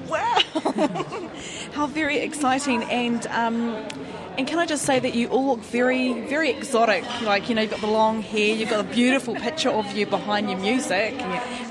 Wow. 0.06 0.38
How 1.72 1.86
very 1.86 2.18
exciting 2.18 2.84
and. 2.84 3.26
Um, 3.28 3.76
and 4.38 4.46
can 4.46 4.58
I 4.58 4.66
just 4.66 4.84
say 4.84 4.98
that 4.98 5.14
you 5.14 5.28
all 5.28 5.46
look 5.46 5.60
very, 5.60 6.12
very 6.28 6.50
exotic? 6.50 7.04
Like, 7.22 7.48
you 7.48 7.54
know, 7.54 7.62
you've 7.62 7.70
got 7.70 7.80
the 7.80 7.86
long 7.86 8.22
hair, 8.22 8.54
you've 8.54 8.70
got 8.70 8.80
a 8.80 8.88
beautiful 8.88 9.34
picture 9.34 9.70
of 9.70 9.90
you 9.96 10.06
behind 10.06 10.50
your 10.50 10.58
music. 10.58 11.14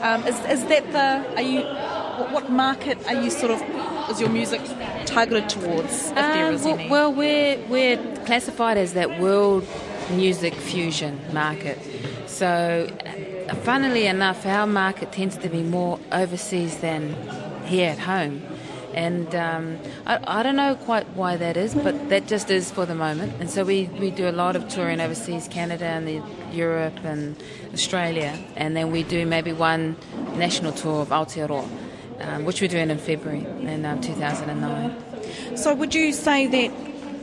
Um, 0.02 0.26
is, 0.26 0.40
is 0.46 0.66
that 0.66 0.92
the, 0.92 1.36
are 1.36 1.42
you, 1.42 1.62
what, 2.34 2.50
market 2.50 2.98
are 3.08 3.22
you 3.22 3.30
sort 3.30 3.52
of, 3.52 3.62
is 4.10 4.20
your 4.20 4.30
music 4.30 4.62
targeted 5.06 5.50
towards, 5.50 6.12
if 6.12 6.18
Um, 6.18 6.54
is 6.54 6.64
well, 6.64 6.78
any? 6.80 6.90
well, 6.90 7.14
we're, 7.14 7.58
we're 7.68 7.98
classified 8.26 8.78
as 8.78 8.94
that 8.94 9.20
world 9.20 9.68
music 10.12 10.54
fusion 10.54 11.20
market. 11.34 11.80
So, 12.28 12.88
funnily 13.64 14.08
enough, 14.08 14.46
our 14.46 14.68
market 14.68 15.12
tends 15.12 15.38
to 15.38 15.50
be 15.50 15.62
more 15.62 16.00
overseas 16.12 16.78
than 16.78 17.16
here 17.66 17.92
at 17.92 18.00
home. 18.00 18.42
And 18.96 19.36
um, 19.36 19.78
I, 20.08 20.40
I 20.40 20.42
don't 20.42 20.56
know 20.56 20.74
quite 20.76 21.06
why 21.10 21.36
that 21.36 21.58
is, 21.58 21.76
but 21.76 22.10
that 22.10 22.28
just 22.28 22.50
is 22.50 22.72
for 22.72 22.86
the 22.86 22.96
moment. 22.96 23.34
And 23.42 23.50
so 23.50 23.66
we, 23.66 23.90
we 24.00 24.10
do 24.10 24.28
a 24.28 24.32
lot 24.32 24.56
of 24.56 24.70
touring 24.70 25.02
overseas, 25.02 25.50
Canada 25.50 25.86
and 25.86 26.08
the, 26.08 26.22
Europe 26.56 27.04
and 27.04 27.36
Australia. 27.74 28.38
And 28.56 28.76
then 28.76 28.92
we 28.92 29.04
do 29.04 29.26
maybe 29.26 29.52
one 29.52 29.98
national 30.36 30.72
tour 30.72 31.02
of 31.02 31.10
Aotearoa, 31.10 31.68
um, 32.22 32.46
which 32.46 32.62
we're 32.62 32.70
doing 32.70 32.90
in 32.90 32.98
February 32.98 33.46
in 33.68 33.86
um, 33.86 34.02
2009. 34.02 35.58
So 35.58 35.76
would 35.76 35.94
you 35.94 36.14
say 36.14 36.48
that 36.48 36.72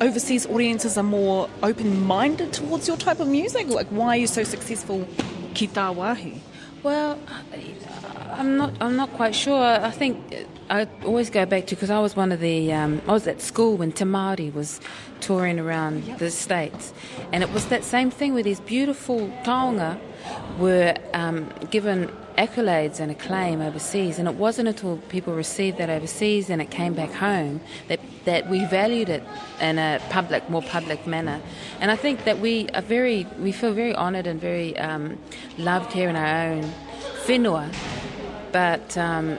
overseas 0.02 0.46
audiences 0.46 0.98
are 0.98 1.02
more 1.02 1.48
open-minded 1.62 2.52
towards 2.52 2.86
your 2.86 2.96
type 2.96 3.20
of 3.20 3.28
music? 3.28 3.68
Like, 3.68 3.88
why 3.88 4.08
are 4.08 4.20
you 4.20 4.26
so 4.26 4.44
successful 4.44 5.06
Kita 5.54 5.94
wāhi? 5.94 6.38
Well, 6.82 7.18
I'm 8.32 8.56
not. 8.56 8.72
I'm 8.80 8.96
not 8.96 9.12
quite 9.12 9.34
sure. 9.34 9.62
I 9.62 9.90
think 9.90 10.46
I 10.70 10.88
always 11.04 11.30
go 11.30 11.44
back 11.46 11.66
to 11.66 11.74
because 11.74 11.90
I 11.90 11.98
was 12.00 12.16
one 12.16 12.32
of 12.32 12.40
the. 12.40 12.72
Um, 12.72 13.02
I 13.06 13.12
was 13.12 13.26
at 13.26 13.40
school 13.40 13.76
when 13.76 13.92
Te 13.92 14.04
Māori 14.04 14.52
was 14.52 14.80
touring 15.20 15.58
around 15.58 16.04
the 16.18 16.30
states, 16.30 16.92
and 17.32 17.42
it 17.42 17.50
was 17.50 17.66
that 17.66 17.84
same 17.84 18.10
thing 18.10 18.34
where 18.34 18.42
these 18.42 18.60
beautiful 18.60 19.28
taonga 19.44 19.98
were 20.58 20.94
um, 21.14 21.52
given 21.70 22.08
accolades 22.38 23.00
and 23.00 23.10
acclaim 23.10 23.60
overseas, 23.60 24.18
and 24.18 24.26
it 24.26 24.34
wasn't 24.34 24.68
until 24.68 24.96
people 25.08 25.34
received 25.34 25.78
that 25.78 25.90
overseas 25.90 26.48
and 26.48 26.62
it 26.62 26.70
came 26.70 26.94
back 26.94 27.12
home 27.12 27.60
that 27.88 28.00
that 28.24 28.48
we 28.48 28.64
valued 28.66 29.08
it 29.08 29.22
in 29.60 29.78
a 29.78 30.00
public, 30.10 30.48
more 30.48 30.62
public 30.62 31.06
manner. 31.06 31.40
And 31.80 31.90
I 31.90 31.96
think 31.96 32.24
that 32.24 32.38
we 32.38 32.68
are 32.70 32.82
very, 32.82 33.26
we 33.38 33.52
feel 33.52 33.72
very 33.72 33.94
honoured 33.94 34.26
and 34.26 34.40
very 34.40 34.78
um, 34.78 35.18
loved 35.58 35.92
here 35.92 36.08
in 36.08 36.16
our 36.16 36.52
own 36.52 36.72
whenua, 37.26 37.72
but 38.52 38.96
um, 38.98 39.38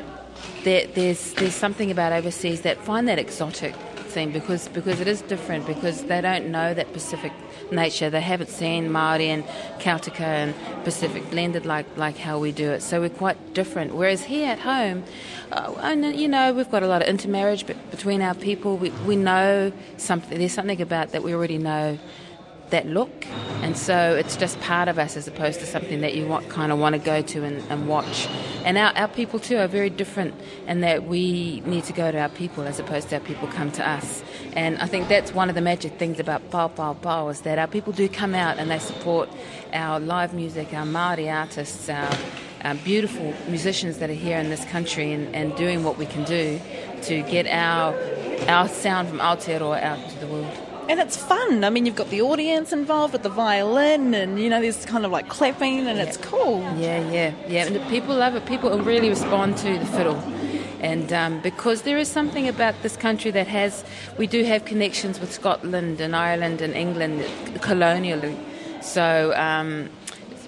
there, 0.64 0.88
there's 0.88 1.34
there's 1.34 1.56
something 1.56 1.92
about 1.92 2.12
overseas 2.12 2.62
that 2.62 2.78
find 2.84 3.08
that 3.08 3.20
exotic 3.20 3.76
thing 4.14 4.32
because 4.32 4.68
because 4.70 5.00
it 5.00 5.08
is 5.08 5.22
different 5.24 5.66
because 5.66 6.04
they 6.04 6.22
don't 6.22 6.48
know 6.48 6.74
that 6.74 6.92
Pacific 6.94 7.32
nature. 7.72 8.10
They 8.10 8.22
haven't 8.22 8.50
seen 8.50 8.92
Maori 8.92 9.30
and 9.30 9.44
Celtica 9.80 10.22
and 10.22 10.54
Pacific 10.84 11.30
blended 11.32 11.66
like 11.66 11.86
like 11.98 12.18
how 12.18 12.40
we 12.40 12.52
do 12.52 12.72
it. 12.72 12.82
So 12.82 13.02
we're 13.02 13.10
quite 13.10 13.54
different. 13.54 13.96
Whereas 13.96 14.24
here 14.24 14.50
at 14.52 14.60
home, 14.60 15.04
uh, 15.52 15.74
and 15.82 16.16
you 16.16 16.28
know 16.28 16.54
we've 16.54 16.70
got 16.70 16.84
a 16.84 16.88
lot 16.88 17.02
of 17.02 17.08
intermarriage 17.08 17.66
be- 17.66 17.74
between 17.92 18.22
our 18.22 18.36
people. 18.36 18.78
We 18.78 18.92
we 19.06 19.16
know 19.16 19.72
something. 19.98 20.38
There's 20.38 20.54
something 20.54 20.82
about 20.82 21.12
that 21.12 21.24
we 21.24 21.34
already 21.34 21.58
know 21.58 21.98
that 22.74 22.88
look, 22.88 23.26
and 23.62 23.78
so 23.78 24.16
it's 24.16 24.36
just 24.36 24.60
part 24.60 24.88
of 24.88 24.98
us 24.98 25.16
as 25.16 25.28
opposed 25.28 25.60
to 25.60 25.66
something 25.66 26.02
that 26.02 26.16
you 26.16 26.28
want, 26.28 26.50
kind 26.50 26.72
of 26.72 26.80
want 26.80 26.94
to 26.94 27.00
go 27.00 27.22
to 27.22 27.44
and, 27.44 27.64
and 27.70 27.88
watch. 27.88 28.28
And 28.66 28.78
our, 28.78 28.92
our 28.98 29.08
people 29.08 29.40
too 29.40 29.58
are 29.58 29.68
very 29.68 29.90
different, 29.90 30.34
in 30.68 30.82
that 30.82 31.06
we 31.06 31.62
need 31.66 31.84
to 31.86 31.94
go 31.94 32.12
to 32.12 32.20
our 32.20 32.30
people 32.30 32.64
as 32.64 32.80
opposed 32.80 33.10
to 33.10 33.16
our 33.16 33.22
people 33.22 33.48
come 33.48 33.72
to 33.74 33.88
us. 33.88 34.24
And 34.54 34.78
I 34.80 34.88
think 34.88 35.08
that's 35.08 35.34
one 35.34 35.50
of 35.50 35.56
the 35.56 35.62
magic 35.62 36.00
things 36.00 36.20
about 36.20 36.50
Pao 36.50 36.68
Pao 36.68 36.94
Pao 36.96 37.30
is 37.30 37.42
that 37.42 37.60
our 37.60 37.68
people 37.68 37.94
do 37.94 38.10
come 38.10 38.34
out 38.34 38.58
and 38.58 38.70
they 38.70 38.80
support 38.80 39.30
our 39.72 40.00
live 40.00 40.34
music, 40.34 40.74
our 40.74 40.86
Māori 40.86 41.32
artists, 41.32 41.90
our, 41.90 42.12
our 42.64 42.76
beautiful 42.76 43.34
musicians 43.48 44.00
that 44.00 44.10
are 44.10 44.14
here 44.28 44.40
in 44.40 44.50
this 44.50 44.66
country 44.66 45.14
and, 45.14 45.34
and 45.36 45.56
doing 45.56 45.84
what 45.84 45.98
we 45.98 46.06
can 46.06 46.24
do 46.24 46.60
to 47.04 47.22
get 47.24 47.48
our 47.48 47.96
our 48.48 48.68
sound 48.68 49.08
from 49.08 49.20
Aotearoa 49.20 49.82
out 49.82 50.10
to 50.10 50.20
the 50.20 50.28
world. 50.28 50.73
And 50.90 51.00
it's 51.00 51.18
fun. 51.18 51.64
I 51.64 51.70
mean, 51.70 51.86
you've 51.86 51.96
got 51.96 52.10
the 52.10 52.22
audience 52.22 52.74
involved 52.74 53.14
with 53.14 53.24
the 53.24 53.30
violin, 53.30 54.14
and 54.14 54.40
you 54.40 54.50
know, 54.50 54.62
there's 54.62 54.86
kind 54.86 55.06
of 55.06 55.12
like 55.12 55.30
clapping, 55.30 55.88
and 55.88 56.00
it's 56.00 56.18
cool. 56.18 56.62
Yeah, 56.78 57.10
yeah, 57.10 57.34
yeah. 57.48 57.66
And 57.66 57.76
the 57.76 57.80
people 57.90 58.16
love 58.16 58.36
it. 58.36 58.46
People 58.46 58.78
really 58.80 59.10
respond 59.10 59.58
to 59.58 59.80
the 59.80 59.86
fiddle. 59.86 60.22
And 60.82 61.14
um, 61.14 61.40
because 61.40 61.84
there 61.84 61.98
is 61.98 62.10
something 62.10 62.50
about 62.50 62.82
this 62.84 62.98
country 62.98 63.32
that 63.32 63.48
has, 63.48 63.86
we 64.18 64.28
do 64.28 64.44
have 64.44 64.66
connections 64.66 65.20
with 65.20 65.32
Scotland 65.32 66.02
and 66.02 66.14
Ireland 66.14 66.60
and 66.60 66.74
England 66.74 67.24
colonially. 67.62 68.38
So 68.82 69.34
um, 69.38 69.90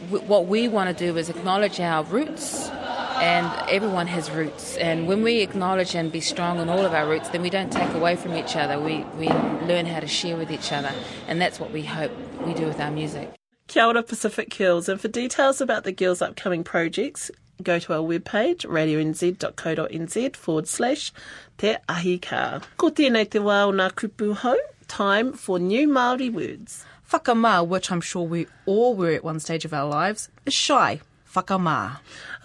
what 0.09 0.47
we 0.47 0.67
want 0.67 0.95
to 0.95 1.05
do 1.05 1.17
is 1.17 1.29
acknowledge 1.29 1.79
our 1.79 2.03
roots 2.03 2.69
and 3.15 3.69
everyone 3.69 4.07
has 4.07 4.29
roots. 4.29 4.77
And 4.77 5.07
when 5.07 5.23
we 5.23 5.41
acknowledge 5.41 5.95
and 5.95 6.11
be 6.11 6.21
strong 6.21 6.59
in 6.59 6.69
all 6.69 6.85
of 6.85 6.93
our 6.93 7.07
roots, 7.07 7.29
then 7.29 7.41
we 7.41 7.49
don't 7.49 7.71
take 7.71 7.93
away 7.93 8.15
from 8.15 8.35
each 8.35 8.55
other. 8.55 8.79
We, 8.79 9.03
we 9.17 9.27
learn 9.27 9.85
how 9.85 9.99
to 9.99 10.07
share 10.07 10.37
with 10.37 10.51
each 10.51 10.71
other. 10.71 10.91
And 11.27 11.41
that's 11.41 11.59
what 11.59 11.71
we 11.71 11.83
hope 11.83 12.11
we 12.45 12.53
do 12.53 12.65
with 12.65 12.79
our 12.79 12.91
music. 12.91 13.33
Kia 13.67 13.85
ora 13.85 14.03
Pacific 14.03 14.51
Curls, 14.51 14.87
and 14.87 15.01
for 15.01 15.07
details 15.07 15.59
about 15.59 15.85
the 15.85 15.91
Girls' 15.91 16.21
upcoming 16.21 16.63
projects, 16.63 17.31
go 17.63 17.79
to 17.79 17.93
our 17.93 17.99
webpage, 17.99 18.65
radionz.co.nz 18.65 20.35
forward 20.35 20.67
slash 20.67 21.11
Te 21.57 21.75
Ahi 21.89 22.19
Kaa. 22.19 22.61
Ko 22.77 22.91
tēnei 22.91 23.29
te 23.29 23.39
wā 23.39 23.63
o 23.65 23.71
ngā 23.71 23.91
kupu 23.93 24.35
hau, 24.35 24.55
time 24.87 25.33
for 25.33 25.57
new 25.57 25.87
Māori 25.87 26.31
words. 26.31 26.85
Whakamā, 27.11 27.67
which 27.67 27.91
I'm 27.91 28.01
sure 28.01 28.23
we 28.23 28.47
all 28.65 28.95
were 28.95 29.11
at 29.11 29.23
one 29.23 29.39
stage 29.39 29.65
of 29.65 29.73
our 29.73 29.87
lives, 29.87 30.29
is 30.45 30.53
shy. 30.53 31.01
Whakamā. 31.35 31.97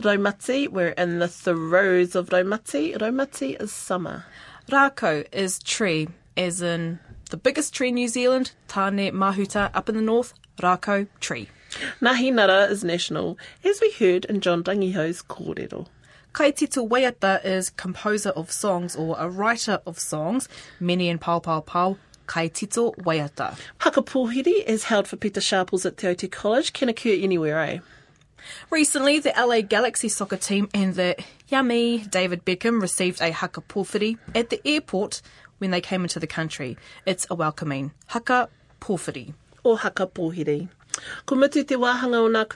Raumati, 0.03 0.69
we're 0.69 0.89
in 0.89 1.21
the 1.21 1.29
throes 1.29 2.17
of 2.17 2.31
Raumati. 2.31 2.99
Raumati 2.99 3.61
is 3.63 3.73
summer. 3.73 4.25
Rākau 4.69 5.25
is 5.33 5.61
tree, 5.61 6.09
as 6.37 6.61
in 6.61 6.99
the 7.31 7.37
biggest 7.37 7.73
tree 7.73 7.91
in 7.91 7.95
New 7.95 8.09
Zealand, 8.09 8.51
Tāne 8.69 9.13
Mahuta 9.13 9.71
up 9.75 9.89
in 9.89 9.95
the 9.95 10.03
north, 10.03 10.35
Rākau 10.59 11.07
tree. 11.21 11.49
Nāhinara 12.01 12.69
is 12.69 12.83
national, 12.83 13.39
as 13.65 13.81
we 13.81 13.93
heard 13.93 14.25
in 14.25 14.41
John 14.41 14.65
Rangihau's 14.65 15.23
kōrero. 15.23 15.87
Kaitito 16.35 16.89
Waiata 16.89 17.45
is 17.45 17.71
composer 17.71 18.31
of 18.31 18.51
songs 18.51 18.97
or 18.97 19.15
a 19.21 19.29
writer 19.29 19.81
of 19.87 20.01
songs, 20.01 20.49
many 20.81 21.09
in 21.09 21.19
Pao 21.19 21.39
Pao 21.39 21.61
Pao, 21.61 21.97
Kaitito 22.27 22.97
Waiata. 22.97 23.57
Haka 23.79 24.03
pōwhiri 24.03 24.65
is 24.65 24.85
held 24.85 25.07
for 25.07 25.17
Pita 25.17 25.41
Sharples 25.41 25.87
at 25.87 25.97
Te 25.97 26.09
Aute 26.09 26.29
College, 26.29 26.73
can 26.73 26.89
occur 26.89 27.17
anywhere, 27.21 27.61
eh? 27.61 27.79
Recently, 28.71 29.19
the 29.19 29.33
LA 29.37 29.61
Galaxy 29.61 30.09
soccer 30.09 30.37
team 30.37 30.69
and 30.73 30.95
the 30.95 31.17
yummy 31.49 31.99
David 31.99 32.45
Beckham 32.45 32.81
received 32.81 33.21
a 33.21 33.31
haka 33.31 33.61
pōwhiri 33.61 34.19
at 34.35 34.51
the 34.51 34.61
airport 34.65 35.23
when 35.59 35.71
they 35.71 35.81
came 35.81 36.03
into 36.03 36.19
the 36.19 36.27
country. 36.27 36.77
It's 37.07 37.27
a 37.31 37.35
welcoming 37.35 37.93
haka 38.09 38.49
pōwhiri. 38.81 39.35
Or 39.63 39.79
hakapohiri. 39.79 40.69
Ko 41.27 41.35
te 41.49 41.65
wāhanga 41.65 42.17
o 42.17 42.29
ngā 42.29 42.47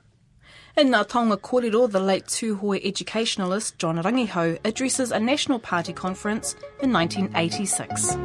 In 0.77 0.89
Ngā 0.89 1.09
Taonga 1.09 1.39
Kōrero, 1.39 1.91
the 1.91 1.99
late 1.99 2.27
Tūhoe 2.27 2.79
educationalist 2.85 3.79
John 3.79 3.97
Rangihau 4.03 4.59
addresses 4.67 5.13
a 5.13 5.19
National 5.19 5.59
Party 5.59 5.95
conference 5.95 6.57
in 6.83 6.93
1986. 6.93 8.17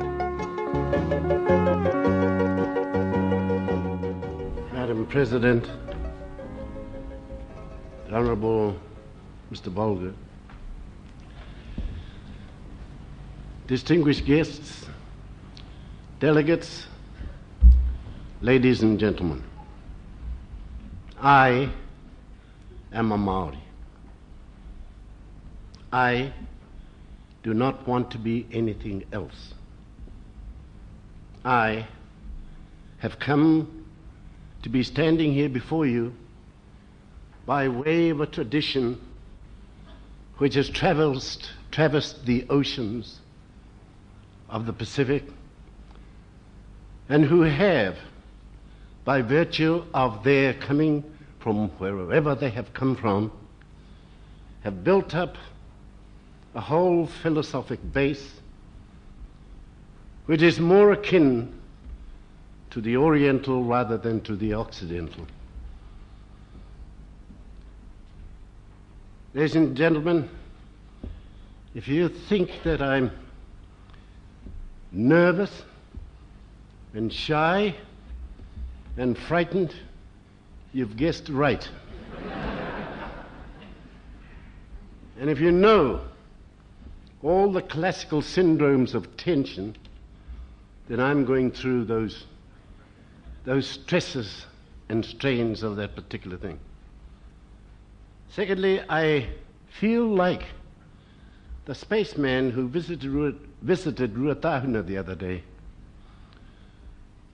Madam 4.74 5.08
President, 5.08 5.70
the 8.10 8.14
Honourable 8.14 8.76
Mr. 9.54 9.74
Bolger, 9.74 10.14
distinguished 13.68 14.26
guests, 14.26 14.81
delegates, 16.22 16.86
ladies 18.42 18.84
and 18.84 19.00
gentlemen, 19.00 19.44
I 21.20 21.72
am 22.94 23.12
a 23.12 23.18
Maori. 23.18 23.58
I 25.92 26.32
do 27.42 27.56
not 27.56 27.88
want 27.88 28.12
to 28.12 28.20
be 28.20 28.46
anything 28.52 29.04
else. 29.12 29.56
I 31.44 31.88
have 33.00 33.18
come 33.18 33.88
to 34.62 34.70
be 34.70 34.84
standing 34.84 35.34
here 35.34 35.50
before 35.50 35.88
you 35.88 36.14
by 37.48 37.68
way 37.68 38.10
of 38.10 38.22
a 38.22 38.28
tradition 38.28 39.02
which 40.38 40.54
has 40.54 40.70
traversed, 40.70 41.50
traversed 41.72 42.28
the 42.28 42.46
oceans 42.48 43.22
of 44.52 44.68
the 44.68 44.74
Pacific 44.74 45.24
and 47.12 47.26
who 47.26 47.41
have, 47.41 47.97
by 49.03 49.22
virtue 49.22 49.84
of 49.93 50.24
their 50.24 50.53
coming 50.53 51.03
from 51.39 51.68
wherever 51.72 52.36
they 52.36 52.49
have 52.49 52.74
come 52.74 52.95
from, 52.95 53.30
have 54.64 54.82
built 54.86 55.14
up 55.14 55.36
a 56.55 56.62
whole 56.62 57.05
philosophic 57.05 57.80
base 57.91 58.39
which 60.26 60.41
is 60.41 60.57
more 60.57 60.93
akin 60.93 61.53
to 62.70 62.80
the 62.80 62.95
Oriental 62.95 63.62
rather 63.66 63.97
than 63.97 64.22
to 64.22 64.38
the 64.38 64.53
Occidental. 64.53 65.28
Ladies 69.34 69.57
and 69.57 69.76
gentlemen, 69.76 70.30
if 71.76 71.89
you 71.89 72.07
think 72.07 72.64
that 72.64 72.82
I'm 72.82 73.12
nervous 74.93 75.64
and 76.94 77.12
shy 77.12 77.76
and 78.98 79.18
frightened, 79.18 79.74
you've 80.74 80.98
guessed 80.98 81.30
right. 81.30 81.68
and 85.20 85.30
if 85.30 85.39
you 85.39 85.52
know 85.52 86.02
all 87.24 87.52
the 87.52 87.62
classical 87.62 88.22
syndromes 88.22 88.94
of 88.94 89.16
tension, 89.18 89.76
then 90.88 91.00
I'm 91.00 91.26
going 91.26 91.52
through 91.52 91.86
those, 91.86 92.26
those 93.46 93.68
stresses 93.68 94.46
and 94.89 95.06
strains 95.06 95.64
of 95.64 95.78
that 95.78 95.96
particular 95.96 96.38
thing. 96.38 96.60
Secondly, 98.30 98.82
I 98.89 99.30
feel 99.70 100.08
like 100.08 100.44
the 101.66 101.76
spaceman 101.76 102.52
who 102.52 102.68
visited, 102.68 103.38
visited 103.62 104.16
Ruatahuna 104.16 104.86
the 104.86 104.98
other 104.98 105.16
day, 105.16 105.44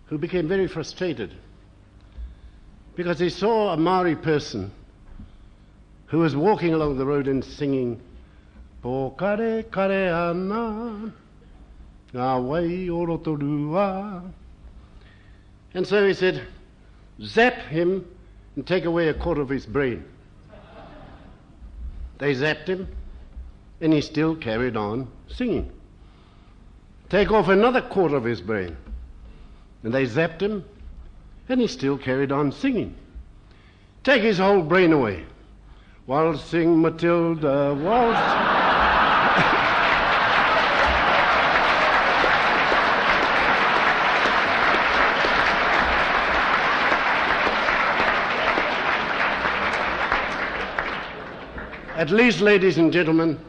who 0.08 0.18
became 0.18 0.48
very 0.48 0.68
frustrated 0.68 1.34
because 2.96 3.20
he 3.20 3.30
saw 3.30 3.74
a 3.74 3.78
Maori 3.78 4.16
person 4.16 4.72
who 6.08 6.20
was 6.20 6.36
walking 6.36 6.74
along 6.74 6.98
the 6.98 7.06
road 7.06 7.28
and 7.28 7.44
singing, 7.44 8.02
Po 8.82 9.12
kare 9.12 9.64
kare 9.64 10.14
ana, 10.14 11.14
awai 12.14 12.88
orotorua. 12.88 14.32
And 15.74 15.86
so 15.86 16.08
he 16.08 16.14
said, 16.14 16.42
zap 17.22 17.54
him 17.54 18.06
and 18.56 18.66
take 18.66 18.86
away 18.86 19.10
a 19.10 19.14
quarter 19.14 19.42
of 19.42 19.50
his 19.50 19.66
brain. 19.66 20.04
They 22.18 22.34
zapped 22.34 22.68
him, 22.68 22.88
and 23.80 23.94
he 23.94 24.02
still 24.02 24.36
carried 24.36 24.76
on 24.76 25.08
singing. 25.28 25.72
Take 27.10 27.32
off 27.32 27.48
another 27.48 27.82
quarter 27.82 28.16
of 28.16 28.24
his 28.24 28.42
brain, 28.42 28.76
and 29.84 29.94
they 29.94 30.06
zapped 30.06 30.42
him, 30.42 30.64
and 31.50 31.62
he 31.62 31.68
still 31.68 31.98
carried 31.98 32.32
on 32.32 32.52
singing. 32.52 32.96
Take 34.04 34.22
his 34.22 34.38
whole 34.38 34.62
brain 34.62 34.94
away. 34.94 35.24
Waltzing 36.08 36.82
Matilda, 36.82 37.74
waltz. 37.74 38.20
At 51.98 52.12
least, 52.12 52.42
ladies 52.42 52.78
and 52.78 52.94
gentlemen, 52.94 53.40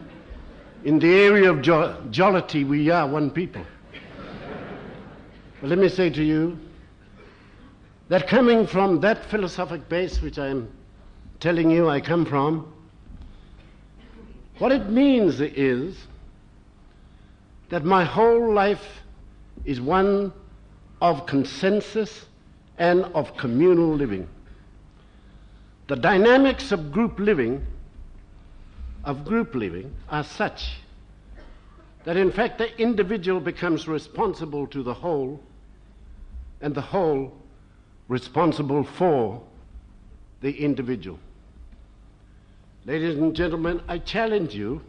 in 0.83 0.99
the 0.99 1.15
area 1.21 1.51
of 1.51 1.61
jo- 1.61 2.03
jollity, 2.11 2.65
we 2.65 2.89
are 2.89 3.07
one 3.07 3.31
people. 3.31 3.63
Let 5.61 5.79
me 5.79 5.89
say 5.89 6.09
to 6.11 6.23
you 6.23 6.57
that 8.09 8.29
coming 8.29 8.65
from 8.65 9.01
that 9.01 9.25
philosophic 9.25 9.89
base 9.89 10.23
which 10.23 10.39
I'm 10.39 10.71
telling 11.41 11.69
you 11.69 11.89
I 11.89 12.01
come 12.01 12.25
from, 12.25 12.73
what 14.59 14.71
it 14.71 14.89
means 14.89 15.41
is 15.41 15.97
that 17.71 17.85
my 17.85 18.05
whole 18.05 18.53
life 18.53 19.03
is 19.65 19.81
one 19.81 20.33
of 21.03 21.27
consensus 21.27 22.27
and 22.79 23.05
of 23.07 23.37
communal 23.37 23.93
living. 23.95 24.29
The 25.89 25.97
dynamics 25.97 26.71
of 26.71 26.93
group 26.93 27.19
living 27.19 27.67
of 29.05 29.25
group 29.25 29.57
living 29.57 29.93
are 30.09 30.23
such 30.23 30.79
that 32.05 32.17
in 32.17 32.31
fact 32.31 32.59
the 32.59 32.81
individual 32.81 33.41
becomes 33.41 33.89
responsible 33.89 34.69
to 34.69 34.85
the 34.85 34.95
whole 34.95 35.43
and 36.61 36.75
the 36.75 36.81
whole 36.81 37.33
responsible 38.09 38.85
for 38.85 39.41
the 40.41 40.53
individual. 40.53 41.19
Ladies 42.85 43.19
and 43.19 43.35
gentlemen, 43.35 43.83
I 43.89 43.99
challenge 43.99 44.55
you. 44.55 44.81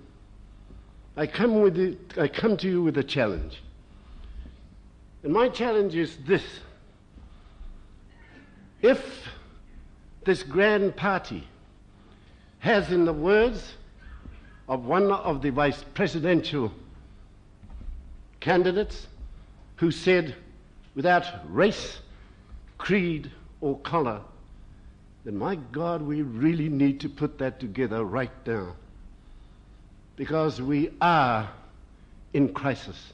I 1.18 1.28
come, 1.28 1.62
with 1.62 1.78
it, 1.78 2.18
I 2.18 2.28
come 2.28 2.56
to 2.58 2.68
you 2.68 2.82
with 2.82 2.98
a 2.98 3.04
challenge. 3.04 3.62
And 5.24 5.34
my 5.34 5.50
challenge 5.50 5.96
is 5.96 6.16
this. 6.26 6.44
If 8.82 9.28
this 10.24 10.44
grand 10.44 10.96
party 10.96 11.46
has, 12.60 12.92
in 12.92 13.04
the 13.06 13.14
words 13.14 13.74
of 14.70 14.86
one 14.86 15.12
of 15.12 15.42
the 15.42 15.50
vice 15.50 15.84
presidential 15.94 16.72
candidates 18.40 19.08
who 19.78 19.92
said, 19.92 20.36
without 21.00 21.24
race, 21.48 22.00
creed, 22.78 23.32
or 23.62 23.78
color, 23.78 24.20
then 25.24 25.38
my 25.38 25.56
God, 25.56 26.02
we 26.02 26.24
really 26.24 26.68
need 26.68 27.00
to 27.00 27.08
put 27.08 27.38
that 27.38 27.58
together 27.58 28.04
right 28.04 28.34
now. 28.46 28.76
Because 30.18 30.62
we 30.62 30.92
are 31.00 31.50
in 32.34 32.54
crisis. 32.54 33.14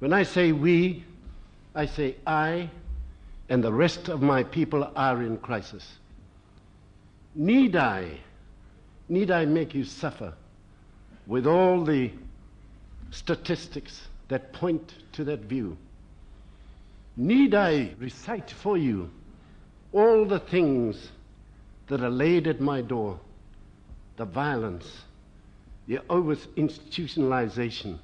When 0.00 0.12
I 0.12 0.24
say 0.24 0.52
we, 0.52 1.02
I 1.74 1.86
say 1.86 2.16
I 2.26 2.68
and 3.48 3.64
the 3.64 3.72
rest 3.72 4.10
of 4.10 4.20
my 4.20 4.42
people 4.42 4.86
are 4.94 5.22
in 5.22 5.38
crisis. 5.38 5.90
Need 7.34 7.76
I, 7.76 8.10
need 9.08 9.30
I 9.30 9.46
make 9.46 9.74
you 9.74 9.84
suffer 9.84 10.34
with 11.26 11.46
all 11.46 11.82
the 11.82 12.10
statistics 13.10 14.02
that 14.28 14.52
point 14.52 14.92
to 15.12 15.24
that 15.24 15.40
view? 15.40 15.78
Need 17.16 17.54
I 17.54 17.94
recite 17.98 18.50
for 18.50 18.76
you 18.76 19.10
all 19.92 20.24
the 20.24 20.40
things 20.40 21.12
that 21.86 22.02
are 22.02 22.10
laid 22.10 22.46
at 22.46 22.60
my 22.60 22.80
door 22.80 23.20
the 24.16 24.24
violence, 24.24 25.02
the 25.88 25.98
over 26.08 26.36
institutionalization, 26.36 27.98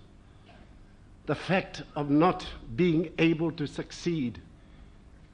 the 1.27 1.35
fact 1.35 1.83
of 1.95 2.11
not 2.11 2.45
being 2.75 3.13
able 3.19 3.53
to 3.53 3.67
succeed 3.67 4.41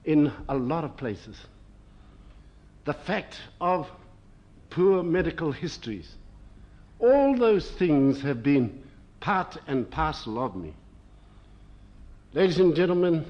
in 0.05 0.31
a 0.49 0.55
lot 0.57 0.85
of 0.85 0.97
places, 0.97 1.37
the 2.85 2.93
fact 2.93 3.41
of 3.61 3.91
poor 4.69 5.03
medical 5.03 5.51
histories. 5.51 6.15
All 6.99 7.37
those 7.37 7.71
things 7.71 8.21
have 8.21 8.43
been 8.43 8.83
part 9.21 9.57
and 9.67 9.91
parcel 9.91 10.39
of 10.39 10.55
me. 10.55 10.75
Ladies 12.33 12.59
and 12.59 12.75
gentlemen, 12.75 13.25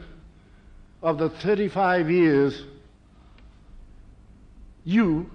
of 1.07 1.19
the 1.19 1.29
35 1.29 2.11
years, 2.11 2.65
you 4.85 5.31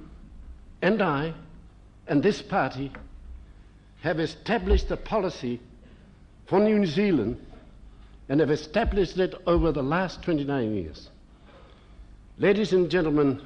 and 0.81 1.01
I 1.01 1.33
and 2.07 2.21
this 2.21 2.41
party 2.41 2.91
have 4.01 4.19
established 4.19 4.91
a 4.91 4.97
policy 4.97 5.61
for 6.45 6.59
New 6.59 6.85
Zealand 6.85 7.39
and 8.27 8.41
have 8.41 8.51
established 8.51 9.17
it 9.17 9.33
over 9.47 9.71
the 9.71 9.81
last 9.81 10.21
29 10.23 10.75
years. 10.75 11.09
Ladies 12.37 12.73
and 12.73 12.91
gentlemen, 12.91 13.41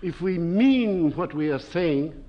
if 0.00 0.22
we 0.22 0.38
mean 0.38 1.14
what 1.14 1.34
we 1.34 1.50
are 1.50 1.58
saying, 1.58 2.24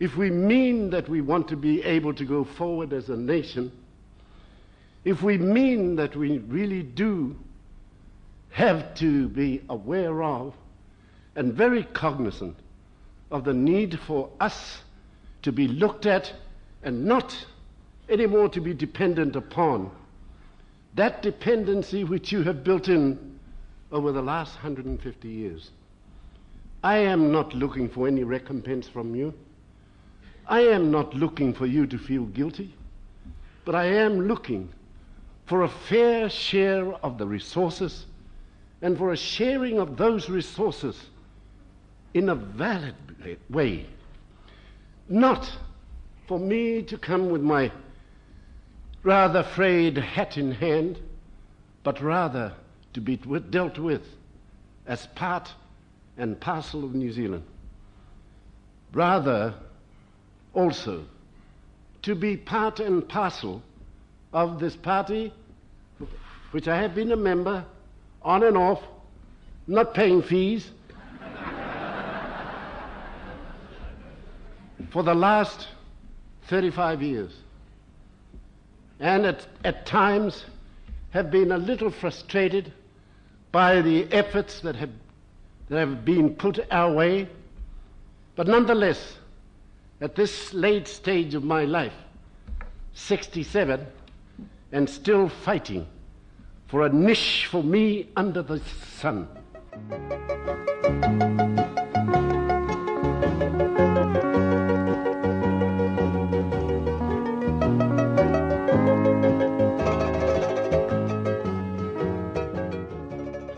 if 0.00 0.16
we 0.16 0.30
mean 0.30 0.88
that 0.88 1.10
we 1.10 1.20
want 1.20 1.46
to 1.48 1.56
be 1.56 1.82
able 1.82 2.14
to 2.14 2.24
go 2.24 2.42
forward 2.42 2.94
as 2.94 3.10
a 3.10 3.16
nation, 3.18 3.70
if 5.04 5.22
we 5.22 5.36
mean 5.36 5.96
that 5.96 6.16
we 6.16 6.38
really 6.38 6.82
do 6.82 7.36
have 8.50 8.94
to 8.94 9.28
be 9.28 9.62
aware 9.68 10.22
of 10.22 10.54
and 11.36 11.52
very 11.52 11.84
cognizant 11.84 12.56
of 13.30 13.44
the 13.44 13.54
need 13.54 13.98
for 14.00 14.30
us 14.40 14.78
to 15.42 15.52
be 15.52 15.68
looked 15.68 16.06
at 16.06 16.32
and 16.82 17.04
not 17.04 17.46
anymore 18.08 18.48
to 18.48 18.60
be 18.60 18.74
dependent 18.74 19.36
upon. 19.36 19.90
That 20.94 21.22
dependency 21.22 22.04
which 22.04 22.32
you 22.32 22.42
have 22.42 22.64
built 22.64 22.88
in 22.88 23.38
over 23.92 24.12
the 24.12 24.22
last 24.22 24.54
150 24.54 25.28
years. 25.28 25.70
I 26.82 26.98
am 26.98 27.32
not 27.32 27.54
looking 27.54 27.88
for 27.88 28.06
any 28.06 28.24
recompense 28.24 28.88
from 28.88 29.14
you. 29.14 29.34
I 30.46 30.60
am 30.60 30.90
not 30.90 31.14
looking 31.14 31.52
for 31.52 31.66
you 31.66 31.86
to 31.86 31.98
feel 31.98 32.24
guilty, 32.24 32.74
but 33.64 33.74
I 33.74 33.84
am 33.84 34.26
looking 34.26 34.70
for 35.46 35.62
a 35.62 35.68
fair 35.68 36.30
share 36.30 36.92
of 37.04 37.18
the 37.18 37.26
resources 37.26 38.06
and 38.80 38.96
for 38.96 39.12
a 39.12 39.16
sharing 39.16 39.78
of 39.78 39.96
those 39.96 40.28
resources 40.28 41.00
in 42.14 42.28
a 42.28 42.34
valid 42.34 42.94
way. 43.50 43.86
Not 45.08 45.50
for 46.26 46.38
me 46.38 46.82
to 46.82 46.98
come 46.98 47.30
with 47.30 47.42
my 47.42 47.72
rather 49.02 49.42
frayed 49.42 49.96
hat 49.96 50.36
in 50.36 50.52
hand, 50.52 50.98
but 51.82 52.00
rather 52.00 52.52
to 52.92 53.00
be 53.00 53.16
dealt 53.16 53.78
with 53.78 54.02
as 54.86 55.06
part 55.08 55.52
and 56.16 56.38
parcel 56.40 56.84
of 56.84 56.94
New 56.94 57.12
Zealand. 57.12 57.44
Rather, 58.92 59.54
also, 60.54 61.04
to 62.02 62.14
be 62.14 62.36
part 62.36 62.80
and 62.80 63.08
parcel 63.08 63.62
of 64.32 64.60
this 64.60 64.76
party, 64.76 65.32
which 66.50 66.68
I 66.68 66.80
have 66.80 66.94
been 66.94 67.12
a 67.12 67.16
member 67.16 67.64
on 68.22 68.42
and 68.42 68.56
off, 68.56 68.82
not 69.66 69.94
paying 69.94 70.22
fees, 70.22 70.70
for 74.90 75.02
the 75.02 75.14
last 75.14 75.68
35 76.46 77.02
years. 77.02 77.32
And 79.00 79.26
at, 79.26 79.46
at 79.64 79.86
times 79.86 80.44
have 81.10 81.30
been 81.30 81.52
a 81.52 81.58
little 81.58 81.90
frustrated 81.90 82.72
by 83.52 83.80
the 83.80 84.10
efforts 84.12 84.60
that 84.60 84.76
have, 84.76 84.90
that 85.68 85.78
have 85.78 86.04
been 86.04 86.34
put 86.34 86.58
our 86.70 86.92
way. 86.92 87.28
But 88.34 88.46
nonetheless, 88.46 89.16
at 90.00 90.14
this 90.14 90.52
late 90.54 90.88
stage 90.88 91.34
of 91.34 91.44
my 91.44 91.64
life, 91.64 91.92
67, 92.94 93.86
and 94.72 94.88
still 94.88 95.28
fighting 95.28 95.86
for 96.68 96.84
a 96.84 96.88
niche 96.90 97.48
for 97.50 97.64
me 97.64 98.10
under 98.14 98.42
the 98.42 98.60
sun. 99.00 99.26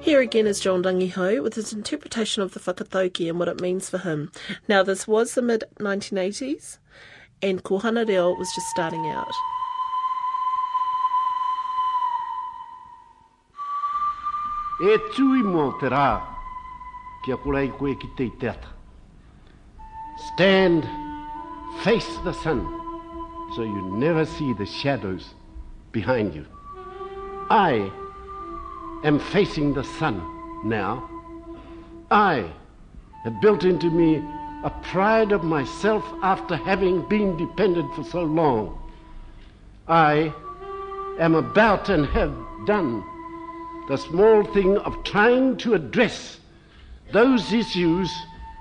Here 0.00 0.20
again 0.20 0.46
is 0.46 0.60
John 0.60 0.82
Rangihau 0.82 1.42
with 1.42 1.54
his 1.54 1.72
interpretation 1.72 2.42
of 2.44 2.54
the 2.54 2.60
whakatauki 2.60 3.28
and 3.28 3.40
what 3.40 3.48
it 3.48 3.60
means 3.60 3.90
for 3.90 3.98
him. 3.98 4.30
Now, 4.68 4.84
this 4.84 5.08
was 5.08 5.34
the 5.34 5.42
mid 5.42 5.64
1980s, 5.80 6.78
and 7.42 7.62
Kohanga 7.64 8.06
Reo 8.06 8.34
was 8.34 8.52
just 8.54 8.68
starting 8.68 9.06
out. 9.08 9.32
E 14.80 14.96
tui 15.12 15.42
mō 15.44 15.64
te 15.76 15.90
rā, 15.92 16.22
kia 17.20 17.36
korei 17.36 17.68
koe 17.76 17.92
ki 18.00 18.08
te 18.16 18.30
teata. 18.40 18.70
Stand, 20.32 20.88
face 21.82 22.16
the 22.24 22.32
sun, 22.32 22.62
so 23.54 23.62
you 23.62 23.82
never 23.98 24.24
see 24.24 24.54
the 24.54 24.64
shadows 24.64 25.34
behind 25.92 26.34
you. 26.34 26.46
I 27.50 27.92
am 29.04 29.18
facing 29.18 29.74
the 29.74 29.84
sun 29.84 30.16
now. 30.64 31.10
I 32.10 32.50
have 33.24 33.38
built 33.42 33.64
into 33.64 33.90
me 33.90 34.24
a 34.64 34.70
pride 34.82 35.32
of 35.32 35.44
myself 35.44 36.04
after 36.22 36.56
having 36.56 37.06
been 37.06 37.36
dependent 37.36 37.94
for 37.94 38.04
so 38.04 38.22
long. 38.22 38.78
I 39.88 40.32
am 41.18 41.34
about 41.34 41.90
and 41.90 42.06
have 42.06 42.34
done 42.64 43.04
the 43.90 43.98
small 43.98 44.44
thing 44.44 44.78
of 44.78 45.02
trying 45.02 45.56
to 45.56 45.74
address 45.74 46.38
those 47.10 47.52
issues 47.52 48.08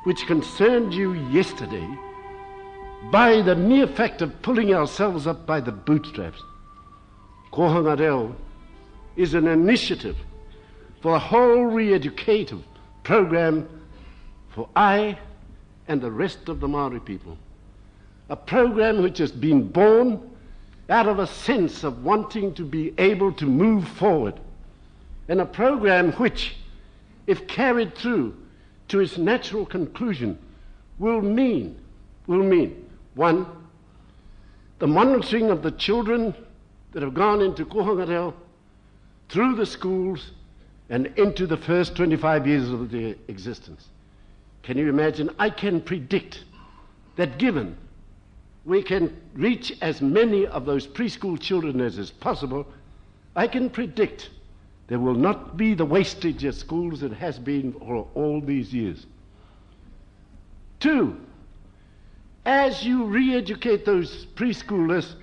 which 0.03 0.25
concerned 0.25 0.91
you 0.91 1.13
yesterday 1.29 1.87
by 3.11 3.39
the 3.43 3.55
mere 3.55 3.85
fact 3.85 4.23
of 4.23 4.41
pulling 4.41 4.73
ourselves 4.73 5.27
up 5.27 5.45
by 5.45 5.59
the 5.59 5.71
bootstraps. 5.71 6.41
Kohanga 7.53 7.99
Reo 7.99 8.35
is 9.17 9.35
an 9.35 9.47
initiative 9.47 10.17
for 10.99 11.13
a 11.13 11.19
whole 11.19 11.65
re-educative 11.65 12.63
program 13.03 13.69
for 14.49 14.67
I 14.75 15.15
and 15.87 16.01
the 16.01 16.09
rest 16.09 16.49
of 16.49 16.59
the 16.59 16.67
Maori 16.67 17.01
people. 17.01 17.37
A 18.29 18.35
program 18.35 19.03
which 19.03 19.19
has 19.19 19.31
been 19.31 19.67
born 19.67 20.27
out 20.89 21.07
of 21.07 21.19
a 21.19 21.27
sense 21.27 21.83
of 21.83 22.03
wanting 22.03 22.55
to 22.55 22.63
be 22.63 22.95
able 22.97 23.31
to 23.33 23.45
move 23.45 23.87
forward 23.87 24.39
and 25.29 25.39
a 25.39 25.45
program 25.45 26.11
which, 26.13 26.55
if 27.27 27.47
carried 27.47 27.95
through 27.95 28.35
to 28.89 28.99
its 28.99 29.17
natural 29.17 29.65
conclusion, 29.65 30.37
will 30.97 31.21
mean, 31.21 31.77
will 32.27 32.43
mean, 32.43 32.89
one, 33.13 33.45
the 34.79 34.87
monitoring 34.87 35.51
of 35.51 35.61
the 35.61 35.71
children 35.71 36.33
that 36.91 37.03
have 37.03 37.13
gone 37.13 37.41
into 37.41 37.63
Kohanga 37.63 38.07
Reo 38.07 38.33
through 39.29 39.55
the 39.55 39.65
schools 39.65 40.31
and 40.89 41.05
into 41.17 41.45
the 41.45 41.57
first 41.57 41.95
25 41.95 42.47
years 42.47 42.69
of 42.71 42.89
their 42.89 43.13
existence. 43.27 43.87
Can 44.63 44.77
you 44.77 44.89
imagine? 44.89 45.29
I 45.37 45.51
can 45.51 45.79
predict 45.79 46.43
that 47.15 47.37
given 47.37 47.77
we 48.65 48.81
can 48.81 49.15
reach 49.35 49.77
as 49.81 50.01
many 50.01 50.47
of 50.47 50.65
those 50.65 50.87
preschool 50.87 51.39
children 51.39 51.79
as 51.81 51.97
is 51.99 52.09
possible, 52.09 52.65
I 53.35 53.47
can 53.47 53.69
predict 53.69 54.31
there 54.89 54.99
will 54.99 55.13
not 55.13 55.55
be 55.55 55.75
the 55.75 55.85
wastage 55.85 56.43
at 56.43 56.55
schools 56.55 57.01
that 57.01 57.13
has 57.13 57.37
been 57.37 57.73
for 57.73 58.07
all 58.15 58.41
these 58.41 58.73
years. 58.73 59.05
Two, 60.79 61.15
as 62.43 62.83
you 62.83 63.05
re 63.05 63.35
educate 63.35 63.85
those 63.85 64.25
preschoolers, 64.35 65.13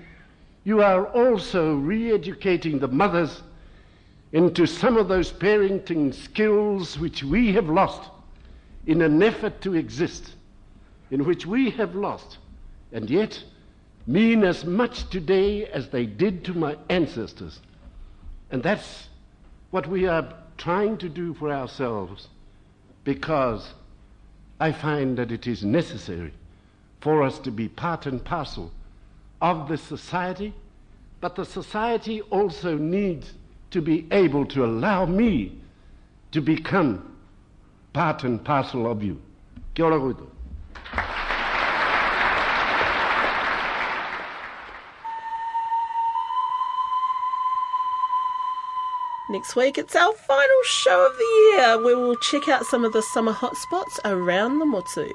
you 0.63 0.81
are 0.81 1.07
also 1.07 1.75
re 1.75 2.13
educating 2.13 2.79
the 2.79 2.87
mothers 2.87 3.43
into 4.31 4.65
some 4.65 4.95
of 4.95 5.09
those 5.09 5.33
parenting 5.33 6.13
skills 6.13 6.97
which 6.97 7.23
we 7.23 7.51
have 7.51 7.67
lost 7.67 8.09
in 8.85 9.01
an 9.01 9.21
effort 9.21 9.59
to 9.61 9.75
exist, 9.75 10.35
in 11.11 11.25
which 11.25 11.45
we 11.45 11.69
have 11.71 11.93
lost, 11.93 12.37
and 12.93 13.09
yet 13.09 13.43
mean 14.05 14.45
as 14.45 14.63
much 14.63 15.09
today 15.09 15.65
as 15.65 15.89
they 15.89 16.05
did 16.05 16.45
to 16.45 16.53
my 16.53 16.77
ancestors. 16.89 17.59
And 18.49 18.63
that's 18.63 19.09
what 19.77 19.85
we 19.85 20.07
are 20.07 20.33
trying 20.57 20.97
to 20.97 21.07
do 21.07 21.35
for 21.35 21.51
ourselves 21.51 22.29
because 23.03 23.75
I 24.59 24.71
find 24.71 25.15
that 25.19 25.31
it 25.31 25.45
is 25.45 25.63
necessary 25.63 26.33
for 26.99 27.21
us 27.21 27.37
to 27.37 27.51
be 27.51 27.67
part 27.69 28.07
and 28.07 28.25
parcel 28.25 28.71
of 29.39 29.67
the 29.67 29.77
society, 29.77 30.55
but 31.21 31.35
the 31.35 31.45
society 31.45 32.21
also 32.21 32.75
needs 32.75 33.33
to 33.69 33.79
be 33.79 34.07
able 34.09 34.47
to 34.47 34.65
allow 34.65 35.05
me 35.05 35.61
to 36.31 36.41
become 36.41 37.15
part 37.93 38.23
and 38.23 38.43
parcel 38.43 38.89
of 38.89 39.03
you. 39.03 39.21
Kia 39.75 39.85
ora 39.85 39.99
koutou. 39.99 40.27
Next 49.37 49.55
week, 49.55 49.77
it's 49.77 49.95
our 49.95 50.13
final 50.13 50.63
show 50.63 51.05
of 51.05 51.15
the 51.15 51.51
year 51.53 51.77
where 51.85 51.95
we'll 51.95 52.15
check 52.15 52.49
out 52.49 52.65
some 52.65 52.83
of 52.83 52.91
the 52.91 53.03
summer 53.03 53.33
hotspots 53.33 53.99
around 54.03 54.57
the 54.57 54.65
Motu. 54.65 55.05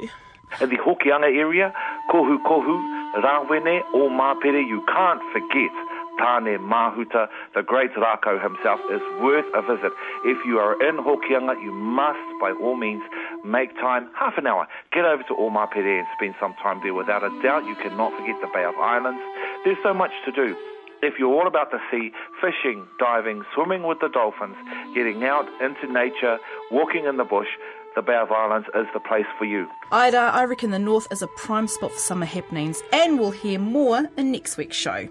In 0.61 0.71
the 0.71 0.77
Hokianga 0.77 1.27
area, 1.27 1.75
Kohukohu, 2.09 3.19
Rawene, 3.19 3.83
Omapere, 3.93 4.63
you 4.65 4.81
can't 4.87 5.21
forget 5.33 5.75
Tane 6.21 6.57
Mahuta, 6.63 7.27
the 7.57 7.63
great 7.65 7.91
Rākau 7.95 8.41
himself, 8.41 8.79
is 8.93 9.03
worth 9.21 9.47
a 9.57 9.63
visit. 9.63 9.91
If 10.25 10.39
you 10.47 10.61
are 10.61 10.81
in 10.89 10.99
Hokianga, 10.99 11.61
you 11.61 11.73
must, 11.73 12.23
by 12.41 12.53
all 12.63 12.77
means, 12.77 13.03
make 13.45 13.75
time, 13.81 14.09
half 14.17 14.39
an 14.39 14.47
hour, 14.47 14.69
get 14.93 15.05
over 15.05 15.25
to 15.25 15.35
Omapere 15.35 15.99
and 15.99 16.07
spend 16.17 16.37
some 16.39 16.55
time 16.63 16.79
there. 16.85 16.95
Without 16.95 17.25
a 17.25 17.43
doubt, 17.43 17.67
you 17.67 17.75
cannot 17.75 18.13
forget 18.21 18.37
the 18.41 18.47
Bay 18.55 18.63
of 18.63 18.77
Islands. 18.77 19.21
There's 19.65 19.79
so 19.83 19.93
much 19.93 20.13
to 20.27 20.31
do. 20.31 20.55
If 21.03 21.19
you're 21.19 21.35
all 21.35 21.49
about 21.49 21.73
the 21.73 21.81
sea, 21.91 22.13
fishing, 22.41 22.87
diving, 23.01 23.43
swimming 23.55 23.83
with 23.83 23.99
the 23.99 24.09
dolphins, 24.09 24.55
getting 24.95 25.25
out 25.25 25.47
into 25.61 25.93
nature, 25.93 26.39
walking 26.71 27.07
in 27.07 27.17
the 27.17 27.25
bush, 27.25 27.49
the 27.97 28.03
Bay 28.03 28.15
of 28.15 28.31
Islands 28.31 28.69
is 28.77 28.87
the 28.95 29.01
place 29.01 29.27
for 29.37 29.45
you. 29.45 29.67
Ida, 29.91 30.31
I 30.33 30.45
reckon 30.45 30.71
the 30.71 30.79
north 30.79 31.09
is 31.11 31.21
a 31.21 31.27
prime 31.27 31.67
spot 31.67 31.91
for 31.91 31.99
summer 31.99 32.25
happenings, 32.25 32.85
and 32.93 33.19
we'll 33.19 33.33
hear 33.33 33.59
more 33.59 34.09
in 34.17 34.31
next 34.31 34.57
week's 34.57 34.77
show. 34.77 35.09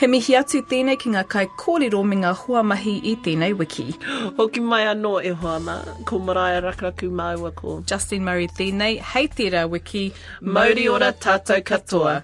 He 0.00 0.06
mihi 0.06 0.36
atu 0.38 0.62
tēnei 0.62 0.96
ki 0.96 1.10
ngā 1.10 1.24
kai 1.28 1.44
kōrero 1.60 2.00
me 2.06 2.16
ngā 2.22 2.30
huamahi 2.46 2.94
i 3.02 3.16
tēnei 3.20 3.52
wiki. 3.58 3.90
Hoki 4.38 4.60
mai 4.64 4.84
anō 4.86 5.12
e 5.26 5.34
hoama, 5.42 5.76
ko 6.06 6.20
maraia 6.20 6.62
Rakuraku 6.62 7.10
māua 7.10 7.52
ko. 7.54 7.82
Justine 7.82 8.24
Murray 8.24 8.48
tēnei, 8.48 9.00
hei 9.12 9.26
tērā 9.28 9.68
wiki, 9.68 10.06
Mauri 10.40 10.88
ora 10.88 11.12
tātou 11.12 11.60
katoa. 11.60 12.22